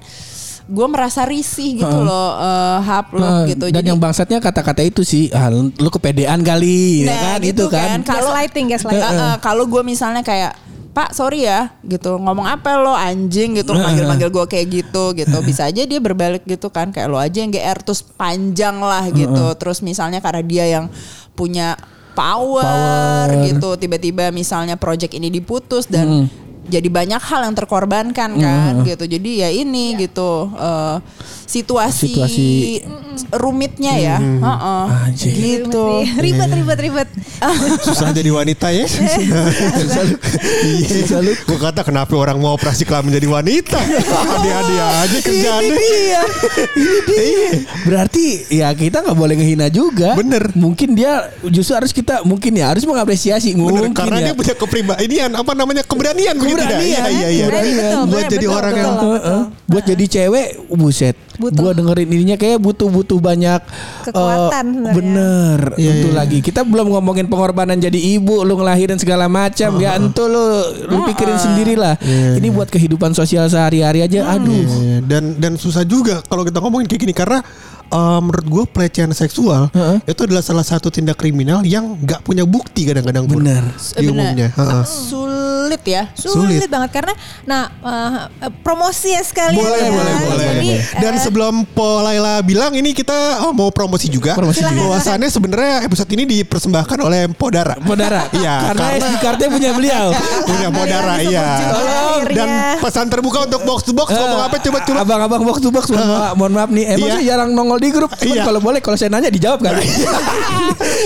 gue 0.67 0.87
merasa 0.87 1.23
risih 1.23 1.79
gitu 1.79 1.97
loh, 2.03 2.35
eh, 2.37 2.77
Eh, 2.77 2.99
upload 2.99 3.35
gitu. 3.47 3.65
Dan 3.71 3.79
Jadi- 3.79 3.87
yang 3.87 3.97
bangsatnya 3.97 4.37
kata-kata 4.37 4.83
itu 4.83 5.01
sih, 5.01 5.31
ah, 5.31 5.47
lu 5.51 5.89
kepedean 5.89 6.43
kali, 6.43 7.03
ya 7.03 7.07
Nah, 7.07 7.17
kan? 7.17 7.39
gitu 7.39 7.65
itu 7.65 7.73
kan. 7.73 7.87
kan. 7.87 7.99
Kalau 8.03 8.29
Gaslighting, 8.29 8.65
gaslighting. 8.69 9.15
Eh, 9.15 9.23
eh, 9.31 9.35
kalau 9.39 9.63
gue 9.65 9.81
misalnya 9.81 10.21
kayak 10.21 10.53
Pak 10.91 11.13
sorry 11.13 11.45
ya 11.45 11.77
gitu 11.85 12.17
ngomong 12.17 12.49
apa 12.49 12.73
lo 12.81 12.89
anjing 12.89 13.53
gitu 13.53 13.69
manggil-manggil 13.69 14.33
gue 14.33 14.45
kayak 14.49 14.65
gitu 14.65 15.13
gitu 15.13 15.37
bisa 15.45 15.69
aja 15.69 15.85
dia 15.85 16.01
berbalik 16.01 16.41
gitu 16.41 16.73
kan 16.73 16.89
kayak 16.89 17.05
lo 17.05 17.21
aja 17.21 17.37
yang 17.37 17.53
GR 17.53 17.85
terus 17.85 18.01
panjang 18.01 18.81
lah 18.81 19.05
gitu 19.13 19.45
terus 19.61 19.85
misalnya 19.85 20.25
karena 20.25 20.41
dia 20.41 20.65
yang 20.65 20.89
punya 21.37 21.77
power, 22.17 23.29
Power. 23.29 23.45
gitu 23.45 23.77
tiba-tiba 23.77 24.33
misalnya 24.33 24.73
project 24.73 25.13
ini 25.13 25.29
diputus 25.29 25.85
dan 25.85 26.25
jadi 26.67 26.87
banyak 26.91 27.21
hal 27.23 27.47
yang 27.47 27.55
terkorbankan 27.55 28.35
kan 28.37 28.73
gitu. 28.83 29.07
Jadi 29.07 29.41
ya 29.41 29.49
ini 29.49 29.95
gitu 29.97 30.51
eh, 30.55 30.95
situasi, 31.47 32.11
Situasi. 32.11 32.47
rumitnya 33.31 33.95
ya 33.95 34.17
Heeh. 34.19 34.85
Anjing. 35.07 35.33
gitu 35.33 36.03
ribet, 36.19 36.51
ribet, 36.51 36.79
ribet. 36.83 37.09
Susah 37.87 38.11
jadi 38.11 38.27
wanita 38.33 38.67
ya. 38.73 38.83
Iya. 38.83 39.41
Gue 41.47 41.57
kata 41.57 41.87
kenapa 41.87 42.11
orang 42.17 42.35
mau 42.41 42.53
operasi 42.53 42.83
kelamin 42.83 43.15
jadi 43.15 43.27
wanita? 43.29 43.79
Dia-dia 44.43 44.85
aja 45.05 45.17
kerjaannya. 45.23 45.77
Iya. 45.77 46.21
Berarti 47.85 48.25
ya 48.51 48.67
kita 48.73 49.05
nggak 49.05 49.17
boleh 49.17 49.35
ngehina 49.39 49.67
juga. 49.71 50.17
Bener. 50.17 50.51
Mungkin 50.57 50.97
dia 50.97 51.31
justru 51.47 51.77
harus 51.77 51.93
kita 51.93 52.25
mungkin 52.27 52.51
ya 52.57 52.73
harus 52.73 52.83
mengapresiasi. 52.83 53.53
Bener, 53.55 53.87
Mungkin 53.87 53.93
karena 53.95 54.19
ya. 54.19 54.25
dia 54.31 54.33
punya 54.35 54.53
kepribadian 54.57 55.31
apa 55.37 55.51
namanya 55.53 55.83
keberanian. 55.85 56.35
Keberanian. 56.35 56.81
Iya 56.81 57.03
iya 57.07 57.27
iya. 57.29 57.45
Buat 58.03 58.27
bener, 58.27 58.33
jadi 58.33 58.45
betul, 58.45 58.57
orang 58.59 58.73
betul. 58.73 58.83
yang 58.83 58.95
buat 59.67 59.83
jadi 59.85 60.05
cewek 60.09 60.47
buset 60.73 61.15
Butuh. 61.37 61.61
gua 61.61 61.71
dengerin 61.73 62.09
ininya 62.09 62.37
kayak 62.37 62.57
butuh 62.57 62.89
butuh 62.89 63.21
banyak 63.21 63.61
Kekuatan 64.09 64.65
eh, 64.65 64.73
sebenarnya. 64.73 64.93
bener. 64.97 65.59
Iya, 65.77 65.91
itu 66.01 66.09
iya. 66.09 66.17
lagi. 66.17 66.37
Kita 66.41 66.61
belum 66.65 66.89
ngomongin 66.93 67.29
pengorbanan 67.29 67.77
jadi 67.77 67.99
ibu 68.17 68.41
lu 68.41 68.57
ngelahirin 68.57 68.97
segala 68.97 69.29
macam. 69.29 69.77
Ya 69.77 69.95
entu 69.97 70.25
lu 70.25 70.45
lu 70.89 71.05
pikirin 71.07 71.37
sendirilah. 71.37 71.95
Ini 72.37 72.47
buat 72.49 72.67
kehidupan 72.69 73.13
sosial 73.13 73.47
sehari-hari 73.47 74.01
aja 74.01 74.33
aduh. 74.33 74.51
Iya, 74.51 75.05
dan 75.05 75.37
dan 75.37 75.55
susah 75.55 75.85
juga 75.85 76.25
kalau 76.25 76.41
kita 76.41 76.57
ngomongin 76.59 76.89
kayak 76.89 77.01
gini 77.07 77.13
karena 77.13 77.39
eh, 77.87 78.19
menurut 78.19 78.45
gue 78.45 78.63
pelecehan 78.67 79.11
seksual 79.11 79.69
itu 80.03 80.21
adalah 80.21 80.41
salah 80.41 80.61
satu 80.61 80.87
tindak 80.87 81.15
kriminal 81.15 81.61
yang 81.61 81.97
nggak 81.97 82.21
punya 82.21 82.43
bukti 82.43 82.83
kadang-kadang 82.83 83.25
Pur, 83.25 83.39
Bener. 83.39 83.63
di 83.93 84.07
umumnya. 84.07 84.47
Heeh. 84.49 84.83
sulit 84.85 85.83
ya 85.83 86.07
Sulit, 86.13 86.63
Sulit. 86.63 86.69
banget 86.69 86.91
karena 86.93 87.13
nah 87.43 87.63
eh, 87.77 88.13
promosi 88.61 89.11
ya 89.11 89.21
sekalian 89.21 89.57
Boleh, 89.57 89.79
ya. 89.79 89.91
boleh, 89.91 90.13
boleh. 90.21 90.45
Jadi, 90.47 90.69
Dan 90.97 91.13
eh, 91.15 91.19
sebelum 91.19 91.53
Po 91.67 91.99
Laila 91.99 92.39
bilang 92.39 92.71
ini 92.71 92.91
kita 92.91 93.43
oh, 93.43 93.51
mau 93.51 93.69
promosi 93.69 94.07
juga. 94.07 94.33
Promosi 94.33 94.61
juga. 94.61 94.79
Bahwasannya 94.87 95.27
sebenarnya 95.27 95.83
episode 95.83 96.07
ini 96.09 96.23
dipersembahkan 96.25 96.97
oleh 96.99 97.27
Podara. 97.29 97.75
Podara 97.77 98.29
Iya, 98.37 98.71
karena 98.71 98.85
karena- 98.87 98.99
SD 98.99 99.15
cardnya 99.19 99.47
punya 99.49 99.71
beliau 99.71 100.07
Punya 100.43 100.67
Podara 100.69 101.13
iya. 101.19 101.45
akhirnya. 101.45 102.33
Dan 102.33 102.47
pesan 102.79 103.07
terbuka 103.07 103.43
untuk 103.43 103.61
box 103.63 103.79
to 103.83 103.91
box 103.91 104.07
ngomong 104.09 104.41
apa 104.41 104.57
coba 104.57 104.77
coba. 104.81 104.95
Eh, 104.95 105.03
Abang-abang 105.03 105.41
box 105.43 105.57
to 105.59 105.69
box 105.69 105.85
mohon, 105.89 106.03
maaf, 106.05 106.33
mohon 106.35 106.53
maaf 106.53 106.69
nih 106.69 106.85
Emang 106.89 107.07
Iya. 107.07 107.13
saya 107.13 107.25
jarang 107.27 107.49
nongol 107.53 107.76
di 107.77 107.89
grup 107.89 108.11
Cuman 108.11 108.33
Iya. 108.33 108.43
kalau 108.43 108.59
boleh 108.59 108.79
Kalau 108.79 108.95
saya 108.95 109.09
nanya 109.09 109.29
dijawab 109.29 109.59
kan 109.59 109.73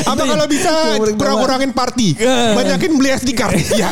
Apa 0.04 0.24
kalau 0.24 0.46
bisa 0.46 0.72
kurang-kurangin 1.14 1.72
party? 1.72 2.18
Iya. 2.18 2.54
Banyakin 2.54 2.92
beli 2.94 3.10
SD 3.14 3.30
card. 3.32 3.54
Iya. 3.72 3.88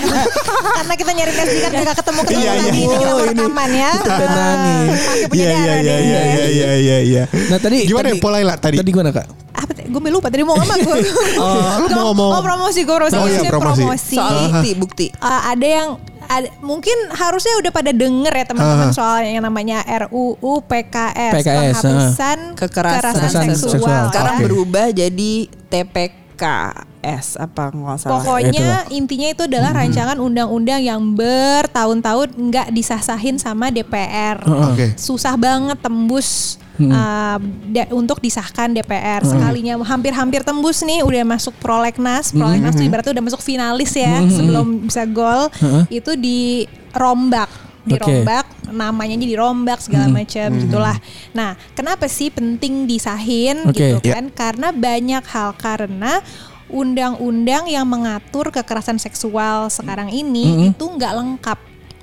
karena 0.75 0.93
kita 0.95 1.11
nyari 1.11 1.32
tes 1.32 1.47
kan 1.61 1.71
nggak 1.71 1.97
ketemu 1.97 2.19
ketemu 2.21 2.39
Iya, 2.39 2.51
iya. 2.51 2.61
tadi 2.61 2.80
Oh, 2.80 2.89
kita 2.89 3.07
ini 3.09 3.30
rekaman 3.30 3.69
ya. 3.71 3.91
kita 3.95 4.15
tenangin. 4.17 4.88
Pakai 4.89 5.25
punya 5.25 5.39
Iya 5.39 5.53
iya 5.53 5.73
iya 5.77 5.97
iya 5.99 6.21
iya 6.21 6.45
iya 6.47 6.69
iya 6.75 6.97
iya. 7.01 7.23
Nah 7.47 7.57
tadi 7.57 7.77
Gimana 7.86 8.05
tadi, 8.05 8.11
ya 8.11 8.21
Po 8.21 8.30
Laila 8.30 8.55
tadi? 8.55 8.75
Tadi 8.77 8.89
gimana 8.89 9.11
kak? 9.11 9.25
Apa? 9.51 9.71
Gue 9.86 10.01
lupa 10.09 10.27
tadi 10.27 10.41
mau 10.41 10.55
ngomong 10.55 10.77
gue. 10.80 10.97
lu 11.80 11.88
mau 11.89 12.03
ngomong- 12.11 12.32
Oh 12.32 12.41
promosi 12.41 12.80
gue 12.82 12.95
promosi. 12.95 13.15
Oh, 13.15 13.27
iya, 13.27 13.41
promosi. 13.45 13.82
promosi. 13.82 14.15
soal 14.15 14.34
bukti 14.49 14.71
bukti 14.75 15.07
Eh, 15.11 15.41
ada 15.47 15.67
yang 15.67 15.88
ada- 16.30 16.53
mungkin 16.59 16.93
harusnya 17.09 17.57
udah 17.57 17.71
pada 17.71 17.89
denger 17.89 18.30
ya 18.32 18.45
teman-teman 18.45 18.88
Ah. 18.88 18.93
soal 18.93 19.19
yang 19.23 19.41
namanya 19.41 19.82
RUU 19.84 20.38
PKS, 20.61 21.34
PKS, 21.36 21.73
penghapusan 21.75 22.38
Kekerasan 22.53 23.01
Kekerasan 23.11 23.43
seksual. 23.51 23.71
seksual. 23.73 24.01
sekarang 24.07 24.36
Oke. 24.36 24.43
berubah 24.45 24.88
jadi 24.91 25.32
TPKS 25.67 27.25
apa 27.36 27.63
nggak 27.69 27.97
salah 27.97 28.13
Pokoknya 28.15 28.67
intinya 28.89 29.27
itu 29.27 29.43
adalah 29.43 29.71
rancangan 29.73 30.17
undang-undang 30.17 30.80
yang 30.80 31.01
bertahun-tahun 31.11 32.30
nggak 32.32 32.67
disasahin 32.71 33.36
sama 33.36 33.67
DPR. 33.67 34.38
Oke. 34.69 34.93
Susah 34.95 35.34
banget 35.34 35.77
tembus 35.80 36.55
uh, 36.80 37.38
de- 37.67 37.91
untuk 37.91 38.23
disahkan 38.23 38.71
DPR. 38.71 39.21
Sekalinya 39.27 39.75
hampir-hampir 39.84 40.41
tembus 40.47 40.82
nih 40.82 41.03
udah 41.03 41.23
masuk 41.27 41.53
prolegnas. 41.59 42.32
Prolegnas 42.32 42.73
tuh 42.75 42.86
ibaratnya 42.88 43.13
udah 43.19 43.25
masuk 43.25 43.41
finalis 43.43 43.91
ya 43.93 44.23
sebelum 44.32 44.88
bisa 44.88 45.03
gol. 45.05 45.51
Itu 45.91 46.15
dirombak 46.15 47.69
dirombak 47.89 48.45
namanya 48.69 49.17
aja 49.17 49.25
dirombak 49.25 49.80
segala 49.82 50.05
macam 50.11 50.47
gitulah. 50.61 50.97
Nah, 51.34 51.57
kenapa 51.73 52.05
sih 52.05 52.30
penting 52.30 52.86
disahin 52.86 53.65
Oke. 53.65 53.97
gitu 53.97 54.13
kan? 54.13 54.30
Karena 54.30 54.69
banyak 54.69 55.23
hal 55.25 55.57
karena 55.57 56.21
undang-undang 56.69 57.65
yang 57.65 57.89
mengatur 57.89 58.53
kekerasan 58.53 59.01
seksual 59.01 59.73
sekarang 59.73 60.13
ini 60.13 60.69
itu 60.69 60.86
nggak 60.86 61.13
lengkap. 61.17 61.59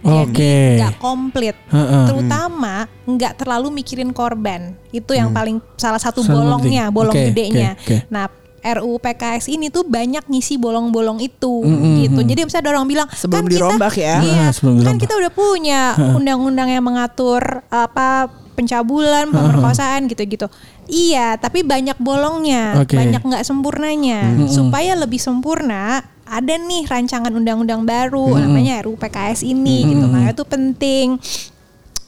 Jadi 0.06 0.22
Oke. 0.22 0.56
nggak 0.78 0.94
komplit, 0.96 1.56
Heeh. 1.66 2.04
terutama 2.06 2.74
nggak 3.02 3.32
terlalu 3.36 3.74
mikirin 3.74 4.10
korban. 4.10 4.78
Itu 4.88 5.12
yang 5.12 5.34
paling 5.34 5.58
salah 5.74 5.98
satu 5.98 6.22
Sangat 6.22 6.38
bolongnya, 6.38 6.84
penting. 6.86 6.94
bolong 6.94 7.14
Oke, 7.14 7.26
gedenya. 7.28 7.70
oke, 7.74 7.82
oke. 7.82 7.96
Nah, 8.06 8.24
RUU 8.66 8.98
PKS 8.98 9.46
ini 9.48 9.66
tuh 9.66 9.82
banyak 9.82 10.22
ngisi 10.24 10.54
bolong-bolong 10.56 11.18
itu 11.18 11.62
gitu. 11.96 12.20
Jadi 12.20 12.40
misalnya 12.40 12.62
ada 12.64 12.72
orang 12.72 12.86
bilang 12.86 13.08
Sebelum 13.08 13.34
kan 13.36 13.44
kita- 13.44 13.54
dirombak 13.56 13.94
ya. 13.96 14.14
Iya, 14.20 14.38
Ah, 14.40 14.50
sebelum 14.50 14.74
kan 14.76 14.82
dirombak. 14.94 15.02
kita 15.02 15.14
udah 15.16 15.32
punya 15.32 15.80
undang-undang 16.12 16.68
yang 16.68 16.82
mengatur 16.82 17.42
apa 17.66 18.26
pencabulan, 18.56 19.28
pemerkosaan 19.28 20.08
gitu-gitu. 20.08 20.48
Iya, 20.88 21.36
tapi 21.36 21.60
banyak 21.60 22.00
bolongnya, 22.00 22.80
Oke. 22.80 22.96
banyak 22.96 23.20
nggak 23.20 23.44
sempurnanya. 23.44 24.32
Supaya 24.48 24.96
lebih 24.96 25.20
sempurna, 25.20 26.00
ada 26.24 26.54
nih 26.56 26.88
rancangan 26.88 27.30
undang-undang 27.30 27.84
baru 27.84 28.34
namanya 28.34 28.82
RUU 28.82 28.96
PKS 28.96 29.44
ini 29.44 29.92
gitu. 29.92 30.04
Makanya 30.08 30.32
itu 30.32 30.44
penting. 30.48 31.06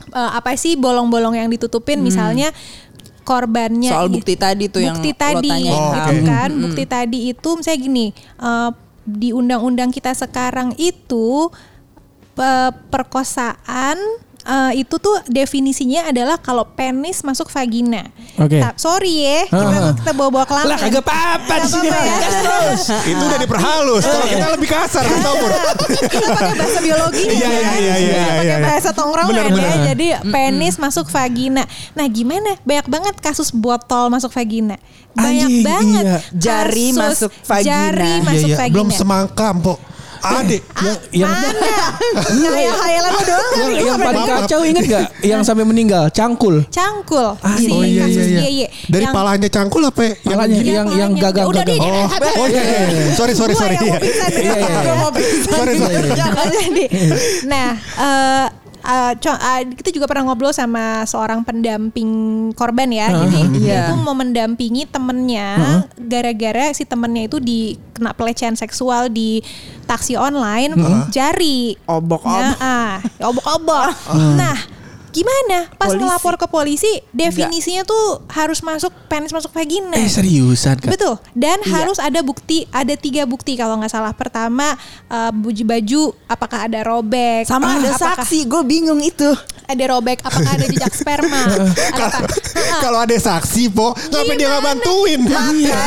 Eh, 0.08 0.30
apa 0.32 0.56
sih 0.56 0.72
bolong-bolong 0.74 1.36
yang 1.36 1.52
ditutupin 1.52 2.00
misalnya 2.00 2.48
korbannya 3.28 3.92
Soal 3.92 4.08
bukti 4.08 4.40
tadi 4.40 4.72
tuh 4.72 4.80
yang 4.80 4.96
bukti 4.96 5.12
lo 5.12 5.20
tadi 5.20 5.48
tanyain 5.52 5.76
Oh, 5.76 5.92
gitu 5.92 6.24
kan 6.24 6.50
bukti 6.56 6.84
tadi 6.88 7.18
itu 7.28 7.48
misalnya 7.60 7.80
gini 7.84 8.06
eh, 8.40 8.70
di 9.04 9.36
undang-undang 9.36 9.92
kita 9.92 10.16
sekarang 10.16 10.72
itu 10.80 11.52
pe- 12.32 12.72
perkosaan 12.88 14.00
eh, 14.40 14.72
itu 14.78 14.94
tuh 14.94 15.16
definisinya 15.24 16.06
adalah 16.06 16.36
kalau 16.36 16.64
penis 16.64 17.20
masuk 17.20 17.48
vagina. 17.48 18.06
Oke. 18.36 18.58
Ta- 18.58 18.74
sorry 18.74 19.14
ya, 19.20 19.40
kita, 19.44 19.76
Ah. 19.80 19.94
kita 19.94 20.12
bawa-bawa 20.12 20.44
ke 20.44 20.54
Lah 20.54 20.76
kagak 20.76 21.02
apa-apa 21.02 21.54
di 21.58 21.68
sini 21.68 21.88
ya. 21.88 22.16
Terus. 22.38 22.82
Itu 23.04 23.22
udah 23.24 23.38
diperhalus. 23.38 24.02
Kalau 24.02 24.26
kita 24.26 24.46
lebih 24.50 24.68
kasar 24.68 25.02
kan 25.02 25.18
tau 25.18 25.34
Pur. 25.34 25.52
kita 25.98 26.26
pakai 26.30 26.54
bahasa 26.54 26.78
biologi 26.78 27.24
Iya, 27.24 27.34
iya, 27.34 27.48
iya, 27.48 27.94
iya, 27.96 27.96
pakai 27.96 28.44
iya, 28.44 28.54
iya. 28.54 28.56
bahasa 28.60 28.90
tongkrongan 28.90 29.34
ya 29.34 29.44
bener. 29.48 29.78
jadi 29.86 30.06
penis 30.24 30.74
masuk 30.76 31.06
vagina 31.08 31.62
nah 31.92 32.06
gimana 32.06 32.56
banyak 32.60 32.86
banget 32.86 33.14
kasus 33.18 33.48
botol 33.50 34.08
masuk 34.08 34.30
vagina 34.30 34.76
banyak 35.10 35.48
Anjing, 35.48 35.64
banget 35.64 36.04
iya. 36.04 36.18
Jari 36.30 36.86
kasus 36.88 36.98
masuk 36.98 37.30
vagina. 37.42 37.66
jari 37.66 38.12
masuk 38.20 38.34
Iya, 38.38 38.46
iya. 38.46 38.58
vagina 38.58 38.74
Belum 38.74 38.90
semangka, 38.90 39.46
Mpok. 39.52 39.78
Ade. 40.20 40.58
Yang 40.78 40.98
yang 41.12 41.30
mana 41.30 41.48
kayak 42.48 42.74
hayalan 42.78 43.10
lo 43.10 43.22
doang 43.22 43.48
yang, 43.48 43.68
tapi 43.68 43.72
yang 43.78 43.96
gua 43.96 44.06
paling 44.06 44.24
kacau 44.24 44.60
inget 44.62 44.84
gak? 44.86 45.06
Yang 45.20 45.40
sampai 45.44 45.64
meninggal, 45.64 46.04
cangkul. 46.10 46.56
cangkul 46.68 47.26
si 47.56 47.70
Oh 47.70 47.82
iya 47.82 48.04
iya 48.04 48.24
iya. 48.24 48.40
iya. 48.48 48.68
Dari 48.86 49.04
Yang- 49.06 49.14
palanya 49.14 49.48
cangkul 49.48 49.82
apa 49.84 50.00
ya? 50.00 50.12
yang 50.24 50.38
Palanya 50.38 50.58
yang 50.58 50.88
yang 50.90 51.10
Udah, 51.12 51.22
gagal. 51.30 51.44
dia- 51.64 51.76
Oh, 51.78 52.06
oh 52.38 52.46
iya, 52.46 52.62
iya, 52.62 52.80
iya. 52.88 53.02
Sorry, 53.14 53.32
sorry, 53.34 53.54
sorry. 53.54 53.74
yang 53.74 53.86
Iya. 53.88 53.98
Iya, 53.98 54.26
iya, 54.38 54.54
iya. 54.58 54.92
Sorry, 55.48 55.72
sorry. 55.76 56.10
Nah, 57.50 57.68
eh, 57.78 58.46
uh, 58.80 59.12
co- 59.14 59.34
uh, 59.36 59.60
kita 59.64 59.90
juga 59.90 60.06
pernah 60.06 60.26
ngobrol 60.26 60.50
sama 60.50 61.02
seorang 61.04 61.42
pendamping 61.42 62.10
korban 62.52 62.88
ya. 62.88 63.06
Jadi 63.08 63.38
dia 63.54 63.64
Iya. 63.64 63.80
itu 63.86 63.94
mau 63.98 64.12
mendampingi 64.12 64.84
temennya 64.84 65.48
gara-gara 65.96 66.70
si 66.70 66.82
temennya 66.82 67.26
itu 67.26 67.38
dikena 67.38 68.12
pelecehan 68.12 68.54
seksual 68.54 69.06
di 69.06 69.40
taksi 69.84 70.14
online 70.14 70.74
jari. 71.08 71.76
Obok-obok. 71.84 72.28
Nah, 72.28 72.54
ah, 72.58 72.94
obok-obok. 73.22 73.88
Nah, 74.34 74.56
gimana? 75.18 75.66
Pas 75.74 75.90
Polisi. 75.90 76.00
ngelapor 76.00 76.34
ke 76.36 76.46
polisi, 76.46 76.92
definisinya 77.10 77.82
tuh 77.82 78.22
harus 78.30 78.62
masuk 78.62 78.94
penis 79.06 79.34
masuk 79.34 79.50
vagina. 79.50 79.98
Eh 79.98 80.06
seriusan 80.06 80.78
kan? 80.78 80.90
Betul. 80.94 81.18
Dan 81.34 81.58
Iya. 81.60 81.72
harus 81.74 81.98
ada 81.98 82.22
bukti, 82.22 82.70
ada 82.70 82.94
tiga 82.94 83.26
bukti 83.26 83.58
kalau 83.58 83.74
nggak 83.76 83.90
salah. 83.90 84.14
Pertama, 84.14 84.78
eh, 85.06 85.30
baju 85.34 85.64
baju 85.66 86.02
apakah 86.26 86.70
ada 86.70 86.80
robek? 86.82 87.44
Sama 87.44 87.76
ada 87.76 87.90
apakah 87.90 88.22
saksi, 88.22 88.46
gue 88.46 88.62
bingung 88.62 89.02
itu. 89.02 89.26
Ada 89.68 89.84
robek, 89.92 90.24
apakah 90.24 90.48
ada 90.48 90.64
jejak 90.64 90.94
sperma? 90.94 91.44
Kalau 92.84 93.04
ada 93.04 93.12
saksi, 93.12 93.68
po, 93.68 93.92
ngapain 93.92 94.38
dia 94.38 94.48
nggak 94.48 94.64
bantuin? 94.64 95.18
Makanya. 95.20 95.76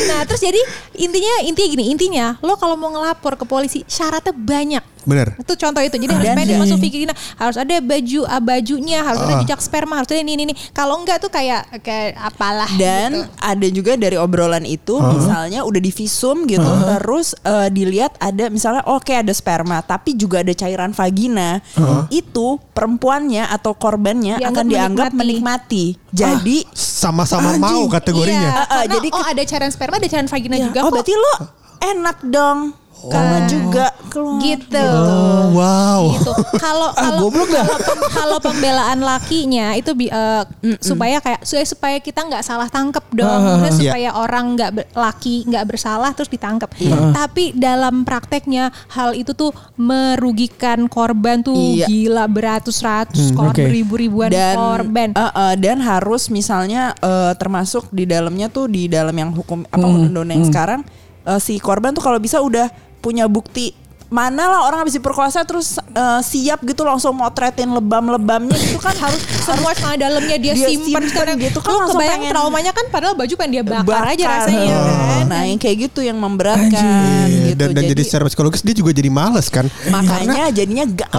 Nah, 0.00 0.22
terus 0.24 0.40
jadi 0.40 0.58
intinya 0.96 1.44
intinya 1.44 1.68
gini, 1.68 1.84
intinya 1.88 2.26
lo 2.40 2.56
kalau 2.56 2.74
mau 2.74 2.90
ngelapor 2.90 3.36
ke 3.36 3.44
polisi 3.44 3.82
syaratnya 3.86 4.32
banyak. 4.32 4.84
Bener. 5.02 5.34
Itu 5.34 5.52
contoh 5.54 5.80
itu. 5.80 5.96
Jadi 5.96 6.10
harus 6.10 6.26
Dan- 6.26 6.36
pendek 6.36 6.56
masuk 6.58 6.78
vagina, 6.78 7.12
harus 7.34 7.56
ada 7.56 7.74
baju 7.78 8.20
ah, 8.24 8.38
bajunya, 8.38 8.98
harus 9.00 9.20
ada 9.20 9.34
Ah. 9.34 9.40
jejak 9.40 9.60
sperma, 9.60 9.94
harus 9.96 10.08
ada 10.08 10.18
ini 10.18 10.32
ini. 10.32 10.42
ini. 10.42 10.54
Kalau 10.70 10.96
enggak 10.96 11.18
tuh 11.18 11.28
kayak 11.28 11.80
kayak 11.80 12.16
apalah 12.16 12.68
Dan 12.72 13.10
gitu. 13.14 13.28
ada 13.36 13.66
juga 13.68 13.92
dari 13.94 14.16
obrolan 14.16 14.62
itu 14.62 14.96
misalnya 14.96 15.62
udah 15.62 15.80
divisum 15.80 16.44
gitu 16.44 16.64
terus 16.64 17.32
eh, 17.40 17.68
dilihat 17.68 18.16
ada 18.16 18.48
misalnya 18.48 18.82
oke 18.84 19.10
ada 19.10 19.30
sperma 19.30 19.80
tapi 19.80 20.12
juga 20.12 20.40
ada 20.40 20.52
cairan 20.52 20.90
vagina. 20.90 21.60
Itu 22.08 22.58
perempuannya 22.70 23.46
atau 23.46 23.72
korbannya 23.72 24.36
Dianggap 24.36 24.52
akan 24.52 24.64
dianggap 24.66 25.06
menikmati. 25.10 25.84
menikmati. 25.94 26.08
Jadi 26.10 26.58
Sama-sama 26.72 27.56
mau 27.56 27.82
Iya, 27.82 27.92
kategorinya. 27.92 28.50
Ah, 28.50 28.56
ah, 28.58 28.66
karena, 28.82 28.92
jadi 28.94 29.08
oh 29.10 29.24
ada 29.24 29.42
cairan 29.42 29.70
sperma, 29.70 29.96
ada 29.96 30.06
cairan 30.06 30.26
vagina 30.26 30.56
ya, 30.56 30.66
juga 30.66 30.78
oh 30.80 30.84
kok. 30.86 30.94
berarti 30.94 31.14
lo 31.14 31.34
enak 31.80 32.18
dong. 32.24 32.58
Karena 33.02 33.38
juga 33.44 33.86
keluar. 34.06 34.40
gitu. 34.40 34.76
Oh, 34.82 35.44
wow. 35.52 36.00
gitu. 36.12 36.32
Kalau 36.56 36.88
Ah, 36.92 37.08
kalau 37.08 37.28
kalau 37.30 37.30
pem- 37.30 38.10
kalau 38.10 38.38
pembelaan 38.38 38.98
lakinya 39.00 39.72
itu 39.72 39.90
bi- 39.92 40.08
eh, 40.08 40.42
supaya 40.78 41.16
kayak 41.18 41.40
supaya, 41.40 41.64
supaya 41.64 41.96
kita 41.98 42.20
nggak 42.22 42.42
salah 42.42 42.66
tangkep 42.66 43.04
dong, 43.12 43.42
Iya. 43.62 43.70
supaya 43.70 44.10
orang 44.14 44.44
nggak 44.52 44.70
laki 44.92 45.46
nggak 45.46 45.64
bersalah 45.66 46.10
terus 46.10 46.28
ditangkep. 46.28 46.68
Tapi 47.12 47.52
dalam 47.52 48.02
prakteknya 48.02 48.68
hal 48.88 49.12
itu 49.12 49.32
tuh 49.32 49.54
merugikan 49.76 50.84
korban 50.86 51.40
tuh 51.40 51.54
Iya. 51.54 51.86
gila 51.86 52.24
beratus-ratus 52.26 53.30
Hmm, 53.30 53.36
korban 53.38 53.56
oke. 53.62 53.72
ribu-ribuan 53.72 54.28
dan 54.28 54.56
korban. 54.56 55.08
eh, 55.12 55.22
eh, 55.22 55.54
dan 55.56 55.78
harus 55.78 56.26
misalnya 56.28 56.92
eh, 56.96 57.32
termasuk 57.34 57.86
di 57.88 58.04
dalamnya 58.04 58.48
tuh 58.48 58.66
di 58.66 58.86
dalam 58.86 59.12
yang 59.12 59.30
hukum 59.30 59.62
apa 59.64 59.78
Hmm, 59.80 59.94
undang-undang 60.02 60.36
yang 60.36 60.48
sekarang 60.48 60.80
eh, 61.22 61.38
si 61.38 61.56
korban 61.56 61.92
tuh 61.92 62.02
kalau 62.02 62.18
bisa 62.18 62.38
udah 62.38 62.68
punya 63.00 63.24
bukti 63.26 63.72
mana 64.06 64.42
lah 64.44 64.60
orang 64.64 64.82
habis 64.82 64.92
diperkosa 64.92 65.42
terus 65.42 65.78
eh, 65.78 66.20
siap 66.20 66.60
gitu 66.62 66.82
langsung 66.82 67.14
motretin 67.14 67.70
lebam-lebamnya 67.70 68.52
itu 68.52 68.74
kan 68.76 68.90
harus 69.06 69.22
semua 69.38 69.70
celana 69.72 69.94
dalamnya 69.96 70.34
dia, 70.34 70.50
Dia 70.52 70.66
simpen 70.66 70.98
simpen 70.98 71.02
sekarang 71.08 71.36
gitu 71.38 71.58
kan 71.58 71.70
Lu 71.70 71.78
langsung 71.78 71.94
kebayang 71.96 72.18
pengen- 72.20 72.32
traumanya 72.32 72.72
kan 72.72 72.84
padahal 72.88 73.14
baju 73.14 73.30
pengen 73.32 73.52
dia 73.52 73.62
bakar, 73.62 73.86
bakar. 73.86 74.10
aja 74.10 74.24
rasanya 74.28 74.66
Oh. 74.68 74.82
kan. 74.82 75.24
Nah, 75.28 75.42
yang 75.44 75.58
kayak 75.58 75.76
gitu 75.86 76.00
yang 76.02 76.18
memberatkan 76.18 76.74
Iya, 76.74 77.54
gitu. 77.54 77.56
dan, 77.56 77.68
dan 77.70 77.82
jadi, 77.86 78.02
secara 78.02 78.26
psikologis 78.26 78.60
dia 78.60 78.74
juga 78.74 78.90
jadi 78.90 79.08
males 79.08 79.46
kan. 79.46 79.70
makanya 79.86 80.50
jadinya 80.50 80.84
gak 80.88 81.10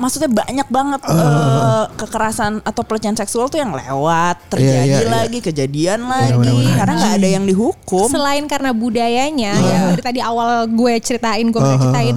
maksudnya 0.00 0.30
banyak 0.32 0.68
banget 0.72 1.00
eh, 1.04 1.84
kekerasan 1.94 2.64
atau 2.64 2.82
pelecehan 2.82 3.14
seksual 3.14 3.46
tuh 3.46 3.60
yang 3.60 3.76
lewat 3.76 4.48
terjadi 4.48 4.68
Iya, 4.80 4.82
iya, 4.82 5.00
iya. 5.04 5.10
lagi 5.12 5.38
kejadian 5.44 6.00
lagi 6.08 6.56
karena 6.72 6.94
nggak 6.96 7.14
ada 7.20 7.28
yang 7.28 7.44
dihukum. 7.44 8.08
Selain 8.08 8.44
karena 8.48 8.72
budayanya 8.72 9.52
yang 9.60 9.82
dari 9.92 10.02
tadi 10.02 10.20
awal 10.24 10.64
gue 10.66 10.94
ceritain, 11.04 11.44
gue 11.44 11.60
udah 11.60 11.76
ceritain 11.76 12.16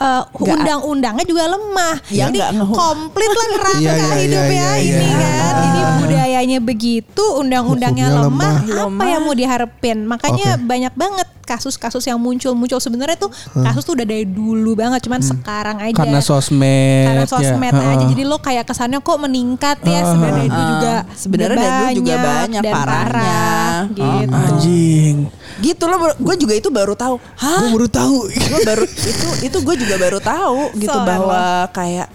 eh, 0.00 0.22
Nggak- 0.24 0.56
undang-undangnya 0.56 1.24
juga 1.24 1.44
lemah. 1.46 1.94
Ya, 2.08 2.26
Jadi 2.26 2.38
komplit 2.66 3.30
lah 3.30 3.46
neraka 3.50 3.78
Iya, 3.78 3.92
iya, 3.92 4.08
hidupnya 4.16 4.48
iya, 4.48 4.72
iya, 4.74 4.96
ini 4.96 5.06
iya. 5.06 5.18
kan. 5.20 5.54
Jadi 5.60 5.80
budayanya 6.00 6.58
begitu, 6.58 7.24
undang-undangnya 7.36 8.06
lemah, 8.10 8.54
lemah. 8.62 8.88
apa 8.88 9.04
yang 9.06 9.22
mau 9.22 9.34
diharapin? 9.34 9.98
Makanya 10.02 10.56
Oke. 10.56 10.64
banyak 10.64 10.94
banget 10.94 11.28
kasus-kasus 11.42 12.06
yang 12.06 12.16
muncul-muncul 12.16 12.78
sebenarnya 12.78 13.18
tuh 13.18 13.26
kasus 13.56 13.82
tuh 13.82 13.92
udah 13.92 14.06
dari 14.06 14.22
dulu 14.22 14.72
banget, 14.72 15.02
cuman 15.02 15.18
sekarang 15.20 15.76
aja. 15.80 15.98
Karena 15.98 16.20
sosmed. 16.20 17.04
karena 17.04 17.20
ya. 17.20 17.28
sosmed 17.28 17.72
aja 17.72 17.90
Heeh. 17.98 18.08
jadi 18.08 18.22
lo 18.24 18.38
kayak 18.38 18.64
kesannya 18.64 18.98
kok 18.98 19.18
meningkat 19.18 19.76
ya 19.82 20.00
sebenarnya 20.06 20.44
itu 20.44 20.54
Ah, 20.56 20.68
juga 20.70 20.94
sebenarnya 21.12 21.50
udah 21.52 21.66
dari 21.66 21.82
dulu 21.90 21.98
juga 22.00 22.14
banyak 22.16 22.62
dan 22.62 22.72
parahnya. 22.72 23.02
parah, 23.10 23.76
gitu 23.90 24.30
Anjing. 24.32 25.14
gitu 25.60 25.84
loh 25.84 25.98
gue 26.14 26.34
juga 26.38 26.54
itu 26.54 26.68
baru 26.68 26.94
tahu 26.94 27.14
hah 27.18 27.58
Gue 27.60 27.70
baru 27.74 27.88
tahu. 27.90 28.16
gue 28.30 28.60
baru 28.62 28.84
itu 28.86 29.26
itu 29.42 29.58
gue 29.60 29.74
juga 29.76 29.89
baru 29.98 30.18
tahu 30.20 30.60
gitu 30.78 30.92
Soalnya. 30.92 31.08
bahwa 31.08 31.42
kayak 31.72 32.08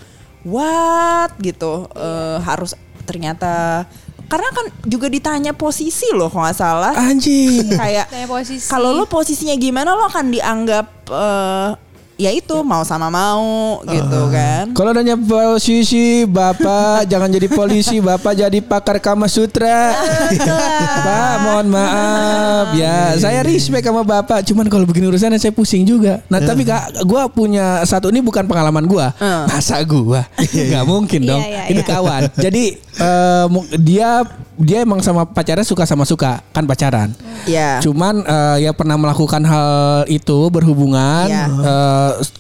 what 0.46 1.32
gitu 1.42 1.90
eh, 1.98 2.38
harus 2.46 2.78
ternyata 3.04 3.84
karena 4.26 4.50
kan 4.54 4.66
juga 4.90 5.06
ditanya 5.06 5.54
posisi 5.54 6.10
loh 6.14 6.30
kalau 6.34 6.50
nggak 6.50 6.58
salah 6.58 6.94
Anjing. 6.98 7.70
kayak 7.82 8.10
kalau 8.70 8.94
lo 8.94 9.06
posisinya 9.06 9.54
gimana 9.58 9.94
lo 9.94 10.06
akan 10.10 10.34
dianggap 10.34 10.88
eh, 11.10 11.70
ya 12.16 12.30
itu 12.30 12.56
mau 12.62 12.80
sama 12.82 13.08
mau 13.08 13.80
gitu 13.84 14.22
kan 14.30 14.72
Kalau 14.72 14.92
nanya 14.92 15.16
posisi 15.16 16.24
Bapak 16.24 17.04
jangan 17.12 17.28
jadi 17.28 17.48
polisi, 17.48 18.00
Bapak 18.00 18.34
jadi 18.38 18.60
pakar 18.60 18.98
Kama 18.98 19.26
Sutra. 19.26 19.92
Pak, 21.06 21.34
mohon 21.42 21.68
maaf 21.70 22.72
ya. 22.74 23.16
Saya 23.16 23.42
respect 23.42 23.84
sama 23.84 24.02
Bapak, 24.02 24.44
cuman 24.44 24.66
kalau 24.66 24.84
begini 24.84 25.08
urusannya 25.08 25.38
saya 25.38 25.52
pusing 25.52 25.84
juga. 25.84 26.24
Nah, 26.28 26.40
tapi 26.40 26.64
Kak, 26.64 27.04
gua 27.04 27.28
punya 27.28 27.84
satu 27.84 28.08
ini 28.08 28.20
bukan 28.20 28.46
pengalaman 28.46 28.84
gua. 28.86 29.12
Hmm. 29.16 29.48
Masa 29.48 29.80
gua? 29.82 30.24
Gak 30.72 30.86
mungkin 30.86 31.22
Iya, 31.22 31.30
dong. 31.30 31.42
iya, 31.42 31.64
ini 31.70 31.80
iya. 31.80 31.88
kawan. 31.88 32.22
Jadi 32.36 32.64
eh, 32.80 33.46
mu- 33.48 33.70
dia 33.78 34.24
dia 34.56 34.78
emang 34.80 35.00
sama 35.00 35.24
pacarnya 35.26 35.64
suka 35.64 35.84
sama 35.84 36.04
suka, 36.04 36.40
kan 36.50 36.64
pacaran. 36.64 37.12
ya 37.44 37.80
Cuman 37.80 38.24
eh, 38.24 38.58
ya 38.62 38.72
pernah 38.72 38.96
melakukan 38.96 39.44
hal 39.44 39.70
itu 40.08 40.48
berhubungan 40.48 41.28
Iya. 41.28 41.46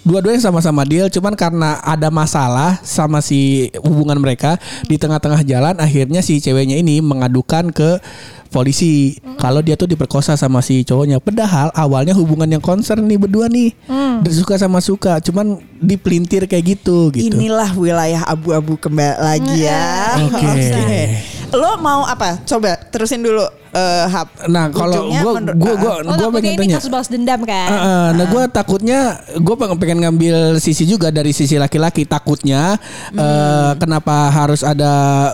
Dua-duanya 0.03 0.41
sama-sama 0.41 0.83
deal 0.83 1.07
cuman 1.09 1.33
karena 1.33 1.79
ada 1.81 2.09
masalah 2.09 2.79
sama 2.83 3.19
si 3.21 3.69
hubungan 3.81 4.17
mereka 4.19 4.57
di 4.85 4.99
tengah-tengah 4.99 5.41
jalan 5.47 5.75
akhirnya 5.77 6.21
si 6.25 6.41
ceweknya 6.41 6.79
ini 6.79 6.99
mengadukan 6.99 7.71
ke 7.71 8.01
polisi. 8.55 9.19
Kalau 9.35 9.59
dia 9.59 9.75
tuh 9.75 9.91
diperkosa 9.91 10.39
sama 10.39 10.63
si 10.63 10.87
cowoknya. 10.87 11.19
Padahal 11.19 11.75
awalnya 11.75 12.15
hubungan 12.15 12.47
yang 12.47 12.63
concern 12.63 13.03
nih 13.03 13.19
berdua 13.19 13.51
nih. 13.51 13.75
Dan 14.23 14.31
suka 14.31 14.55
sama 14.55 14.79
suka 14.79 15.19
cuman 15.19 15.59
dipelintir 15.83 16.47
kayak 16.47 16.79
gitu 16.79 17.11
gitu. 17.11 17.35
Inilah 17.35 17.75
wilayah 17.75 18.23
abu-abu 18.23 18.79
kembali 18.79 19.19
lagi 19.19 19.67
ya. 19.67 20.15
Oke. 20.31 20.47
lo 21.55 21.79
mau 21.79 22.03
apa 22.03 22.43
coba 22.43 22.75
terusin 22.89 23.19
dulu 23.19 23.43
eh 23.71 24.05
hap 24.07 24.47
nah 24.47 24.71
kalau 24.71 25.11
gua 25.11 25.31
Oh, 25.35 25.73
gua 25.75 25.93
takutnya 26.05 26.31
pengen 26.31 26.51
ini 26.51 26.59
tanya 26.63 26.75
kasus 26.79 26.87
balas 26.87 27.09
dendam 27.11 27.39
kan? 27.43 27.67
Uh, 27.67 27.75
uh, 27.75 28.05
nah 28.13 28.25
gue 28.25 28.43
takutnya 28.47 28.99
gue 29.35 29.55
pengen, 29.55 29.75
pengen 29.75 29.99
ngambil 29.99 30.35
sisi 30.57 30.87
juga 30.87 31.11
dari 31.11 31.35
sisi 31.35 31.59
laki-laki 31.59 32.07
takutnya 32.07 32.79
uh, 33.11 33.75
kenapa 33.75 34.31
harus 34.31 34.63
ada 34.63 34.93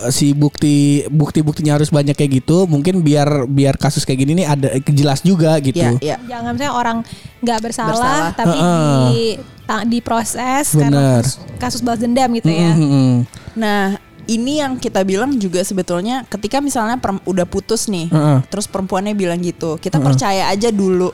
si 0.10 0.34
bukti 0.34 1.06
bukti 1.08 1.46
buktinya 1.46 1.78
harus 1.78 1.94
banyak 1.94 2.18
kayak 2.18 2.42
gitu 2.42 2.66
mungkin 2.66 3.02
biar 3.02 3.46
biar 3.46 3.78
kasus 3.78 4.02
kayak 4.02 4.26
gini 4.26 4.42
nih 4.42 4.48
ada 4.48 4.68
jelas 4.90 5.22
juga 5.22 5.58
gitu. 5.60 5.78
ya 5.78 5.94
ya 6.02 6.18
Jangan 6.26 6.52
misalnya 6.58 6.74
orang 6.74 6.98
nggak 7.42 7.60
bersalah, 7.62 7.90
Bersalah. 7.94 8.30
tapi 8.34 8.58
Heeh. 8.58 9.02
di 9.12 9.22
ta- 9.66 9.86
diproses 9.86 10.66
Bener. 10.74 10.82
karena 10.82 11.02
kasus, 11.22 11.34
kasus 11.58 11.82
balas 11.82 12.00
dendam 12.02 12.30
gitu 12.34 12.50
ya. 12.50 12.74
Mm, 12.74 12.82
mm, 12.82 12.90
mm. 12.90 13.16
Nah, 13.52 13.84
ini 14.28 14.62
yang 14.62 14.78
kita 14.78 15.02
bilang 15.02 15.34
juga 15.36 15.62
sebetulnya 15.62 16.24
ketika 16.30 16.62
misalnya 16.62 16.98
udah 17.26 17.46
putus 17.46 17.90
nih, 17.90 18.10
Heeh. 18.10 18.38
terus 18.48 18.70
perempuannya 18.70 19.14
bilang 19.14 19.42
gitu, 19.42 19.78
kita 19.78 19.98
percaya 19.98 20.48
aja 20.48 20.70
dulu. 20.70 21.10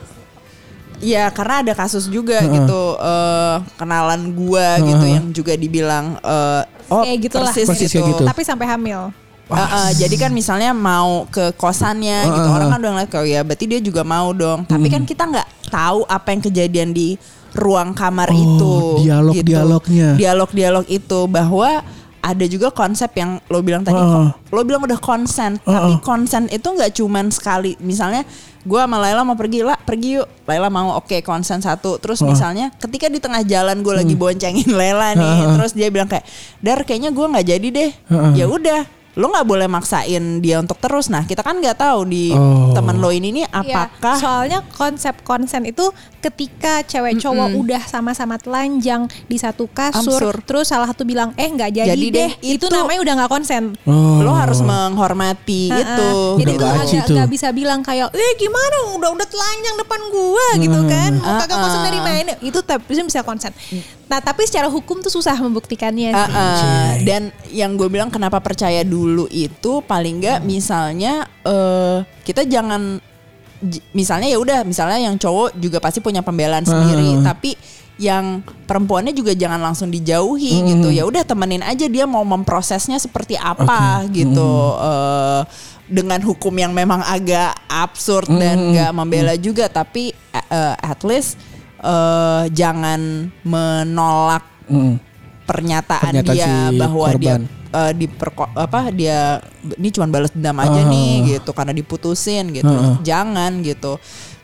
Ya 0.98 1.30
karena 1.30 1.62
ada 1.62 1.72
kasus 1.78 2.10
juga 2.10 2.42
gitu 2.42 2.80
eh, 2.98 3.56
kenalan 3.78 4.34
gua 4.34 4.82
gitu 4.82 5.04
yang 5.06 5.30
juga 5.30 5.54
dibilang 5.54 6.18
eh, 6.18 6.62
oh 6.90 7.06
Kayak 7.06 7.18
gitulah. 7.22 7.52
persis, 7.54 7.66
Persis 7.70 7.86
gitu. 7.86 8.02
kayak 8.02 8.08
gitu. 8.18 8.22
Tapi 8.26 8.42
sampai 8.42 8.66
hamil. 8.66 9.00
Eh, 9.48 9.56
eh, 9.56 9.90
jadi 9.96 10.16
kan 10.18 10.34
misalnya 10.34 10.74
mau 10.74 11.24
ke 11.30 11.54
kosannya 11.54 12.26
gitu 12.26 12.48
orang 12.50 12.68
kan 12.68 12.78
udah 12.82 12.92
ngeliat 12.98 13.10
kalau 13.14 13.24
ya 13.24 13.40
berarti 13.46 13.64
dia 13.64 13.80
juga 13.80 14.02
mau 14.02 14.34
dong. 14.34 14.66
Tapi 14.66 14.90
kan 14.90 15.06
kita 15.06 15.22
nggak 15.24 15.48
tahu 15.70 16.02
apa 16.04 16.28
yang 16.34 16.42
kejadian 16.42 16.90
di 16.90 17.14
ruang 17.54 17.94
kamar 17.94 18.28
Oh, 18.28 18.36
itu. 18.36 18.44
gitu. 18.50 19.06
dialog-dialognya. 19.06 20.08
Dialog-dialog 20.18 20.84
itu 20.90 21.20
bahwa 21.30 21.80
ada 22.18 22.44
juga 22.50 22.68
konsep 22.74 23.08
yang 23.14 23.38
lo 23.46 23.62
bilang 23.62 23.86
tadi 23.86 23.96
Heeh. 23.96 24.28
lo 24.34 24.60
bilang 24.66 24.82
udah 24.82 24.98
konsen 24.98 25.56
tapi 25.62 26.02
konsen 26.02 26.50
itu 26.50 26.66
nggak 26.66 26.92
cuman 26.98 27.30
sekali. 27.30 27.78
Misalnya 27.78 28.26
gue 28.66 28.80
sama 28.80 28.98
Laila 29.00 29.22
mau 29.24 29.38
pergi 29.38 29.62
lah 29.64 29.78
pergi 29.80 30.20
yuk. 30.20 30.28
Laila 30.44 30.68
mau 30.68 30.98
oke 30.98 31.22
konsen 31.22 31.62
satu. 31.62 31.96
Terus 32.02 32.20
misalnya 32.26 32.74
ketika 32.76 33.06
di 33.08 33.22
tengah 33.22 33.46
jalan 33.46 33.80
gue 33.80 33.94
lagi 33.94 34.14
boncengin 34.18 34.68
Laila 34.74 35.14
nih 35.14 35.56
terus 35.56 35.72
dia 35.72 35.88
bilang 35.88 36.10
kayak 36.10 36.26
dar 36.58 36.82
kayaknya 36.82 37.14
gue 37.14 37.26
nggak 37.26 37.46
jadi 37.46 37.68
deh. 37.70 37.90
Ya 38.34 38.46
udah 38.50 38.82
lo 39.18 39.26
nggak 39.28 39.44
boleh 39.44 39.66
maksain 39.66 40.38
dia 40.38 40.56
untuk 40.56 40.78
terus 40.78 41.10
nah 41.10 41.20
kita 41.20 41.42
kan 41.42 41.58
nggak 41.58 41.74
tahu 41.76 42.06
di 42.06 42.30
Oh. 42.30 42.70
temen 42.70 42.96
lo 42.96 43.10
ini 43.10 43.34
nih 43.34 43.44
Iya, 43.44 43.58
apakah 43.58 44.14
soalnya 44.16 44.62
konsep 44.70 45.10
konsen 45.20 45.66
itu 45.66 45.90
ketika 46.18 46.82
cewek 46.82 47.18
cowok 47.18 47.50
udah 47.52 47.82
sama-sama 47.82 48.36
telanjang 48.36 49.06
di 49.24 49.34
satu 49.34 49.66
kasur, 49.66 50.18
Amsur. 50.18 50.34
terus 50.42 50.66
salah 50.66 50.86
satu 50.86 51.02
bilang 51.02 51.34
eh 51.34 51.46
nggak 51.46 51.70
jadi, 51.72 51.88
Jadi 51.88 52.06
deh, 52.08 52.30
itu, 52.44 52.62
itu- 52.62 52.70
namanya 52.70 53.00
udah 53.00 53.14
nggak 53.16 53.32
konsen. 53.32 53.64
Oh. 53.84 54.20
lo 54.20 54.30
harus 54.32 54.60
menghormati 54.60 55.66
Heeh. 55.68 55.80
itu 55.80 56.10
Jadi 56.38 56.52
Udah 56.52 56.74
itu 56.74 56.94
agak 56.94 57.06
nggak 57.08 57.28
bisa 57.28 57.48
bilang 57.50 57.80
kayak, 57.80 58.10
eh 58.12 58.32
gimana 58.36 58.76
udah 58.94 59.10
udah 59.10 59.26
telanjang 59.26 59.76
depan 59.76 60.00
gua 60.08 60.46
gitu 60.56 60.78
kan, 60.84 61.10
mau 61.16 61.34
kagak 61.38 61.56
konsen 61.56 61.80
dari 61.82 61.98
mana? 61.98 62.32
Itu 62.38 62.58
tapi 62.60 62.82
bisa 62.86 63.02
bisa 63.02 63.20
konsen. 63.22 63.50
Nah 64.08 64.18
tapi 64.18 64.44
secara 64.44 64.66
hukum 64.66 64.98
tuh 64.98 65.12
susah 65.12 65.36
membuktikannya. 65.36 66.10
Uh, 66.10 66.24
sih. 66.24 66.32
uh, 66.32 66.92
dan 67.04 67.22
yang 67.48 67.76
gue 67.76 67.86
bilang 67.86 68.08
kenapa 68.08 68.40
percaya 68.40 68.80
dulu 68.80 69.28
itu 69.28 69.80
paling 69.82 70.18
nggak 70.18 70.38
misalnya 70.42 71.28
eh 71.42 71.96
kita 72.24 72.42
jangan 72.42 72.98
j- 73.60 73.84
misalnya 73.92 74.26
ya 74.26 74.38
udah 74.38 74.58
misalnya 74.62 74.98
yang 74.98 75.14
cowok 75.14 75.52
juga 75.54 75.78
pasti 75.78 76.00
punya 76.00 76.20
pembelaan 76.20 76.64
sendiri 76.64 77.20
tapi 77.22 77.52
yang 77.98 78.40
perempuannya 78.64 79.10
juga 79.10 79.34
jangan 79.34 79.58
langsung 79.58 79.90
dijauhi 79.90 80.54
gitu. 80.70 80.88
Ya 80.88 81.02
udah 81.02 81.26
temenin 81.26 81.60
aja 81.60 81.84
dia 81.84 82.06
mau 82.06 82.22
memprosesnya 82.22 82.94
seperti 82.96 83.34
apa 83.34 84.06
gitu. 84.08 84.50
Eh, 84.78 85.42
dengan 85.88 86.20
hukum 86.20 86.52
yang 86.52 86.70
memang 86.70 87.00
agak 87.02 87.58
absurd 87.66 88.28
dan 88.30 88.70
nggak 88.70 88.92
membela 88.94 89.34
juga 89.34 89.66
tapi 89.66 90.12
eh, 90.30 90.74
at 90.78 91.02
least 91.02 91.34
eh, 91.78 92.44
jangan 92.50 93.00
menolak 93.42 94.44
Mm. 94.66 95.00
pernyataan, 95.42 96.12
Pernyataan 96.12 96.36
dia 96.36 96.44
si 96.44 96.76
bahwa 96.76 97.06
dia 97.10 97.34
korban. 97.34 97.40
eh, 97.48 97.92
diperko- 97.94 98.52
apa 98.52 98.80
dia 98.90 99.40
ini 99.72 99.88
cuma 99.88 100.06
balas 100.06 100.28
dendam 100.28 100.58
aja 100.58 100.80
nih 100.82 101.10
gitu 101.34 101.50
karena 101.50 101.72
diputusin 101.72 102.52
gitu. 102.52 102.68
Jangan 103.00 103.62
gitu. 103.62 103.96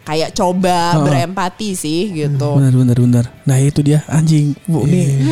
Kayak 0.05 0.31
coba 0.33 1.01
berempati 1.01 1.73
sih 1.73 2.13
gitu. 2.13 2.61
Benar 2.61 2.73
benar 2.73 2.97
benar. 2.99 3.25
Nah 3.43 3.57
itu 3.57 3.81
dia 3.81 4.05
anjing. 4.05 4.53
Bu 4.65 4.85
nih 4.85 5.25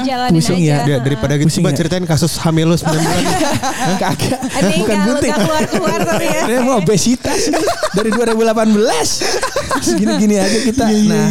Jalanin 0.00 0.32
Pusing 0.32 0.62
aja. 0.62 0.70
ya. 0.70 0.78
Dia 0.82 0.96
daripada 0.98 1.34
gitu 1.34 1.46
Pusing 1.46 1.60
coba 1.60 1.70
ya? 1.70 1.76
ceritain 1.76 2.06
kasus 2.06 2.32
hamil 2.38 2.70
lu 2.70 2.76
9 2.80 2.88
bulan. 2.88 3.24
kagak. 3.98 4.38
Bukan 4.40 4.80
nggak 4.80 4.98
gunting. 5.02 5.28
nggak 5.28 5.38
keluar-keluar 5.42 5.98
tapi 6.06 6.24
ya. 6.24 6.42
Ini 6.46 6.62
mau 6.62 6.78
obesitas 6.78 7.40
dari 7.90 8.10
2018. 8.10 8.70
Gini-gini 9.92 10.34
aja 10.36 10.58
kita. 10.62 10.84
Nah, 10.86 11.26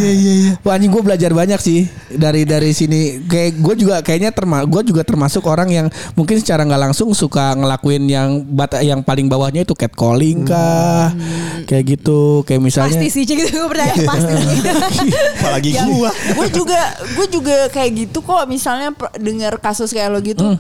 wah 0.62 0.74
anjing 0.76 0.90
gue 0.90 1.02
belajar 1.02 1.32
banyak 1.32 1.60
sih 1.60 1.88
dari 2.10 2.44
dari 2.44 2.72
sini. 2.72 3.24
Kayak 3.24 3.58
gue 3.58 3.76
juga 3.78 3.96
kayaknya 4.02 4.30
terma 4.30 4.62
gue 4.64 4.82
juga 4.84 5.02
termasuk 5.02 5.46
orang 5.46 5.70
yang 5.70 5.88
mungkin 6.14 6.36
secara 6.36 6.62
nggak 6.62 6.92
langsung 6.92 7.10
suka 7.12 7.56
ngelakuin 7.56 8.04
yang 8.06 8.30
bata 8.44 8.82
yang 8.82 9.00
paling 9.00 9.26
bawahnya 9.26 9.64
itu 9.64 9.74
catcalling 9.74 10.44
kah, 10.44 11.14
kayak 11.64 11.98
gitu. 11.98 12.42
Kayak 12.44 12.62
misalnya 12.62 12.89
Pasti 12.90 13.08
sih 13.08 13.24
gitu 13.24 13.46
gue 13.46 13.68
percaya 13.68 13.94
pasti. 13.96 14.34
Apalagi 15.38 15.70
Ya, 15.72 15.84
gua. 15.86 16.10
gue 16.10 16.48
juga 16.50 16.80
gue 17.14 17.28
juga 17.30 17.56
kayak 17.70 17.90
gitu 17.98 18.20
kok 18.20 18.44
misalnya 18.46 18.90
dengar 19.16 19.58
kasus 19.58 19.90
kayak 19.90 20.10
lo 20.10 20.20
gitu. 20.20 20.58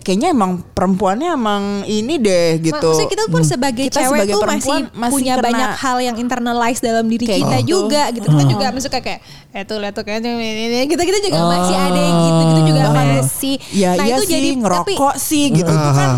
Kayaknya 0.00 0.32
emang 0.32 0.64
perempuannya 0.66 1.28
emang 1.30 1.62
ini 1.84 2.16
deh 2.16 2.56
gitu. 2.58 2.72
Maksudnya 2.80 3.12
kita 3.12 3.24
pun 3.28 3.44
sebagai 3.44 3.84
Kita 3.84 4.00
cewek 4.00 4.16
sebagai 4.24 4.32
tuh 4.32 4.40
masih, 4.40 4.48
perempuan 4.48 4.82
masih 4.96 5.12
punya 5.12 5.34
kena- 5.34 5.44
banyak 5.44 5.70
hal 5.76 5.96
yang 6.00 6.16
internalize 6.16 6.80
dalam 6.80 7.04
diri 7.04 7.24
Kayak 7.28 7.36
kita 7.38 7.56
gitu. 7.58 7.68
juga 7.68 8.02
gitu. 8.08 8.26
Kita 8.26 8.44
juga 8.48 8.64
maksudnya 8.72 9.02
kayak 9.04 9.20
eh 9.50 9.62
tuh 9.62 9.76
lihat 9.76 9.92
tuh 9.92 10.02
kayaknya 10.02 10.30
ini 10.40 10.88
kita 10.88 11.04
kita 11.04 11.20
juga 11.20 11.38
masih 11.44 11.76
ada 11.76 12.00
yang 12.00 12.16
gitu 12.18 12.40
gitu 12.40 12.60
juga 12.64 12.80
lo, 12.80 12.90
masih. 12.96 13.54
Ya 13.70 13.90
nah 13.92 14.04
iya 14.04 14.16
itu 14.16 14.22
sih 14.24 14.32
jadi 14.32 14.48
ngerokok 14.56 15.14
sih 15.20 15.44
gitu 15.52 15.68
itu 15.68 15.90
kan 15.92 16.10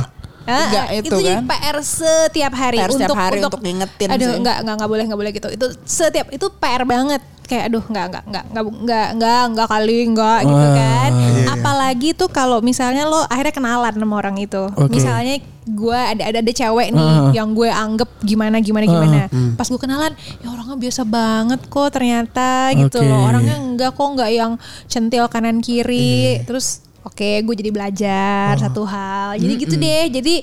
enggak 0.44 0.86
itu, 0.92 1.06
itu, 1.06 1.16
jadi 1.22 1.34
kan. 1.38 1.44
PR 1.46 1.76
setiap 1.80 2.52
hari 2.52 2.76
PR 2.78 2.90
setiap 2.90 3.08
untuk 3.10 3.16
hari 3.18 3.38
untuk 3.40 3.62
ngingetin 3.62 4.08
Aduh, 4.10 4.26
sih. 4.26 4.38
enggak 4.40 4.56
enggak 4.60 4.74
enggak 4.76 4.90
boleh 4.90 5.04
enggak 5.06 5.20
boleh 5.20 5.32
gitu. 5.32 5.48
Itu 5.48 5.66
setiap 5.82 6.26
itu 6.30 6.46
PR 6.52 6.82
banget. 6.82 7.22
Kayak 7.42 7.68
aduh 7.68 7.84
enggak 7.84 8.04
enggak 8.08 8.24
enggak 8.24 8.44
enggak 8.48 8.64
enggak 8.72 9.06
enggak, 9.12 9.42
enggak 9.50 9.68
kali 9.68 9.96
enggak 10.06 10.38
gitu 10.42 10.64
Ah, 10.64 10.72
kan. 10.72 11.10
iya. 11.12 11.44
Apalagi 11.52 12.08
tuh 12.14 12.28
kalau 12.28 12.58
misalnya 12.58 13.02
lo 13.04 13.20
akhirnya 13.26 13.52
kenalan 13.52 13.92
sama 13.92 14.14
orang 14.16 14.36
itu. 14.38 14.62
Oke. 14.72 14.88
Misalnya 14.88 15.36
gue 15.62 15.94
ada 15.94 16.22
ada 16.26 16.38
ada 16.40 16.52
cewek 16.52 16.90
nih 16.90 17.10
Ah. 17.22 17.30
yang 17.30 17.52
gue 17.52 17.68
anggap 17.68 18.08
gimana 18.20 18.58
gimana 18.58 18.82
gimana. 18.82 19.20
Pas 19.54 19.66
gue 19.66 19.76
kenalan, 19.76 20.10
ya 20.38 20.48
orangnya 20.48 20.74
biasa 20.76 21.02
banget 21.04 21.60
kok 21.66 21.88
ternyata 21.92 22.50
gitu 22.72 22.98
Oke. 22.98 23.06
loh. 23.06 23.20
Orangnya 23.22 23.56
enggak 23.58 23.90
kok 23.92 24.08
enggak 24.08 24.30
yang 24.32 24.52
centil 24.86 25.26
kanan 25.28 25.60
kiri. 25.60 26.40
Terus 26.42 26.82
oke 27.02 27.30
gue 27.42 27.54
jadi 27.58 27.70
belajar 27.70 28.58
satu 28.58 28.82
hal. 28.86 29.38
Jadi 29.38 29.52
gitu 29.58 29.74
deh. 29.78 30.04
Jadi 30.08 30.34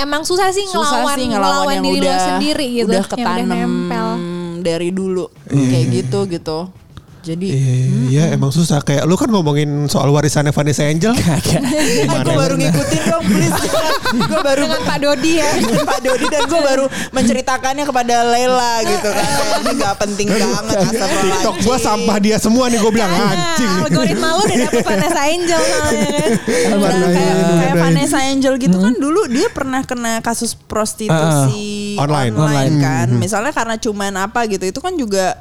emang 0.00 0.24
susah 0.24 0.48
sih 0.50 0.64
susah 0.68 1.04
ngelawan 1.04 1.16
sih 1.16 1.26
ngelawan, 1.28 1.52
ngelawan 1.52 1.74
yang 1.76 1.84
diri 1.84 2.00
udah 2.00 2.14
lo 2.16 2.24
sendiri 2.24 2.66
gitu. 2.72 2.88
udah 2.88 3.04
yang 3.04 3.10
ketanem 3.12 3.48
nempel. 3.50 4.08
dari 4.60 4.88
dulu 4.92 5.24
kayak 5.48 5.86
gitu 5.92 6.18
gitu. 6.28 6.58
Jadi 7.20 7.46
Iya 8.08 8.32
emang 8.32 8.48
susah 8.48 8.80
kayak 8.80 9.04
lu 9.04 9.12
kan 9.12 9.28
ngomongin 9.28 9.68
soal 9.86 10.08
warisannya 10.08 10.50
Vanessa 10.50 10.82
Angel. 10.82 11.12
Ah, 11.12 11.36
gue 12.18 12.34
baru 12.34 12.54
ngikutin 12.56 13.02
dong 13.06 13.22
please 13.22 13.60
gue 14.30 14.40
baru 14.42 14.62
Dengan 14.64 14.82
Pak 14.82 14.98
Dodi 14.98 15.32
ya. 15.36 15.50
dengan 15.54 15.84
Pak 15.84 16.00
Dodi 16.00 16.26
dan 16.26 16.42
gue 16.44 16.60
baru 16.60 16.84
menceritakannya 17.10 17.84
kepada 17.84 18.14
Lela 18.26 18.72
gitu 18.82 19.08
kan 19.08 19.26
ini 19.60 19.72
gak 19.76 19.94
penting 19.98 20.26
banget. 20.26 20.76
TikTok 21.20 21.56
gua 21.60 21.76
sampah 21.76 22.16
dia 22.18 22.36
semua 22.36 22.66
nih 22.66 22.78
gue 22.78 22.90
bilang 22.90 23.12
anjing. 23.12 23.70
Algoritma 23.84 24.28
lo 24.30 24.42
udah 24.42 24.56
dapet 24.58 24.82
Vanessa 24.82 25.22
Angel 25.22 25.60
soalnya 25.60 26.10
kan. 26.10 26.30
Kayak, 27.10 27.34
kayak. 27.36 27.74
Vanessa 27.76 28.18
Angel 28.22 28.54
gitu 28.56 28.76
kan 28.76 28.94
dulu 28.94 29.20
dia 29.26 29.48
pernah 29.48 29.82
kena 29.82 30.18
kasus 30.20 30.56
prostitusi 30.56 31.94
Ah, 31.94 32.04
online. 32.04 32.32
online, 32.32 32.74
kan 32.78 33.08
misalnya 33.12 33.52
karena 33.52 33.76
cuman 33.76 34.12
apa 34.20 34.46
gitu 34.46 34.64
itu 34.64 34.80
kan 34.80 34.94
juga 34.94 35.36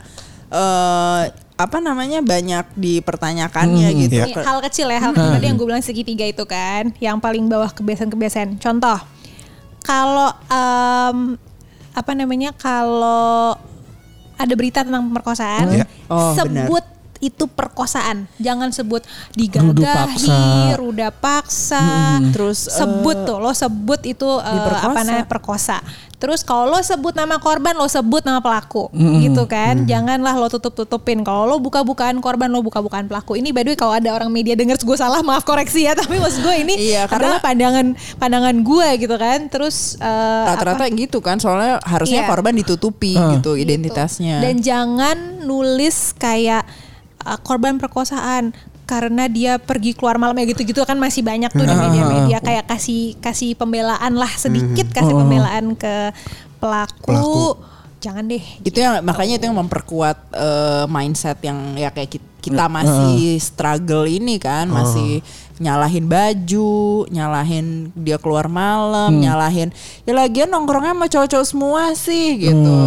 eh 0.50 1.24
apa 1.60 1.84
namanya 1.84 2.24
banyak 2.24 2.72
dipertanyakannya 2.72 3.92
gitu 4.08 4.16
Iya. 4.24 4.26
Nih, 4.32 4.36
hal 4.40 4.58
kecil 4.64 4.88
ya, 4.88 5.00
hal 5.04 5.12
kecil 5.12 5.32
tadi 5.36 5.46
yang 5.52 5.58
gue 5.60 5.68
bilang 5.68 5.84
segitiga 5.84 6.24
itu 6.24 6.48
kan, 6.48 6.96
yang 7.04 7.20
paling 7.20 7.52
bawah 7.52 7.68
kebiasaan-kebiasaan. 7.76 8.64
Contoh, 8.64 8.96
kalau 9.84 10.32
em, 10.48 11.36
apa 11.92 12.12
namanya, 12.16 12.56
kalau 12.56 13.60
ada 14.40 14.54
berita 14.56 14.88
tentang 14.88 15.04
pemerkosaan, 15.12 15.84
Iya. 15.84 15.86
Oh, 16.08 16.32
sebut 16.32 16.86
itu 17.20 17.46
perkosaan, 17.46 18.32
jangan 18.38 18.72
sebut 18.72 19.04
digagahi, 19.34 20.32
ruda 20.76 21.12
paksa, 21.12 21.84
Terus, 22.32 22.72
sebut 22.72 23.28
tuh, 23.28 23.38
lo 23.38 23.52
sebut 23.52 24.00
itu 24.04 24.28
eh, 24.40 24.48
diperkosa. 24.50 24.88
apa 24.88 25.00
namanya 25.04 25.28
perkosa. 25.28 25.78
Terus 26.16 26.44
kalau 26.44 26.68
lo 26.68 26.80
sebut 26.80 27.16
nama 27.16 27.40
korban, 27.40 27.72
lo 27.74 27.88
sebut 27.88 28.20
nama 28.22 28.40
pelaku, 28.40 28.92
gitu 29.24 29.48
kan? 29.48 29.88
Janganlah 29.88 30.36
lo 30.36 30.48
tutup-tutupin. 30.48 31.24
Kalau 31.24 31.48
lo 31.48 31.56
buka-bukaan 31.58 32.20
korban, 32.20 32.52
lo 32.52 32.60
buka-bukaan 32.60 33.08
pelaku. 33.08 33.40
Ini 33.40 33.52
by 33.52 33.64
the 33.64 33.72
way 33.72 33.80
kalau 33.80 33.96
ada 33.96 34.12
orang 34.12 34.28
media 34.28 34.52
denger 34.52 34.76
gue 34.78 34.98
salah, 34.98 35.24
maaf 35.24 35.44
koreksi 35.44 35.88
ya. 35.88 35.96
Tapi 36.00 36.20
maksud 36.20 36.44
gue 36.44 36.56
ini 36.58 36.76
Iya, 36.92 37.08
karena- 37.08 37.40
pandangan 37.40 37.88
pandangan 38.16 38.56
gue 38.60 38.88
gitu 39.00 39.16
kan. 39.16 39.48
Terus 39.48 39.96
eh, 39.96 40.44
rata-rata 40.44 40.92
gitu 40.92 41.20
kan 41.20 41.40
soalnya 41.40 41.80
harusnya 41.84 42.24
Iya. 42.24 42.28
korban 42.28 42.52
ditutupi 42.54 43.16
gitu 43.16 43.56
identitasnya 43.56 44.44
Dan 44.44 44.60
jangan 44.60 45.18
nulis 45.40 46.12
kayak 46.14 46.68
uh, 47.22 47.38
korban 47.38 47.76
perkosaan 47.76 48.52
karena 48.84 49.30
dia 49.30 49.58
pergi 49.58 49.94
keluar 49.94 50.18
malam 50.18 50.34
ya 50.34 50.50
gitu-gitu 50.50 50.82
kan 50.82 50.98
masih 50.98 51.22
banyak 51.22 51.52
tuh 51.52 51.62
di 51.62 51.76
media-media 51.80 52.38
kayak 52.40 52.66
kasih 52.66 53.14
kasih 53.16 53.54
pembelaan 53.54 54.14
lah 54.14 54.32
sedikit 54.32 54.90
kasih 54.90 55.14
pembelaan 55.16 55.66
ke 55.74 56.10
pelaku. 56.58 57.06
Pelaku. 57.06 57.48
Jangan 58.00 58.26
deh. 58.26 58.40
itu 58.64 58.80
yang 58.80 59.04
makanya 59.04 59.36
itu 59.36 59.46
yang 59.46 59.60
memperkuat 59.60 60.18
eh, 60.32 60.86
mindset 60.88 61.36
yang 61.44 61.76
ya 61.76 61.92
kayak 61.92 62.10
ki- 62.10 62.28
kita 62.40 62.72
masih 62.72 63.36
struggle 63.38 64.08
ini 64.08 64.40
kan 64.40 64.72
masih 64.72 65.20
nyalahin 65.60 66.08
baju 66.08 67.04
nyalahin 67.12 67.92
dia 67.92 68.16
keluar 68.16 68.48
malam 68.48 69.12
nyalahin 69.20 69.76
ya 70.08 70.16
lagian 70.16 70.48
nongkrongnya 70.48 70.96
sama 70.96 71.06
cowok-cowok 71.12 71.48
semua 71.48 71.84
sih 71.94 72.40
gitu. 72.40 72.80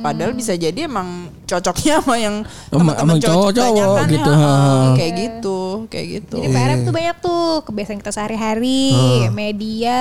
Padahal 0.00 0.32
bisa 0.32 0.56
jadi 0.56 0.88
emang 0.88 1.28
cocoknya 1.44 1.98
sama 2.00 2.16
yang 2.16 2.42
Emang- 2.72 2.96
teman-teman 2.96 3.16
cowok-cowok 3.20 4.02
gitu, 4.08 4.30
ya, 4.32 4.48
kayak 4.96 5.12
gitu 5.20 5.58
kayak 5.92 6.06
gitu. 6.20 6.36
Jadi 6.40 6.48
PRM 6.50 6.78
tuh 6.82 6.94
banyak 6.96 7.16
tuh 7.20 7.44
kebiasaan 7.68 7.98
kita 8.00 8.12
sehari-hari, 8.12 8.92
media, 9.30 10.00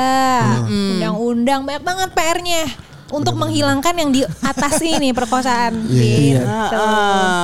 undang-undang 0.66 1.68
banyak 1.68 1.84
banget 1.84 2.10
PR-nya. 2.16 2.64
Untuk 3.14 3.38
menghilangkan 3.38 3.94
yang 3.94 4.10
di 4.10 4.26
atas 4.26 4.82
ini 4.82 5.14
perkosaan. 5.14 5.86
Iya. 5.86 6.42
Gitu. 6.42 6.86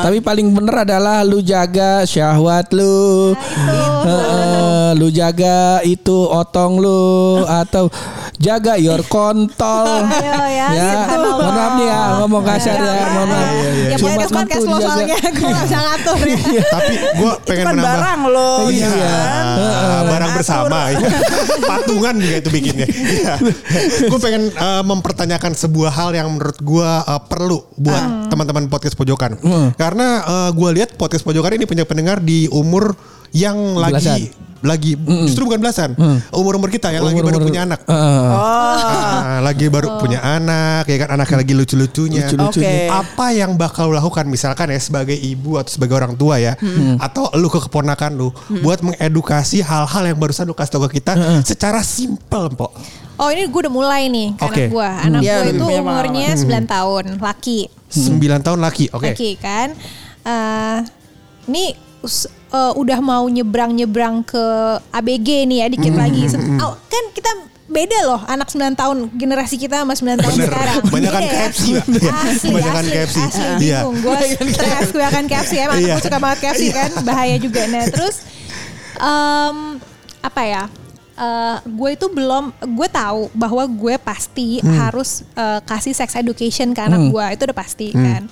Tapi 0.09 0.17
paling 0.25 0.49
bener 0.49 0.81
adalah 0.81 1.21
lu 1.21 1.45
jaga 1.45 2.01
syahwat 2.09 2.73
lu. 2.73 3.37
Heeh, 3.37 4.89
lu 4.97 5.13
jaga 5.13 5.85
itu 5.85 6.25
otong 6.25 6.81
lu 6.81 7.45
atau 7.45 7.93
jaga 8.39 8.79
your 8.79 9.03
kontol. 9.03 10.07
Ayo 10.07 10.39
ya, 10.47 10.67
ya. 10.71 10.91
gitu. 11.03 11.27
Mohon 11.27 11.51
maaf 11.51 11.71
nih 11.75 11.85
ya, 11.85 12.01
ngomong 12.23 12.43
kasar 12.47 12.77
ya, 12.79 13.03
mohon 13.11 13.27
maaf. 13.27 13.49
Ya 13.75 13.95
Cuma 13.99 14.09
podcast 14.31 14.65
lo 14.65 14.77
soalnya 14.79 15.17
gue 15.19 15.51
bisa 15.59 15.77
ngatur 15.77 16.17
ya. 16.23 16.39
Tapi 16.71 16.93
gue 17.19 17.31
pengen 17.43 17.65
kan 17.67 17.73
menambah. 17.75 17.91
barang 17.99 18.21
lo. 18.31 18.51
Iya. 18.71 18.87
ya 18.87 19.11
kan? 19.11 19.45
Ah, 19.59 20.01
barang 20.07 20.31
bersama 20.39 20.77
ya. 20.95 20.99
Patungan 21.67 22.15
juga 22.15 22.35
itu 22.39 22.49
bikinnya. 22.49 22.87
gue 24.07 24.19
pengen 24.23 24.43
eh, 24.55 24.83
mempertanyakan 24.87 25.51
sebuah 25.59 25.91
hal 25.91 26.09
yang 26.15 26.31
menurut 26.31 26.57
gue 26.63 26.91
eh, 27.05 27.21
perlu 27.27 27.59
buat 27.75 28.31
teman-teman 28.31 28.71
podcast 28.71 28.95
pojokan. 28.95 29.35
Karena 29.75 30.23
gue 30.55 30.69
lihat 30.79 30.95
podcast 30.95 31.27
pojokan 31.27 31.59
ini 31.59 31.67
punya 31.67 31.83
pendengar 31.83 32.23
di 32.23 32.47
umur 32.55 32.95
yang 33.35 33.75
lagi 33.75 34.31
lagi 34.59 34.99
justru 35.27 35.47
bukan 35.47 35.59
belasan. 35.63 35.95
Umur-umur 36.35 36.67
kita 36.67 36.91
yang 36.91 37.07
lagi 37.07 37.19
baru 37.23 37.39
punya 37.39 37.63
anak. 37.63 37.79
Heeh. 37.87 38.29
Ah, 38.35 39.39
lagi 39.39 39.65
baru 39.71 39.99
punya 39.99 40.19
anak, 40.19 40.87
ya 40.87 40.97
kan 41.05 41.15
anaknya 41.15 41.37
lagi 41.43 41.53
lucu-lucunya. 41.55 42.27
Lucu-lucunya. 42.27 42.91
Oke. 42.91 42.91
Apa 42.91 43.25
yang 43.31 43.55
bakal 43.55 43.91
lo 43.91 43.97
lakukan 43.97 44.27
misalkan 44.27 44.71
ya 44.71 44.79
sebagai 44.79 45.15
ibu 45.15 45.55
atau 45.59 45.71
sebagai 45.71 45.95
orang 45.95 46.13
tua 46.19 46.39
ya, 46.39 46.55
atau 46.99 47.31
lu 47.39 47.47
ke 47.47 47.59
keponakan 47.65 48.15
lu 48.15 48.29
buat 48.61 48.83
mengedukasi 48.83 49.63
hal-hal 49.63 50.03
yang 50.03 50.17
barusan 50.19 50.47
lu 50.47 50.55
kasih 50.55 50.71
tau 50.75 50.83
ke 50.87 50.99
kita 50.99 51.15
secara 51.43 51.79
simpel, 51.83 52.51
Mpok. 52.51 52.71
Oh 53.19 53.27
ini 53.27 53.51
gue 53.51 53.59
udah 53.67 53.73
mulai 53.73 54.07
nih 54.07 54.31
ke 54.31 54.43
Oke. 54.47 54.47
anak 54.47 54.71
gue. 54.71 54.87
Anak 54.87 55.21
Iya, 55.23 55.35
gue 55.35 55.43
udah 55.43 55.51
itu 55.51 55.65
umurnya 55.83 56.29
9 56.39 56.63
tahun, 56.71 57.05
laki. 57.19 57.59
9 57.91 58.45
tahun 58.47 58.59
laki. 58.63 58.85
Oke. 58.95 59.11
Laki 59.11 59.29
kan. 59.35 59.75
Eh 60.23 60.77
ini 61.51 61.75
eh, 62.49 62.73
udah 62.73 62.99
mau 62.99 63.25
nyebrang-nyebrang 63.25 64.21
ke 64.21 64.43
ABG 64.89 65.45
nih 65.45 65.57
ya 65.57 65.67
dikit 65.67 65.93
lagi. 65.93 66.21
Set- 66.25 66.41
oh, 66.59 66.73
kan 66.81 67.03
kita 67.11 67.31
beda 67.69 67.99
loh 68.01 68.21
anak 68.25 68.49
9 68.49 68.73
tahun 68.73 68.97
generasi 69.13 69.55
kita 69.55 69.85
sama 69.85 69.93
9 69.93 70.17
tahun 70.17 70.33
Bener. 70.35 70.49
sekarang. 70.49 70.77
Beda 70.89 71.09
ya. 71.13 71.21
KFC. 71.21 71.63
Iya, 71.69 72.11
Asli, 72.11 72.47
kebanyakan 72.49 72.81
asli, 72.81 72.91
KFC. 72.91 73.17
Asli, 73.21 73.45
Iya. 73.61 73.79
Gue 73.85 74.17
stres 74.49 74.87
kebanyakan 74.89 75.23
KFC 75.27 75.53
emang 75.59 75.77
Iya. 75.77 75.93
gue 75.93 76.03
suka 76.03 76.17
banget 76.17 76.39
KFC 76.41 76.63
kan 76.71 76.91
bahaya 77.05 77.35
juga. 77.37 77.61
Nah 77.65 77.85
terus 77.93 78.15
em, 78.97 79.57
apa 80.19 80.41
ya? 80.43 80.63
Eh, 81.13 81.57
gue 81.67 81.89
itu 81.93 82.07
belum 82.07 82.43
gue 82.73 82.87
tahu 82.87 83.27
bahwa 83.35 83.59
gue 83.67 83.95
pasti 83.99 84.63
harus 84.63 85.27
eh, 85.35 85.59
kasih 85.61 85.91
sex 85.91 86.15
education 86.15 86.71
ke 86.71 86.79
anak 86.79 87.11
gue 87.11 87.25
itu 87.35 87.43
udah 87.43 87.57
pasti 87.57 87.91
kan 87.91 88.23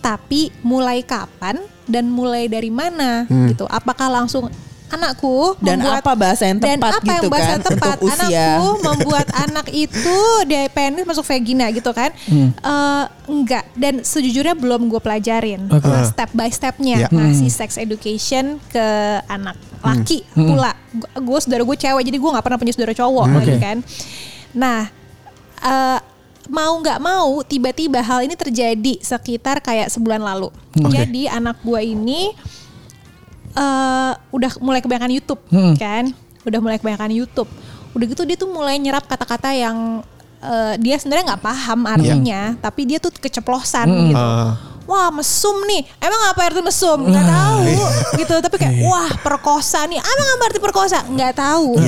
tapi 0.00 0.48
mulai 0.64 1.04
kapan 1.04 1.60
dan 1.90 2.06
mulai 2.06 2.46
dari 2.46 2.70
mana 2.70 3.26
gitu. 3.26 3.66
Apakah 3.66 4.08
langsung 4.08 4.46
anakku 4.90 5.54
Dan 5.62 5.78
membuat- 5.78 6.02
apa 6.02 6.12
bahasa 6.18 6.50
yang 6.50 6.58
dan 6.58 6.74
tepat 6.74 6.92
apa 6.92 7.04
gitu 7.04 7.14
yang 7.22 7.30
bahasa 7.30 7.46
kan, 7.46 7.60
tepat? 7.62 7.94
untuk 7.94 8.10
usia. 8.10 8.18
anakku 8.18 8.68
membuat 8.82 9.26
anak 9.46 9.66
itu 9.70 10.18
dia 10.46 10.66
penis 10.66 11.06
masuk 11.06 11.22
vagina 11.22 11.70
gitu 11.70 11.90
kan? 11.90 12.10
Eh, 12.10 13.04
enggak. 13.24 13.70
Dan 13.72 14.02
sejujurnya 14.02 14.58
belum 14.58 14.90
gue 14.90 14.98
pelajarin. 14.98 15.70
Oke. 15.70 15.86
step 16.10 16.30
by 16.32 16.50
stepnya. 16.50 17.06
Ya. 17.06 17.08
ngasih 17.08 17.46
sex 17.48 17.78
education 17.78 18.58
ke 18.66 18.86
anak 19.26 19.54
laki 19.78 20.26
pula. 20.34 20.74
Gue 21.16 21.38
saudara 21.38 21.62
gue 21.62 21.76
cewek 21.78 22.02
jadi 22.02 22.18
gue 22.18 22.30
nggak 22.34 22.42
pernah 22.42 22.58
punya 22.58 22.74
saudara 22.74 22.90
cowok 22.90 23.26
lagi 23.30 23.46
Oke. 23.46 23.62
kan? 23.62 23.76
Nah 24.52 24.90
eh, 25.62 25.98
mau 26.50 26.74
nggak 26.82 26.98
mau 26.98 27.40
tiba-tiba 27.46 28.02
hal 28.02 28.26
ini 28.26 28.34
terjadi 28.34 28.98
sekitar 28.98 29.62
kayak 29.62 29.86
sebulan 29.88 30.18
lalu. 30.18 30.50
Jadi 30.74 31.30
anak 31.30 31.62
gue 31.62 31.80
ini 31.80 32.34
eh 33.50 34.12
udah 34.34 34.52
mulai 34.58 34.82
kebanyakan 34.82 35.10
YouTube 35.14 35.40
kan? 35.78 36.10
Udah 36.42 36.58
mulai 36.58 36.76
kebanyakan 36.82 37.10
YouTube. 37.14 37.50
Udah 37.94 38.06
gitu 38.06 38.22
dia 38.26 38.36
tuh 38.38 38.50
mulai 38.50 38.78
nyerap 38.78 39.06
kata-kata 39.06 39.54
yang 39.54 40.02
eh, 40.42 40.74
dia 40.82 40.98
sebenarnya 40.98 41.34
nggak 41.34 41.42
paham 41.42 41.80
artinya 41.86 42.54
tapi 42.58 42.86
dia 42.86 42.98
tuh 42.98 43.14
keceplosan 43.14 43.86
gitu. 44.10 44.18
Ah. 44.18 44.58
wah 44.90 45.06
mesum 45.14 45.54
nih. 45.70 45.86
Emang 46.02 46.34
apa 46.34 46.50
arti 46.50 46.62
mesum? 46.66 46.98
Nggak 47.06 47.26
tahu. 47.30 47.58
gitu 48.18 48.34
tapi 48.42 48.56
kayak 48.58 48.74
wah 48.90 49.10
perkosa 49.22 49.86
nih. 49.86 50.02
Emang 50.02 50.28
apa 50.34 50.42
arti 50.50 50.58
perkosa? 50.58 50.98
Nggak 51.06 51.32
tahu 51.38 51.78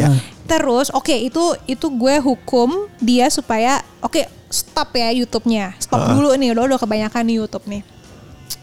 terus 0.46 0.90
oke 0.90 1.14
itu 1.14 1.54
itu 1.70 1.86
gue 1.86 2.16
hukum 2.18 2.90
dia 2.98 3.30
supaya 3.30 3.80
oke 4.02 4.26
stop 4.52 4.92
ya 4.92 5.14
YouTube-nya 5.14 5.78
stop 5.80 6.12
dulu 6.12 6.34
nih 6.36 6.52
udah 6.52 6.74
udah 6.74 6.78
kebanyakan 6.82 7.22
nih 7.24 7.36
YouTube 7.40 7.66
nih 7.70 7.82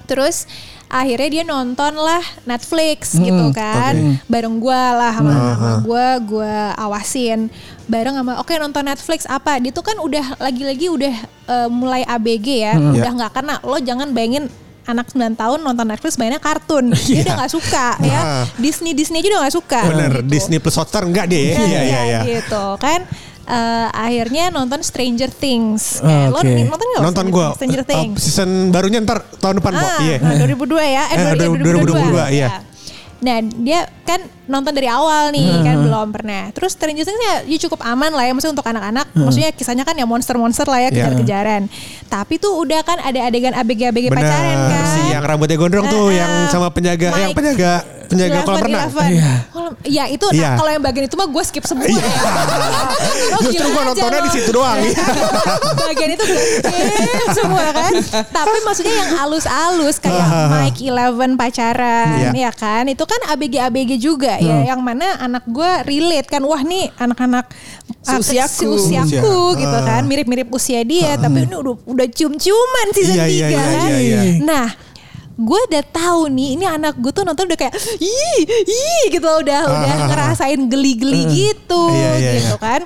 Terus 0.09 0.49
akhirnya 0.89 1.29
dia 1.29 1.43
nonton 1.45 1.93
lah 1.93 2.23
Netflix 2.49 3.13
gitu 3.13 3.53
kan. 3.53 3.93
Bareng 4.25 4.57
gue 4.57 4.73
lah 4.73 5.13
sama, 5.13 5.33
sama 5.37 5.71
gue, 5.85 6.07
gue 6.25 6.55
awasin. 6.81 7.39
Bareng 7.85 8.17
sama 8.17 8.41
oke 8.41 8.49
nonton 8.57 8.89
Netflix 8.89 9.29
apa? 9.29 9.61
Dia 9.61 9.69
tuh 9.69 9.85
kan 9.85 10.01
udah 10.01 10.41
lagi-lagi 10.41 10.89
udah 10.89 11.15
eh, 11.45 11.69
mulai 11.69 12.01
ABG 12.09 12.47
ya. 12.65 12.73
Udah 12.81 13.11
nggak 13.21 13.31
kena. 13.37 13.61
Lo 13.61 13.77
jangan 13.77 14.09
bayangin 14.09 14.49
anak 14.85 15.11
9 15.11 15.35
tahun 15.35 15.59
nonton 15.59 15.85
Netflix 15.85 16.15
bayangnya 16.15 16.39
kartun. 16.39 16.91
Dia 17.07 17.25
udah 17.25 17.35
nggak 17.43 17.51
suka 17.51 17.87
ya. 17.99 18.21
Ah. 18.21 18.45
Disney 18.55 18.91
Disney 18.93 19.19
aja 19.19 19.27
udah 19.29 19.41
nggak 19.43 19.55
suka. 19.55 19.81
Bener, 19.89 20.11
gitu. 20.19 20.29
Disney 20.29 20.57
Plus 20.59 20.75
Hotstar 20.75 21.03
enggak 21.03 21.27
deh. 21.27 21.55
Iya, 21.55 21.81
iya, 21.83 22.01
iya. 22.05 22.19
gitu 22.25 22.77
kan. 22.77 23.03
Eh, 23.49 23.87
akhirnya 23.89 24.53
nonton 24.53 24.85
Stranger 24.85 25.33
Things. 25.33 26.05
Eh, 26.05 26.29
Lo 26.29 26.37
Oke. 26.37 26.69
nonton 26.69 26.85
nggak 26.85 27.01
Nonton 27.01 27.25
gue? 27.33 27.47
Stranger 27.57 27.81
Things. 27.81 28.21
season 28.21 28.69
barunya 28.69 29.01
ntar 29.01 29.25
tahun 29.41 29.57
depan. 29.57 29.73
Ah, 29.73 29.97
Iya. 30.05 30.15
nah, 30.21 30.37
2002 30.37 30.85
ya. 30.85 31.03
Eh, 31.09 31.17
Eh, 31.17 31.25
dua- 31.33 31.57
2022, 31.57 32.23
iya. 32.29 32.45
Ya. 32.45 32.49
Nah 33.19 33.37
dia 33.43 33.83
kan 34.03 34.19
nonton 34.45 34.71
dari 34.71 34.87
awal 34.87 35.29
nih 35.29 35.61
kan 35.61 35.75
belum 35.79 36.07
pernah. 36.09 36.49
Terus 36.51 36.73
Stranger 36.73 37.03
Things 37.03 37.19
ya, 37.19 37.35
ya 37.43 37.57
cukup 37.59 37.83
aman 37.83 38.09
lah 38.09 38.23
ya 38.23 38.31
maksudnya 38.31 38.55
untuk 38.55 38.65
anak-anak. 38.65 39.11
Maksudnya 39.13 39.49
kisahnya 39.51 39.83
kan 39.83 39.93
ya 39.93 40.07
monster-monster 40.07 40.65
lah 40.65 40.79
ya 40.79 40.89
Iya. 40.89 40.93
kejar-kejaran. 41.05 41.61
Tapi 42.07 42.39
tuh 42.39 42.57
udah 42.57 42.79
kan 42.81 42.97
ada 42.97 43.19
adegan 43.21 43.53
ABG-ABG 43.53 44.07
pacaran 44.09 44.57
kan. 44.65 44.85
si 44.89 45.01
yang 45.11 45.21
rambutnya 45.21 45.55
gondrong 45.55 45.85
tuh 45.85 46.09
Ah, 46.09 46.15
yang 46.15 46.31
sama 46.47 46.71
penjaga, 46.71 47.11
yang 47.13 47.31
Mike. 47.31 47.37
penjaga 47.37 47.98
penjaga 48.09 48.39
kolam 48.41 48.59
renang. 48.61 48.89
Iya. 49.07 49.31
Kolam- 49.49 49.77
Ya 49.81 50.03
itu 50.05 50.25
nah, 50.25 50.35
Iya. 50.35 50.49
kalau 50.55 50.71
yang 50.71 50.81
bagian 50.81 51.05
itu 51.05 51.15
mah 51.15 51.25
gue 51.25 51.43
skip 51.43 51.63
semua 51.63 51.85
ya. 51.89 52.03
Justru 53.39 53.65
aja 53.65 53.81
nontonnya 53.85 54.19
di 54.21 54.31
situ 54.31 54.49
doang. 54.51 54.77
bagian 55.79 56.09
itu 56.11 56.23
gue 56.23 56.39
skip 56.41 57.31
semua 57.33 57.65
kan. 57.69 57.91
Tapi 58.25 58.57
maksudnya 58.61 58.95
yang 58.95 59.11
alus-alus 59.19 59.97
kayak 59.97 60.25
Mike 60.49 60.81
Eleven 60.81 61.31
pacaran 61.35 62.33
Iya. 62.33 62.49
ya 62.49 62.51
kan. 62.51 62.83
Itu 62.85 63.03
kan 63.03 63.19
ABG-ABG 63.29 63.91
juga 63.97 64.35
ya. 64.35 64.65
Yang 64.65 64.79
mana 64.79 65.07
anak 65.17 65.43
gue 65.45 65.71
relate 65.85 66.27
kan. 66.27 66.41
Wah 66.41 66.59
nih 66.59 66.89
anak-anak 66.93 67.45
ah, 68.01 68.11
Seusiaku. 68.11 68.75
seusiaku 68.75 69.15
Usia. 69.53 69.59
gitu 69.59 69.77
kan. 69.79 70.01
Mirip-mirip 70.03 70.49
usia 70.49 70.81
dia. 70.81 71.15
Tapi 71.15 71.45
ini 71.45 71.55
udah, 71.55 71.75
udah 71.85 72.07
cium-ciuman 72.07 72.87
season 72.91 73.15
Iya, 73.15 73.25
iya, 73.27 73.45
3 73.45 73.49
iya, 73.49 73.59
kan. 73.59 73.87
iya, 73.87 73.99
iya. 74.01 74.21
Nah 74.41 74.67
gue 75.39 75.59
udah 75.71 75.83
tahu 75.85 76.27
nih 76.27 76.49
ini 76.53 76.65
anak 76.67 76.99
gue 76.99 77.09
tuh 77.09 77.23
nonton 77.23 77.47
udah 77.47 77.55
kayak 77.57 77.71
ih 77.95 78.39
ih 78.59 79.03
gitu 79.07 79.23
udah 79.23 79.61
udah 79.65 79.95
ngerasain 80.05 80.59
geli-geli 80.61 81.23
gitu 81.25 81.79
Iya, 81.89 82.11
iya, 82.17 82.31
gitu 82.37 82.55
kan. 82.57 82.83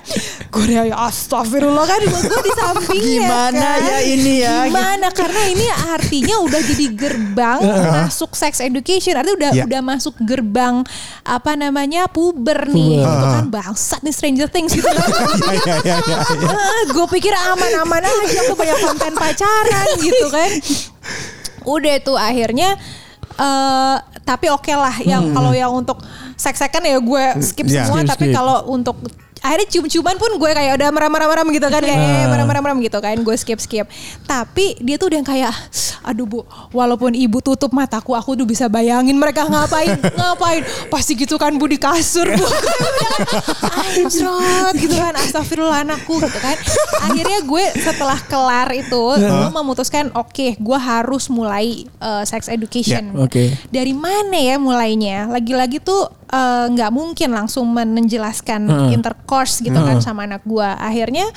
Gue 0.47 0.61
udah 0.63 0.85
ya 0.85 0.95
astagfirullah 1.03 1.81
kan 1.83 1.97
gue 1.99 2.13
di 2.39 2.51
sampingnya 2.53 3.25
Gimana 3.25 3.69
kan. 3.73 3.79
ya 3.81 3.97
ini 4.05 4.33
ya? 4.39 4.55
gimana? 4.69 5.07
Karena 5.09 5.41
ini 5.49 5.65
artinya 5.65 6.35
udah 6.39 6.61
jadi 6.61 6.85
gerbang 6.93 7.59
masuk 7.97 8.31
sex 8.33 8.61
education 8.61 9.17
artinya 9.17 9.33
udah 9.35 9.51
Iya. 9.53 9.63
udah 9.65 9.81
masuk 9.81 10.13
gerbang 10.19 10.85
apa 11.23 11.51
namanya 11.53 12.05
puber 12.05 12.69
nih 12.69 13.01
gitu 13.01 13.25
kan. 13.25 13.43
Bangsat 13.49 14.01
nih 14.01 14.13
Stranger 14.13 14.47
Things 14.47 14.71
gitu. 14.71 14.85
Iya, 15.43 15.75
iya, 15.81 15.97
iya, 16.05 16.17
iya. 16.21 16.49
gue 16.85 17.05
pikir 17.09 17.33
aman-aman 17.33 18.01
aja 18.03 18.39
aku 18.41 18.53
banyak 18.53 18.77
konten 18.79 19.13
pacaran 19.13 19.87
gitu 19.97 20.25
kan 20.27 20.49
udah 21.65 21.95
tuh 21.99 22.15
akhirnya 22.15 22.75
eh 23.33 23.95
tapi 24.23 24.47
oke 24.47 24.71
lah 24.71 24.95
yang 25.03 25.33
kalau 25.33 25.51
yang 25.51 25.73
untuk 25.73 25.99
seks-sekan 26.37 26.85
ya 26.85 26.99
gue 27.01 27.23
skip 27.41 27.65
Ya. 27.67 27.83
semua 27.83 28.05
Skip, 28.05 28.09
tapi 28.13 28.25
kalau 28.29 28.69
untuk 28.69 28.95
akhirnya 29.43 29.67
cium-ciuman 29.67 30.15
pun 30.15 30.31
gue 30.39 30.51
kayak 30.55 30.79
udah 30.79 30.89
merem-merem 30.95 31.47
gitu 31.51 31.67
kan 31.67 31.81
kayak 31.83 31.99
eh, 31.99 32.25
merem-merem 32.31 32.77
gitu 32.79 32.97
kan. 33.03 33.15
Gue 33.19 33.35
skip 33.35 33.59
skip 33.59 33.85
tapi 34.23 34.79
dia 34.79 34.95
tuh 34.95 35.11
udah 35.11 35.17
yang 35.19 35.27
kayak 35.27 35.53
aduh 36.03 36.27
bu 36.27 36.39
walaupun 36.71 37.15
ibu 37.15 37.39
tutup 37.39 37.71
mataku 37.71 38.11
aku 38.15 38.35
tuh 38.35 38.47
bisa 38.47 38.67
bayangin 38.71 39.19
mereka 39.19 39.43
ngapain 39.43 39.99
ngapain. 40.19 40.63
Pasti 40.87 41.19
gitu 41.19 41.35
kan 41.35 41.51
bu 41.59 41.67
di 41.67 41.75
kasur 41.75 42.25
bu. 42.25 42.47
Anjrot 43.83 44.75
gitu 44.79 44.95
kan. 44.95 45.13
Astagfirullah 45.19 45.83
anakku 45.83 46.23
gitu 46.23 46.39
kan. 46.39 46.55
Akhirnya 47.03 47.39
gue 47.43 47.65
setelah 47.83 48.19
kelar 48.25 48.71
itu 48.71 49.03
Gue 49.19 49.51
memutuskan 49.51 50.07
oke 50.15 50.55
gue 50.55 50.79
harus 50.79 51.27
mulai 51.27 51.83
uh, 51.99 52.23
sex 52.23 52.47
education. 52.47 53.11
Ya, 53.11 53.19
oke. 53.19 53.43
Dari 53.67 53.91
mana 53.91 54.37
ya 54.39 54.55
mulainya? 54.55 55.27
Lagi-lagi 55.27 55.83
tuh 55.83 56.07
uh, 56.33 56.65
nggak 56.73 56.89
mungkin 56.89 57.29
langsung 57.29 57.69
menjelaskan 57.69 58.89
intercourse 58.89 59.61
gitu 59.61 59.77
kan 59.77 60.01
sama 60.01 60.25
anak 60.25 60.41
gue 60.43 60.65
Akhirnya 60.65 61.29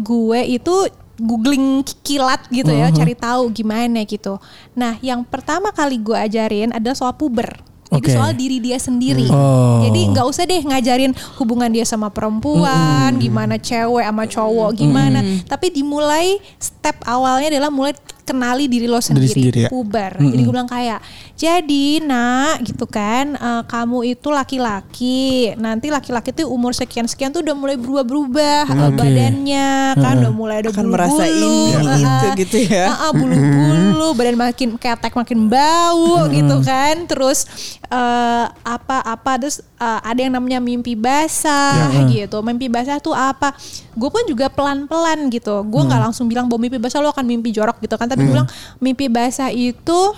gue 0.00 0.40
itu 0.48 0.74
googling 1.18 1.82
kilat 2.06 2.46
gitu 2.48 2.70
ya, 2.70 2.94
cari 2.94 3.18
tahu 3.18 3.50
gimana 3.50 4.06
gitu. 4.06 4.38
Nah, 4.78 4.96
yang 5.02 5.26
pertama 5.26 5.74
kali 5.74 5.98
gue 5.98 6.14
ajarin 6.14 6.70
adalah 6.70 6.94
soal 6.94 7.14
puber. 7.18 7.58
Jadi 7.88 8.04
Oke. 8.04 8.14
soal 8.14 8.36
diri 8.36 8.60
dia 8.60 8.76
sendiri. 8.76 9.26
Oh. 9.32 9.80
Jadi 9.80 10.12
nggak 10.12 10.26
usah 10.28 10.44
deh 10.44 10.60
ngajarin 10.60 11.16
hubungan 11.40 11.72
dia 11.72 11.88
sama 11.88 12.12
perempuan, 12.12 13.16
gimana 13.16 13.56
cewek 13.56 14.04
sama 14.04 14.24
cowok, 14.28 14.70
gimana. 14.76 15.24
Tapi 15.48 15.72
dimulai 15.72 16.36
step 16.60 17.00
awalnya 17.08 17.48
adalah 17.56 17.72
mulai 17.72 17.96
kenali 18.28 18.68
diri 18.68 18.84
lo 18.84 19.00
sendiri, 19.00 19.32
sendiri, 19.32 19.60
ya. 19.64 19.70
puber. 19.72 20.20
Jadi 20.20 20.40
gue 20.44 20.52
bilang 20.52 20.68
kayak, 20.68 21.00
jadi 21.32 21.86
nak 22.04 22.60
gitu 22.68 22.84
kan, 22.84 23.32
eh, 23.32 23.62
kamu 23.64 24.12
itu 24.12 24.28
laki-laki, 24.28 25.56
nanti 25.56 25.88
laki-laki 25.88 26.36
tuh 26.36 26.52
umur 26.52 26.76
sekian 26.76 27.08
sekian 27.08 27.32
tuh 27.32 27.40
udah 27.40 27.56
mulai 27.56 27.80
berubah-berubah 27.80 28.68
eh, 28.68 28.90
badannya, 28.92 29.70
kan 29.96 30.14
udah 30.20 30.32
mulai 30.36 30.56
ada 30.60 30.68
bulu-bulu, 30.68 30.92
merasa 30.92 31.24
ini, 31.24 31.56
eh, 31.72 31.98
itu 32.04 32.26
eh, 32.28 32.32
gitu 32.44 32.56
ya. 32.68 32.86
eh, 32.92 32.98
eh, 33.08 33.12
bulu-bulu, 33.16 34.08
badan 34.12 34.36
makin 34.36 34.68
ketek 34.76 35.16
makin 35.16 35.48
bau 35.48 36.28
gitu 36.28 36.56
kan, 36.60 37.08
terus 37.08 37.48
eh, 37.88 38.44
apa-apa 38.62 39.32
terus 39.40 39.64
eh, 39.78 40.00
ada 40.04 40.20
yang 40.20 40.34
namanya 40.34 40.58
mimpi 40.60 40.98
basah 40.98 41.88
gitu. 42.10 42.42
Mimpi 42.44 42.66
basah 42.68 43.00
tuh 43.00 43.16
apa? 43.16 43.54
Gue 43.96 44.10
pun 44.12 44.22
juga 44.28 44.50
pelan-pelan 44.52 45.30
gitu. 45.32 45.64
Gue 45.66 45.82
nggak 45.86 46.10
langsung 46.10 46.28
bilang 46.28 46.50
bahwa 46.50 46.68
mimpi 46.68 46.78
basah 46.82 47.00
lo 47.00 47.10
akan 47.14 47.24
mimpi 47.24 47.54
jorok 47.54 47.80
gitu 47.80 47.96
kan. 47.96 48.10
Tapi 48.10 48.26
gue 48.26 48.34
bilang 48.34 48.50
mimpi 48.82 49.08
basah 49.08 49.48
itu 49.48 50.14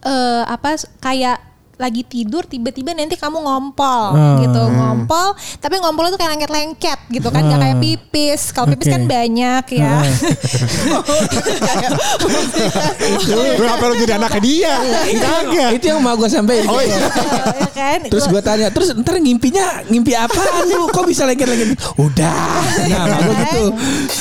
eh 0.00 0.44
apa 0.48 0.80
kayak 1.02 1.49
lagi 1.80 2.04
tidur 2.04 2.44
tiba-tiba 2.44 2.92
nanti 2.92 3.16
kamu 3.16 3.40
ngompol 3.40 4.12
gitu 4.44 4.60
ngompol 4.68 5.32
tapi 5.58 5.80
ngompol 5.80 6.12
itu 6.12 6.16
kayak 6.16 6.36
lengket-lengket 6.36 6.98
gitu 7.08 7.28
kan 7.32 7.42
nggak 7.42 7.56
kayak 7.58 7.78
pipis 7.80 8.52
kalau 8.52 8.68
pipis 8.68 8.86
kan 8.86 9.08
banyak 9.08 9.64
ya 9.74 9.94
Lu 13.30 13.66
apa 13.66 13.84
lu 13.86 13.94
jadi 13.96 14.16
anaknya 14.16 14.40
dia? 14.42 14.74
Kagak. 15.16 15.70
Itu 15.78 15.84
yang 15.92 16.00
mau 16.02 16.14
gue 16.16 16.28
sampai. 16.28 16.64
Oh 16.66 16.80
iya. 16.80 16.98
ya 17.56 17.68
kan 17.72 18.00
Terus 18.06 18.24
gue 18.26 18.40
tanya, 18.42 18.68
terus 18.70 18.92
ntar 18.94 19.18
ngimpinya 19.18 19.84
ngimpi 19.88 20.12
apaan 20.14 20.66
lu? 20.66 20.88
Kok 20.90 21.04
bisa 21.06 21.24
lagi-lagi? 21.26 21.74
Udah. 21.96 22.60
Nah, 22.88 23.04
gue 23.20 23.34
gitu. 23.44 23.64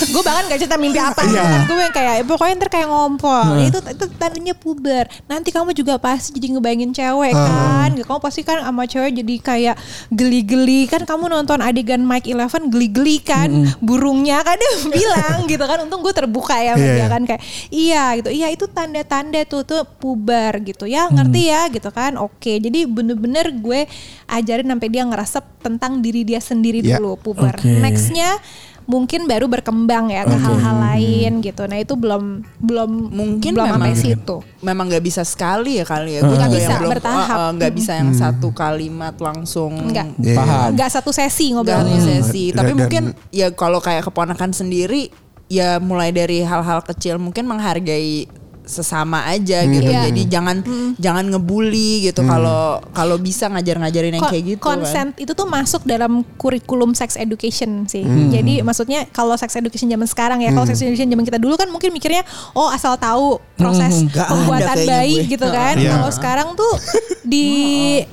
gue 0.09 0.21
bahkan 0.23 0.43
gak 0.49 0.59
cerita 0.59 0.77
mimpi 0.79 0.99
apa 0.99 1.21
Iya. 1.25 1.65
gue 1.67 1.77
yang 1.77 1.93
kayak 1.93 2.13
pokoknya 2.25 2.53
ntar 2.59 2.69
kayak 2.71 2.87
ngompol 2.89 3.61
itu 3.61 3.77
itu 3.77 4.05
tandanya 4.17 4.53
puber 4.57 5.05
nanti 5.29 5.49
kamu 5.53 5.71
juga 5.75 6.01
pasti 6.01 6.33
jadi 6.33 6.57
ngebayangin 6.57 6.91
cewek 6.91 7.33
kan. 7.49 7.89
Kamu 7.99 8.19
pasti 8.19 8.41
kan 8.41 8.57
sama 8.59 8.85
cewek 8.85 9.11
jadi 9.15 9.35
kayak 9.39 9.75
geli-geli. 10.09 10.85
Kan 10.85 11.03
kamu 11.03 11.27
nonton 11.27 11.59
adegan 11.59 12.01
Mike 12.01 12.25
Eleven 12.25 12.69
geli-geli 12.69 13.19
kan. 13.19 13.49
Burungnya 13.79 14.41
kan 14.41 14.55
dia 14.55 14.73
bilang 14.95 15.45
gitu 15.45 15.61
kan. 15.61 15.77
Untung 15.81 16.01
gue 16.01 16.11
terbuka 16.11 16.55
ya 16.55 16.73
Iya, 16.73 16.77
dia 16.77 16.93
iya. 16.95 17.05
kan. 17.07 17.21
Kayak 17.23 17.41
iya 17.69 18.03
gitu. 18.15 18.29
Iya 18.31 18.47
itu 18.49 18.65
tanda-tanda 18.67 19.41
tuh 19.43 19.63
tuh 19.63 19.81
puber 19.97 20.61
gitu. 20.61 20.85
Ya 20.85 21.07
ngerti 21.07 21.41
ya 21.47 21.67
gitu 21.67 21.89
kan. 21.89 22.15
Oke 22.15 22.57
jadi 22.57 22.85
bener-bener 22.85 23.49
gue 23.51 23.89
ajarin 24.27 24.67
sampai 24.67 24.87
dia 24.87 25.03
ngerasep 25.03 25.45
tentang 25.59 25.99
diri 25.99 26.21
dia 26.23 26.39
sendiri 26.39 26.79
Iya. 26.79 26.97
dulu 26.97 27.17
puber. 27.17 27.53
Oke. 27.53 27.67
nextnya 27.79 28.37
mungkin 28.89 29.29
baru 29.29 29.45
berkembang 29.45 30.09
ya 30.09 30.25
ke 30.25 30.33
hal-hal 30.33 30.77
lain 30.81 31.39
gitu. 31.39 31.61
Nah 31.63 31.77
itu 31.77 31.93
belum 31.93 32.41
belum 32.57 32.89
mungkin 33.13 33.53
belum 33.53 33.69
sampai 33.69 33.93
memang 33.93 34.01
situ. 34.01 34.35
memang 34.59 34.85
nggak 34.89 35.05
bisa 35.05 35.21
sekali 35.21 35.77
ya 35.77 35.85
kali 35.85 36.17
ya 36.17 36.25
gue 36.25 36.33
Nggak 36.33 36.49
bisa, 36.49 36.65
yang 36.65 36.81
belum 36.81 36.91
bertahap. 36.97 37.37
nggak 37.53 37.73
bisa 37.77 37.91
yang 37.95 38.11
satu 38.11 38.49
kalimat 38.49 39.13
langsung 39.15 39.77
Enggak. 39.77 40.09
Iya. 40.17 40.35
Paham. 40.35 40.67
Enggak 40.73 40.89
satu 40.89 41.13
sesi 41.13 41.53
nggak 41.53 41.61
ngobrolnya. 41.61 42.01
sesi 42.01 42.43
tapi 42.49 42.73
Dan- 42.73 42.79
mungkin 42.81 43.03
ya 43.29 43.53
kalau 43.53 43.77
kayak 43.77 44.03
keponakan 44.03 44.49
sendiri 44.49 45.13
ya 45.45 45.77
mulai 45.77 46.09
dari 46.09 46.41
hal-hal 46.41 46.81
kecil 46.81 47.17
mungkin 47.17 47.45
menghargai 47.45 48.25
sesama 48.69 49.25
aja 49.25 49.65
gitu 49.65 49.89
Iya. 49.89 50.05
jadi 50.13 50.21
jangan 50.29 50.57
jangan 51.01 51.25
ngebully 51.25 52.05
gitu 52.05 52.21
kalau 52.21 52.77
kalau 52.93 53.17
bisa 53.17 53.49
ngajar-ngajarin 53.49 54.13
yang 54.13 54.21
Ko- 54.21 54.29
kayak 54.29 54.43
gitu 54.45 54.61
Consent 54.61 55.17
kan. 55.17 55.23
itu 55.25 55.31
tuh 55.33 55.49
masuk 55.49 55.81
dalam 55.83 56.21
kurikulum 56.37 56.93
sex 56.93 57.17
education 57.17 57.89
sih. 57.89 58.05
Hmm. 58.05 58.29
Jadi 58.29 58.61
maksudnya 58.61 59.09
kalau 59.09 59.33
sex 59.33 59.57
education 59.57 59.89
zaman 59.89 60.05
sekarang 60.05 60.45
ya, 60.45 60.53
kalau 60.53 60.69
sex 60.69 60.77
education 60.79 61.09
zaman 61.09 61.25
kita 61.25 61.41
dulu 61.41 61.57
kan 61.57 61.65
mungkin 61.67 61.89
mikirnya 61.89 62.21
oh 62.53 62.69
asal 62.69 62.93
tahu 62.93 63.41
proses 63.57 64.05
ada 64.05 64.29
pembuatan 64.29 64.77
bayi 64.85 65.25
gue. 65.25 65.33
gitu 65.33 65.47
kan. 65.49 65.73
Iya. 65.73 65.97
Kalau 65.97 66.09
sekarang 66.13 66.47
tuh 66.53 66.73
di 67.25 67.47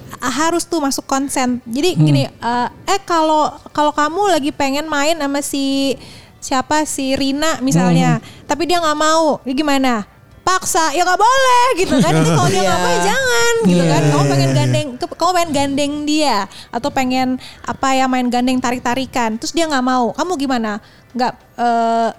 harus 0.41 0.65
tuh 0.65 0.81
masuk 0.81 1.05
konsen. 1.05 1.61
Jadi 1.69 1.93
gini, 1.95 2.25
eh, 2.25 2.69
eh 2.89 3.01
kalau 3.05 3.53
kalau 3.77 3.93
kamu 3.93 4.33
lagi 4.33 4.51
pengen 4.51 4.89
main 4.89 5.21
sama 5.21 5.45
si 5.45 5.93
siapa 6.41 6.87
si 6.87 7.13
Rina 7.13 7.59
misalnya, 7.61 8.23
tapi 8.47 8.65
dia 8.65 8.79
nggak 8.79 8.97
mau, 8.97 9.43
ya 9.43 9.53
gimana? 9.53 10.07
Paksa 10.47 10.95
ya 10.95 11.03
nggak 11.03 11.19
boleh 11.19 11.67
gitu 11.83 11.95
kan. 11.99 12.13
Itu 12.15 12.31
kalau 12.39 12.49
dia 12.49 12.63
nggak 12.63 12.79
mau 12.79 12.91
ya 12.95 13.01
jangan 13.03 13.55
gitu 13.67 13.83
kan. 13.83 14.01
Iya, 14.01 14.11
kamu 14.15 14.23
iya, 14.23 14.31
pengen 14.31 14.49
iya. 14.49 14.57
gandeng 14.57 14.89
kamu 14.97 15.31
pengen 15.35 15.51
gandeng 15.51 15.93
dia 16.07 16.37
atau 16.71 16.91
pengen 16.95 17.29
apa 17.67 17.89
ya 17.99 18.07
main 18.07 18.27
gandeng 18.31 18.59
tarik 18.63 18.81
tarikan 18.87 19.35
terus 19.35 19.51
dia 19.51 19.67
nggak 19.67 19.83
mau 19.83 20.15
kamu 20.15 20.33
gimana? 20.39 20.79
Nggak 21.11 21.33
eh, 21.59 22.11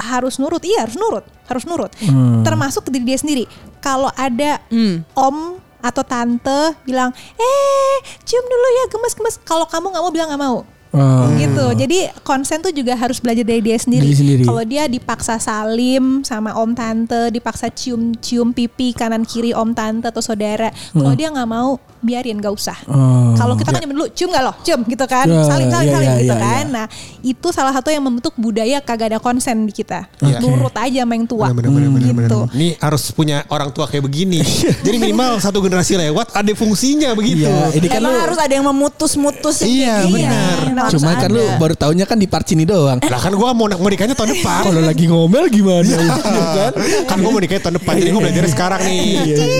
harus 0.00 0.40
nurut? 0.40 0.64
Iya 0.64 0.88
harus 0.88 0.96
nurut 0.96 1.24
harus 1.44 1.64
nurut. 1.68 1.92
Termasuk 2.40 2.88
ke 2.88 2.90
diri 2.96 3.04
dia 3.04 3.18
sendiri. 3.20 3.44
Kalau 3.84 4.08
ada 4.16 4.64
om 5.12 5.60
atau 5.84 6.00
tante 6.00 6.72
bilang 6.88 7.12
eh 7.36 7.96
cium 8.24 8.44
dulu 8.48 8.66
ya 8.80 8.84
gemes-gemes. 8.88 9.36
Kalau 9.44 9.68
kamu 9.68 9.92
nggak 9.92 10.02
mau 10.08 10.12
bilang 10.12 10.28
nggak 10.32 10.40
mau 10.40 10.58
Oh. 10.94 11.26
gitu. 11.34 11.66
Jadi 11.74 12.06
konsen 12.22 12.62
tuh 12.62 12.70
juga 12.70 12.94
harus 12.94 13.18
belajar 13.18 13.42
dari 13.42 13.58
dia 13.58 13.74
sendiri. 13.74 14.06
Diri 14.06 14.16
sendiri. 14.16 14.42
Kalau 14.46 14.62
dia 14.62 14.86
dipaksa 14.86 15.42
salim 15.42 16.22
sama 16.22 16.54
om 16.54 16.70
tante, 16.70 17.34
dipaksa 17.34 17.66
cium-cium 17.74 18.54
pipi 18.54 18.94
kanan 18.94 19.26
kiri 19.26 19.50
om 19.50 19.74
tante 19.74 20.06
atau 20.06 20.22
saudara. 20.22 20.70
Kalau 20.94 21.12
dia 21.18 21.34
nggak 21.34 21.50
mau, 21.50 21.82
biarin 21.98 22.38
nggak 22.38 22.54
usah. 22.54 22.78
Oh. 22.86 23.34
Kalau 23.34 23.58
kita 23.58 23.74
kan 23.74 23.82
nyaman 23.82 23.96
dulu, 23.98 24.08
cium 24.14 24.30
nggak 24.30 24.44
loh, 24.46 24.56
cium 24.62 24.80
gitu 24.86 25.04
kan, 25.10 25.26
Ya, 25.26 25.42
saling 25.50 25.68
saling 25.72 25.90
ya, 25.90 25.98
ya, 25.98 26.14
gitu 26.22 26.34
ya, 26.34 26.38
kan. 26.38 26.64
ya. 26.70 26.74
Nah 26.74 26.86
itu 27.24 27.48
salah 27.48 27.72
satu 27.72 27.88
yang 27.88 28.04
membentuk 28.04 28.36
budaya 28.36 28.84
kagak 28.84 29.16
ada 29.16 29.18
konsen 29.18 29.64
di 29.64 29.72
kita. 29.72 30.04
Iya. 30.20 30.44
Nurut 30.44 30.76
aja 30.76 31.00
sama 31.00 31.16
yang 31.16 31.24
tua. 31.24 31.48
Bener, 31.48 31.72
bener, 31.72 31.88
bener, 31.88 32.12
bener, 32.12 32.28
gitu. 32.28 32.40
bener. 32.44 32.52
Ini 32.52 32.68
harus 32.76 33.02
punya 33.10 33.36
orang 33.48 33.72
tua 33.72 33.88
kayak 33.88 34.04
begini. 34.04 34.44
Jadi 34.84 34.96
minimal 35.00 35.40
satu 35.40 35.64
generasi 35.64 35.96
lewat 35.96 36.36
ada 36.36 36.52
fungsinya 36.52 37.16
begitu. 37.16 37.48
Iya, 37.48 37.72
ini 37.72 37.86
kan 37.88 38.04
Emang 38.04 38.12
lu 38.12 38.20
harus 38.20 38.36
ada 38.36 38.52
yang 38.52 38.66
memutus-mutus 38.68 39.64
Iya, 39.64 40.04
benar. 40.04 40.56
Harus 40.84 41.00
Cuman 41.00 41.14
kan 41.16 41.30
lu 41.32 41.40
ada. 41.40 41.56
baru 41.56 41.74
tahunya 41.74 42.04
kan 42.04 42.18
di 42.20 42.28
part 42.28 42.44
sini 42.44 42.68
doang. 42.68 43.00
Lah 43.00 43.20
kan 43.22 43.32
gue 43.32 43.48
mau 43.56 43.64
mau 43.64 43.88
nikahnya 43.88 44.12
tahun 44.12 44.36
depan. 44.36 44.60
Kalau 44.68 44.82
lagi 44.84 45.04
ngomel 45.08 45.48
gimana? 45.48 45.88
Iya 45.88 46.44
kan? 46.52 46.72
kan 47.08 47.16
gue 47.16 47.30
mau 47.30 47.40
nikahnya 47.40 47.62
tahun 47.62 47.76
depan. 47.78 47.92
Jadi 47.96 48.10
gue 48.10 48.20
belajar 48.20 48.44
sekarang 48.50 48.80
nih. 48.84 49.02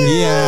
Iya. 0.05 0.41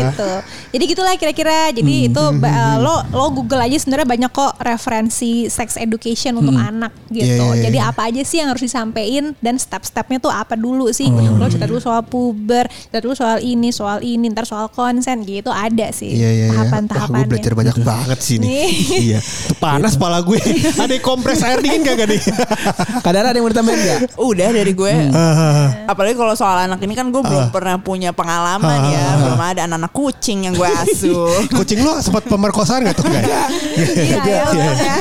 gitu. 0.00 0.30
Jadi 0.72 0.84
gitulah 0.88 1.12
kira-kira. 1.18 1.68
Jadi 1.74 2.08
itu 2.08 2.22
ba- 2.38 2.78
lo 2.78 3.02
lo 3.10 3.26
Google 3.28 3.60
aja 3.60 3.76
sebenarnya 3.76 4.08
banyak 4.08 4.30
kok 4.30 4.56
referensi 4.62 5.50
sex 5.50 5.74
education 5.76 6.21
untuk 6.30 6.54
anak 6.54 6.94
gitu. 7.10 7.26
Iya, 7.26 7.34
iya, 7.42 7.54
iya. 7.58 7.62
Jadi 7.66 7.78
apa 7.82 8.00
aja 8.06 8.22
sih 8.22 8.38
yang 8.38 8.54
harus 8.54 8.62
disampaikan 8.62 9.34
dan 9.42 9.58
step-stepnya 9.58 10.22
tuh 10.22 10.30
apa 10.30 10.54
dulu 10.54 10.94
sih? 10.94 11.10
Lo 11.10 11.50
cerita 11.50 11.66
dulu 11.66 11.82
soal 11.82 12.06
puber, 12.06 12.70
cerita 12.70 13.02
dulu 13.02 13.14
soal 13.18 13.42
ini, 13.42 13.74
soal 13.74 13.98
ini, 14.06 14.30
ntar 14.30 14.46
soal 14.46 14.70
konsen 14.70 15.26
gitu 15.26 15.50
ada 15.50 15.90
sih 15.90 16.12
Iya 16.12 16.30
iya 16.30 16.46
iya. 16.46 16.46
Wah 16.52 16.52
gue 16.52 16.60
tahapan-tahapannya. 16.68 17.28
belajar 17.30 17.52
banyak 17.56 17.76
banget 17.82 18.18
sih 18.22 18.36
nih. 18.38 18.50
Iya. 19.02 19.18
Tuh 19.22 19.56
panas 19.58 19.96
pala 19.96 20.20
gue. 20.22 20.38
Ada 20.82 20.94
kompres 21.00 21.40
air 21.42 21.58
dingin 21.64 21.82
gak 21.82 22.06
nih? 22.06 22.20
Kadang 23.06 23.24
ada 23.26 23.34
yang 23.34 23.44
mau 23.48 23.50
ditambahin 23.50 23.80
nggak? 23.80 24.00
Udah 24.20 24.48
dari 24.52 24.72
gue. 24.76 24.92
Ah. 25.10 25.88
Apalagi 25.88 26.14
kalau 26.14 26.34
soal 26.36 26.68
anak 26.68 26.78
ini 26.84 26.94
kan 26.94 27.08
gue 27.08 27.22
belum 27.24 27.50
pernah 27.50 27.80
punya 27.80 28.12
pengalaman 28.12 28.78
ya. 28.92 29.06
Belum 29.18 29.40
ada 29.40 29.60
anak-anak 29.66 29.92
kucing 29.96 30.46
yang 30.46 30.54
gue 30.54 30.68
asuh. 30.68 31.48
Kucing 31.50 31.82
lu 31.82 31.90
sempat 31.98 32.28
pemerkosaan 32.28 32.84
gak 32.86 32.96
tuh 33.00 33.06
guys? 33.08 33.26
Iya, 33.26 34.20
ya, 34.22 34.42
ya. 34.52 34.94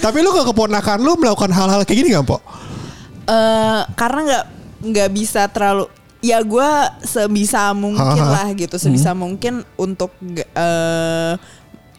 Tapi 0.00 0.18
lu 0.20 0.30
ke 0.30 0.42
keponakan 0.46 0.98
lu 1.00 1.16
melakukan 1.16 1.50
hal-hal 1.50 1.82
kayak 1.82 1.98
gini 2.02 2.14
gak, 2.14 2.26
Po? 2.26 2.38
Eh, 3.26 3.80
karena 3.98 4.20
nggak 4.22 4.44
nggak 4.86 5.10
bisa 5.10 5.48
terlalu 5.50 5.90
ya 6.22 6.38
gue 6.42 6.70
sebisa 7.02 7.74
mungkin 7.74 8.02
Ha, 8.02 8.22
ha. 8.22 8.34
lah 8.42 8.48
gitu 8.54 8.76
sebisa 8.78 9.14
mungkin 9.14 9.66
untuk 9.74 10.14
eh 10.54 11.32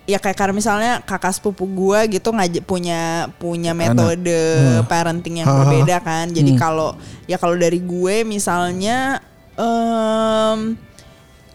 ya 0.08 0.24
kayak 0.24 0.40
karena 0.40 0.56
misalnya 0.56 0.92
kakak 1.04 1.36
sepupu 1.36 1.68
gue 1.68 2.16
gitu 2.16 2.32
ngajak 2.32 2.64
punya 2.64 3.28
punya 3.44 3.76
metode 3.76 4.40
parenting 4.88 5.44
yang 5.44 5.52
Ha, 5.52 5.56
berbeda 5.64 6.00
kan. 6.00 6.32
Jadi 6.32 6.56
kalau 6.56 6.96
ya 7.28 7.36
kalau 7.36 7.60
dari 7.60 7.84
gue 7.84 8.24
misalnya 8.24 9.20
em 9.60 10.80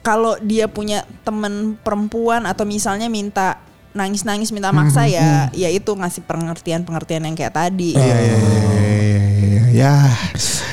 kalau 0.03 0.34
dia 0.43 0.66
punya 0.66 1.07
temen 1.22 1.78
perempuan 1.80 2.45
atau 2.45 2.66
misalnya 2.68 3.07
minta 3.09 3.57
nangis-nangis 3.93 4.53
minta 4.57 4.72
maksa 4.72 5.05
ya 5.05 5.53
ya 5.53 5.68
itu 5.68 5.93
ngasih 5.93 6.24
pengertian-pengertian 6.24 7.28
yang 7.28 7.36
kayak 7.36 7.55
tadi 7.55 7.93
Iya 7.93 8.03
iya 8.03 8.16
iya 8.16 8.36
iya 8.36 8.36
iya, 8.36 8.62
iya. 8.72 9.01
Ya 9.72 10.12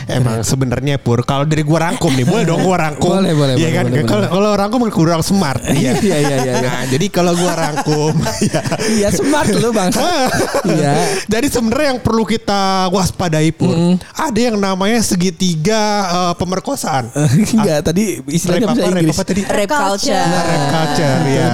Emang 0.09 0.41
sebenarnya 0.41 0.97
Pur, 0.97 1.21
kalau 1.21 1.45
dari 1.45 1.61
gua 1.61 1.85
rangkum 1.85 2.09
nih, 2.09 2.25
boleh 2.25 2.41
dong 2.41 2.65
gua 2.65 2.89
rangkum. 2.89 3.13
Boleh, 3.13 3.29
boleh, 3.37 3.53
Iya 3.61 3.69
boleh, 3.85 4.01
kan? 4.01 4.09
Kalau 4.09 4.25
kalau 4.25 4.51
rangkum 4.57 4.81
kurang 4.89 5.21
smart. 5.21 5.61
Iya. 5.69 5.91
Iya, 5.99 6.17
iya, 6.17 6.17
iya, 6.17 6.37
iya. 6.41 6.53
Nah, 6.65 6.81
jadi 6.89 7.05
kalau 7.13 7.37
gua 7.37 7.53
rangkum, 7.53 8.13
ya. 8.49 8.61
Iya 8.89 9.09
smart 9.13 9.53
lu 9.53 9.69
bang. 9.69 9.93
Iya. 10.69 10.93
Jadi 11.29 11.47
sebenarnya 11.53 11.87
yang 11.93 12.01
perlu 12.01 12.25
kita 12.25 12.89
waspadai 12.89 13.53
Pur, 13.53 13.77
ada 14.17 14.39
yang 14.39 14.57
namanya 14.57 14.97
segitiga 15.05 15.81
eh, 16.09 16.33
pemerkosaan. 16.41 17.13
Enggak 17.53 17.85
tadi 17.85 18.17
istilahnya 18.25 18.65
Rap 18.65 18.73
bisa 18.73 18.81
apa, 18.81 18.89
rap 18.89 18.97
Inggris. 18.97 19.13
apa 19.13 19.23
tadi? 19.29 19.41
Rap 19.45 19.69
culture. 19.69 20.25
Rap 20.25 20.63
culture 20.73 21.19
ya. 21.29 21.47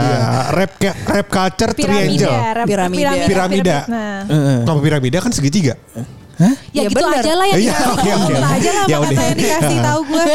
Rap 0.47 0.71
rap 1.11 1.27
culture 1.27 1.71
Piramida, 1.75 1.91
triangle. 2.07 2.35
rap- 2.55 2.67
Piramida. 2.67 3.09
Piramida. 3.27 3.77
Nah. 3.91 4.19
Nama 4.63 4.79
piramida 4.79 5.17
kan 5.19 5.31
segitiga. 5.35 5.75
Ya, 6.36 6.51
Ya 6.73 6.81
gitu 6.88 6.99
bener. 6.99 7.21
aja 7.21 7.33
lah 7.33 7.45
yang. 7.47 7.59
Gitu 7.59 7.83
aja 8.36 8.71
lah 8.73 8.86
Ya 8.86 8.97
udah. 8.99 9.23
yang 9.23 9.36
dikasih 9.36 9.77
tahu 9.79 10.01
gue. 10.05 10.25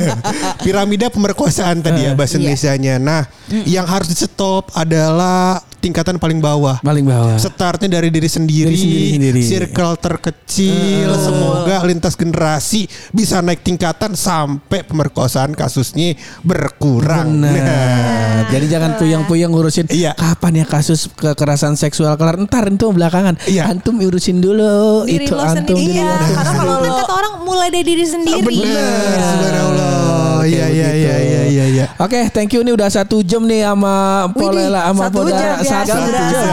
Piramida 0.64 1.06
pemerkosaan 1.08 1.80
tadi 1.80 2.00
ya 2.02 2.12
bahasa 2.12 2.34
Iya. 2.34 2.40
Indonesianya. 2.42 2.94
Nah, 2.96 3.22
yang 3.64 3.84
harus 3.84 4.08
di 4.08 4.16
stop 4.16 4.72
adalah 4.72 5.60
tingkatan 5.78 6.16
paling 6.16 6.40
bawah. 6.40 6.80
Paling 6.80 7.04
bawah. 7.04 7.36
Startnya 7.36 7.92
dari 7.92 8.08
diri 8.08 8.24
sendiri, 8.24 8.72
Dari 8.72 8.80
sendiri-sendiri. 8.80 9.40
circle 9.44 9.94
terkecil, 9.98 11.12
semoga 11.14 11.76
lintas 11.84 12.16
generasi 12.16 12.84
bisa 13.10 13.38
naik 13.38 13.60
tingkatan 13.60 14.16
sampai 14.16 14.80
pemerkosaan 14.80 15.52
kasusnya 15.52 16.16
berkurang. 16.40 17.36
Nah, 17.36 18.48
jadi 18.48 18.64
jangan 18.70 18.96
puyeng-puyeng 18.96 19.52
ngurusin 19.52 19.84
Iya. 19.86 20.16
kapan 20.16 20.52
ya 20.54 20.66
kasus 20.66 21.04
kekerasan 21.10 21.76
seksual 21.76 22.16
kelar 22.16 22.40
ntar 22.40 22.64
itu 22.66 22.88
belakangan. 22.88 23.36
Iya. 23.44 23.68
Antum 23.68 24.00
urusin 24.00 24.40
dulu 24.40 25.04
Diri 25.04 25.28
itu 25.28 25.33
lo 25.34 25.42
antum 25.42 25.76
sendiri. 25.76 25.98
diri 25.98 25.98
Iya, 25.98 26.14
karena 26.32 26.52
kalau 26.54 26.74
kan 26.80 26.92
kata 27.02 27.12
orang 27.14 27.34
mulai 27.42 27.68
dari 27.74 27.84
diri 27.84 28.04
sendiri. 28.06 28.56
Benar, 28.62 29.18
subhanallah. 29.20 30.33
Oke, 30.44 30.52
Iya, 30.52 30.66
iya, 30.68 30.86
begitu. 30.86 31.00
iya, 31.00 31.16
iya, 31.18 31.42
iya, 31.48 31.64
iya. 31.66 31.84
Oke, 31.96 32.20
thank 32.28 32.52
you 32.52 32.60
nih 32.60 32.72
udah 32.72 32.88
satu 32.88 33.24
jam 33.24 33.42
nih 33.42 33.64
sama 33.64 33.94
Polela 34.30 34.92
sama 34.92 35.02
satu 35.08 35.16
Poda 35.18 35.32
jam, 35.32 35.56
biasa, 35.56 35.76
satu 35.88 36.10
jam 36.12 36.44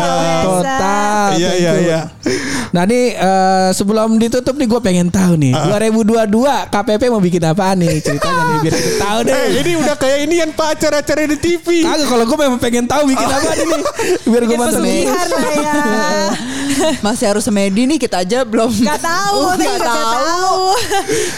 total. 0.42 1.28
Iya, 1.36 1.50
thank 1.52 1.60
iya, 1.60 1.72
you. 1.72 1.84
iya. 1.84 2.00
Nah 2.72 2.84
nih 2.88 3.04
eh, 3.14 3.70
sebelum 3.76 4.16
ditutup 4.16 4.56
nih 4.56 4.64
gue 4.66 4.80
pengen 4.80 5.08
tahu 5.12 5.36
nih 5.36 5.52
2022 5.52 6.72
KPP 6.72 7.02
mau 7.12 7.20
bikin 7.20 7.44
apaan 7.44 7.84
nih 7.84 8.00
ceritanya 8.00 8.42
nih 8.48 8.58
biar 8.64 8.74
kita 8.74 8.92
tahu 8.98 9.20
deh. 9.22 9.36
Eh, 9.36 9.48
ini 9.60 9.72
udah 9.76 9.96
kayak 10.00 10.18
ini 10.24 10.36
yang 10.40 10.52
pak 10.56 10.80
acara-acara 10.80 11.28
di 11.28 11.38
TV. 11.38 11.84
Kagak 11.84 12.08
kalau 12.08 12.24
gue 12.24 12.38
memang 12.40 12.60
pengen 12.64 12.86
tahu 12.88 13.12
bikin 13.12 13.28
apa 13.28 13.52
ini 13.54 13.76
biar 14.24 14.44
gue 14.48 14.56
pesugihan 14.58 15.28
lah 15.28 15.52
ya. 15.52 15.74
Masih 17.06 17.26
harus 17.28 17.44
semedi 17.44 17.84
nih 17.86 18.00
kita 18.00 18.24
aja 18.24 18.42
belum 18.42 18.72
Gak 18.72 19.04
tahu, 19.04 19.38
Oh, 19.38 19.54
nggak 19.54 19.68
juga 19.76 19.92
nggak 19.92 20.08
tahu. 20.16 20.64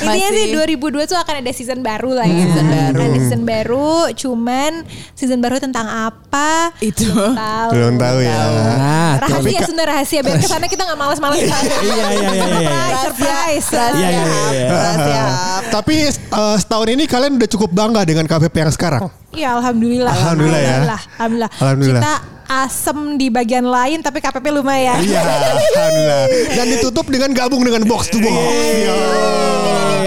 Intinya 0.05 0.29
sih 0.29 0.45
2002 0.53 1.09
tuh 1.09 1.17
akan 1.17 1.35
ada 1.41 1.51
season 1.51 1.79
baru 1.81 2.13
lah 2.13 2.27
ya. 2.29 2.42
Season 2.43 2.67
baru. 2.67 2.99
Ada 2.99 3.17
season 3.19 3.41
baru, 3.47 3.93
cuman 4.13 4.71
season 5.15 5.39
baru 5.39 5.55
tentang 5.63 5.87
apa? 5.87 6.75
Itu. 6.83 7.07
Belum 7.07 7.35
tahu. 7.39 7.69
Belum 7.71 7.93
tahu 7.95 8.17
ya. 8.19 8.37
Nah. 8.75 9.11
Rahasia 9.23 9.59
Sunda 9.63 9.83
rahasia 9.87 10.19
biar 10.21 10.37
ke 10.39 10.47
sana 10.47 10.65
kita 10.67 10.83
nggak 10.83 10.99
malas-malas 10.99 11.39
Iya, 11.39 11.47
iya, 11.47 11.75
iya, 11.81 12.07
iya, 12.11 12.31
iya. 12.33 12.69
Surprise, 13.03 13.65
surprise. 13.65 13.69
Iya, 13.73 14.09
iya, 14.09 14.23
iya, 14.23 14.43
iya. 14.51 14.67
Rahasia. 14.69 15.23
Tapi 15.79 15.95
eh, 16.11 16.55
setahun 16.59 16.87
ini 16.91 17.03
kalian 17.07 17.39
udah 17.39 17.49
cukup 17.49 17.69
bangga 17.71 18.01
dengan 18.03 18.25
KPP 18.27 18.55
yang 18.59 18.73
sekarang. 18.73 19.22
Iya, 19.33 19.49
alhamdulillah. 19.57 20.13
Alhamdulillah 20.13 20.61
ya. 20.61 20.75
Alhamdulillah. 21.17 21.49
Alhamdulillah. 21.57 22.01
Kita 22.01 22.13
asem 22.43 22.97
di 23.17 23.27
bagian 23.27 23.65
lain 23.65 23.99
tapi 23.99 24.21
KPP 24.21 24.45
lumayan. 24.51 25.01
Iya, 25.01 25.21
alhamdulillah. 25.21 26.23
Dan 26.53 26.65
ditutup 26.69 27.05
dengan 27.07 27.33
gabung 27.33 27.65
dengan 27.65 27.81
box 27.83 28.13
to 28.13 28.19
box. 28.19 28.29
Iya. 28.29 28.93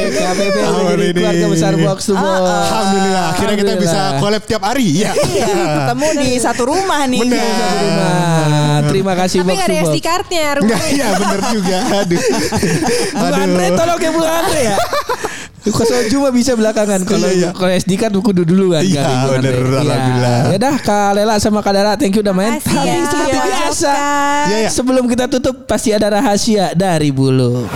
KPP 0.07 0.55
udah 0.55 0.62
Tahun 0.62 0.87
jadi 0.87 1.05
ini. 1.05 1.18
keluarga 1.18 1.47
besar 1.51 1.72
box 1.74 1.99
to 2.07 2.14
box. 2.14 2.39
Alhamdulillah. 2.41 3.24
Akhirnya 3.33 3.57
kita 3.57 3.72
bisa 3.74 3.91
Alhamdulillah. 3.91 4.20
collab 4.22 4.43
tiap 4.47 4.62
hari. 4.62 4.87
Iya. 5.03 5.11
Ketemu 5.12 6.09
di 6.16 6.29
satu 6.39 6.62
rumah 6.64 7.01
nih. 7.05 7.20
Bener. 7.20 7.43
Satu 7.43 7.77
rumah. 7.83 8.79
Terima 8.87 9.12
kasih 9.16 9.39
Tapi 9.43 9.49
box 9.49 9.59
to 9.59 9.64
ada 9.66 9.74
box. 9.74 9.89
SD 9.91 9.97
cardnya. 9.99 10.47
Iya 10.87 11.07
bener 11.18 11.41
juga. 11.51 11.79
Aduh. 11.99 12.20
Bung 13.12 13.35
Andre 13.35 13.66
tolong 13.74 13.99
ya 13.99 14.11
Bung 14.14 14.29
Andre 14.29 14.61
ya. 14.62 14.77
Kalau 15.66 16.02
cuma 16.08 16.28
bisa 16.30 16.52
belakangan 16.52 17.00
kalau 17.02 17.26
Iya, 17.26 17.34
iya. 17.36 17.50
kalau 17.50 17.72
SD 17.72 17.92
kan 17.96 18.10
kudu 18.12 18.42
dulu 18.42 18.72
kan 18.72 18.82
Iya, 18.82 19.02
Andre. 19.02 19.34
bener, 19.34 19.54
Iya. 19.56 19.78
alhamdulillah. 19.82 20.38
Ya 20.46 20.58
dah 20.60 20.76
Kak 20.78 21.10
Lela 21.12 21.34
sama 21.36 21.58
Kak 21.58 21.72
Dara 21.72 21.92
thank 21.94 22.14
you 22.14 22.22
udah 22.22 22.30
main. 22.30 22.56
Tapi 22.56 22.86
ya, 22.86 23.02
seperti 23.02 23.36
biasa. 23.36 23.92
Iya, 24.46 24.56
iya. 24.62 24.70
Sebelum 24.70 25.04
kita 25.06 25.26
tutup 25.26 25.66
pasti 25.66 25.90
ada 25.90 26.06
rahasia 26.08 26.70
dari 26.72 27.10
bulu. 27.10 27.66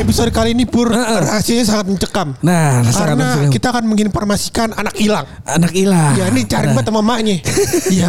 Di 0.00 0.08
episode 0.08 0.32
kali 0.32 0.56
ini 0.56 0.64
Pur 0.64 0.88
rahasianya 0.88 1.60
sangat 1.60 1.92
mencekam. 1.92 2.32
Nah, 2.40 2.80
sangat 2.88 3.12
Karena 3.12 3.20
mencekam. 3.20 3.52
kita 3.52 3.66
akan 3.68 3.84
menginformasikan 3.84 4.68
anak 4.72 4.96
hilang. 4.96 5.28
Anak 5.44 5.76
hilang. 5.76 6.16
Ya 6.16 6.24
ini 6.32 6.48
cari 6.48 6.72
banget 6.72 6.88
sama 6.88 7.04
emaknya. 7.04 7.36
Iya. 7.90 8.08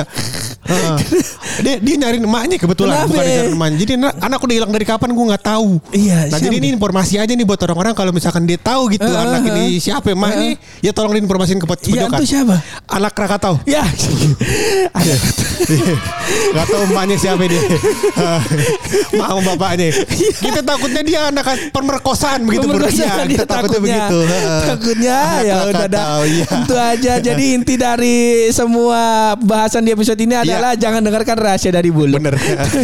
Dia 1.59 1.75
dia 1.83 1.95
nyariin 1.99 2.23
emaknya 2.23 2.55
kebetulan 2.55 2.95
Kenapa? 2.95 3.11
bukan 3.11 3.23
nyariin 3.27 3.55
emaknya. 3.59 3.77
Jadi 3.81 3.91
anak, 3.99 4.13
anak 4.23 4.39
udah 4.39 4.55
hilang 4.55 4.71
dari 4.71 4.85
kapan 4.87 5.09
gue 5.11 5.25
nggak 5.35 5.43
tahu. 5.43 5.69
Iya, 5.91 6.17
Nah 6.21 6.37
siapa 6.39 6.45
jadi 6.47 6.55
ini 6.63 6.67
informasi 6.71 7.13
aja 7.19 7.33
nih 7.35 7.43
buat 7.43 7.59
orang-orang 7.59 7.91
kalau 7.91 8.11
misalkan 8.15 8.47
dia 8.47 8.55
tahu 8.55 8.87
gitu 8.87 9.03
Heeh, 9.03 9.19
anak 9.19 9.41
ini 9.51 9.75
siapa 9.75 10.15
emaknya, 10.15 10.55
ya 10.79 10.95
tolong 10.95 11.11
diinformasiin 11.11 11.59
ke 11.59 11.67
pot- 11.67 11.81
Iya, 11.81 12.07
pojokan. 12.07 12.19
itu 12.23 12.25
siapa? 12.29 12.55
Anak 12.87 13.11
Krakatau. 13.11 13.59
Ya. 13.67 13.83
Ada. 15.01 15.15
Gak 16.55 16.65
tahu 16.71 16.81
emaknya 16.87 17.15
siapa 17.19 17.43
dia. 17.43 17.61
Mau 19.19 19.43
bapaknya. 19.43 19.91
Kita 20.39 20.61
takutnya 20.63 21.01
dia 21.03 21.19
anak 21.27 21.51
pemerkosaan 21.81 22.39
begitu. 22.43 22.65
Pemerkosaan, 22.65 23.09
Iya, 23.11 23.23
dia 23.23 23.35
kita 23.35 23.45
takutnya 23.47 23.81
begitu. 23.81 24.17
Heeh. 24.23 24.61
Takutnya 24.67 25.17
ya 25.49 25.55
udah 25.63 25.87
dah. 25.87 26.05
Krakatau, 26.05 26.19
iya. 26.23 26.45
Itu 26.55 26.75
aja. 26.75 27.13
Jadi 27.27 27.43
inti 27.51 27.75
dari 27.75 28.17
semua 28.49 29.01
bahasan 29.35 29.81
di 29.81 29.91
episode 29.91 30.17
ini 30.17 30.35
adalah 30.35 30.73
jangan 30.73 31.01
dengarkan 31.01 31.35
rahasia 31.35 31.69
dari 31.69 31.89
bulu. 31.89 32.11
Iya. 32.11 32.17
Bener. 32.17 32.35
Tapi 32.37 32.77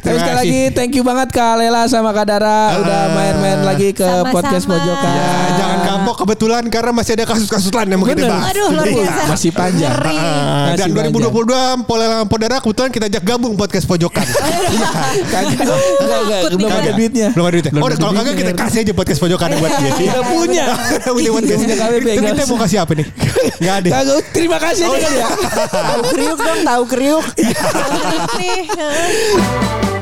Terima 0.00 0.18
sekali 0.18 0.30
kasih. 0.32 0.40
lagi 0.42 0.60
thank 0.72 0.92
you 0.92 1.02
banget 1.02 1.28
Kak 1.30 1.54
Lela 1.56 1.82
sama 1.86 2.10
Kak 2.10 2.26
Dara 2.26 2.60
udah 2.76 2.98
Ah. 3.00 3.06
main-main 3.10 3.60
lagi 3.62 3.90
ke 3.90 4.02
Sama-sama. 4.02 4.32
podcast 4.32 4.64
pojokan. 4.66 5.12
Ya, 5.12 5.30
jangan 5.54 5.78
kapok 5.80 5.99
kebetulan 6.20 6.62
karena 6.68 6.92
masih 6.92 7.12
ada 7.16 7.24
kasus-kasus 7.24 7.72
lain 7.72 7.88
yang 7.88 8.00
mau 8.00 8.08
kita 8.08 8.28
bahas. 8.28 8.52
Aduh 8.52 8.68
luar 8.76 8.86
biasa. 8.86 9.22
Masih 9.32 9.50
panjang. 9.56 9.92
Ngeri. 9.96 10.16
Ah, 10.20 10.76
dan 10.76 10.88
Masih 10.92 11.20
2022 11.24 11.88
Pola 11.88 12.08
Podara 12.28 12.56
kebetulan 12.60 12.90
kita 12.92 13.04
ajak 13.08 13.22
gabung 13.24 13.54
podcast 13.56 13.86
pojokan. 13.88 14.22
Kagak. 15.32 15.56
Enggak, 15.56 16.20
enggak. 16.20 16.40
Belum 16.52 16.70
ada 16.70 16.90
duitnya. 16.92 17.28
Belum 17.32 17.46
ada 17.48 17.54
duitnya. 17.56 17.72
Oh, 17.80 17.88
kalau 17.88 18.12
kagak 18.12 18.34
kita 18.36 18.52
kasih 18.52 18.78
aja 18.84 18.92
podcast 18.92 19.20
pojokan 19.20 19.48
buat 19.56 19.72
dia. 19.80 19.92
Udah 19.96 20.24
punya. 20.28 20.66
Punya 21.16 21.30
podcast. 21.34 21.60
Itu 21.64 22.22
kita 22.22 22.44
mau 22.46 22.58
kasih 22.60 22.78
apa 22.84 22.92
nih? 22.94 23.06
Enggak 23.60 23.74
ada. 23.80 23.88
Kagak. 23.90 24.22
Terima 24.36 24.58
kasih 24.60 24.82
aja 24.86 24.98
kali 25.00 25.16
ya. 25.18 25.28
Tahu 25.70 26.00
kriuk 26.12 26.38
dong, 26.38 26.60
tahu 26.64 26.82
kriuk. 26.86 27.24
Nih. 28.38 29.99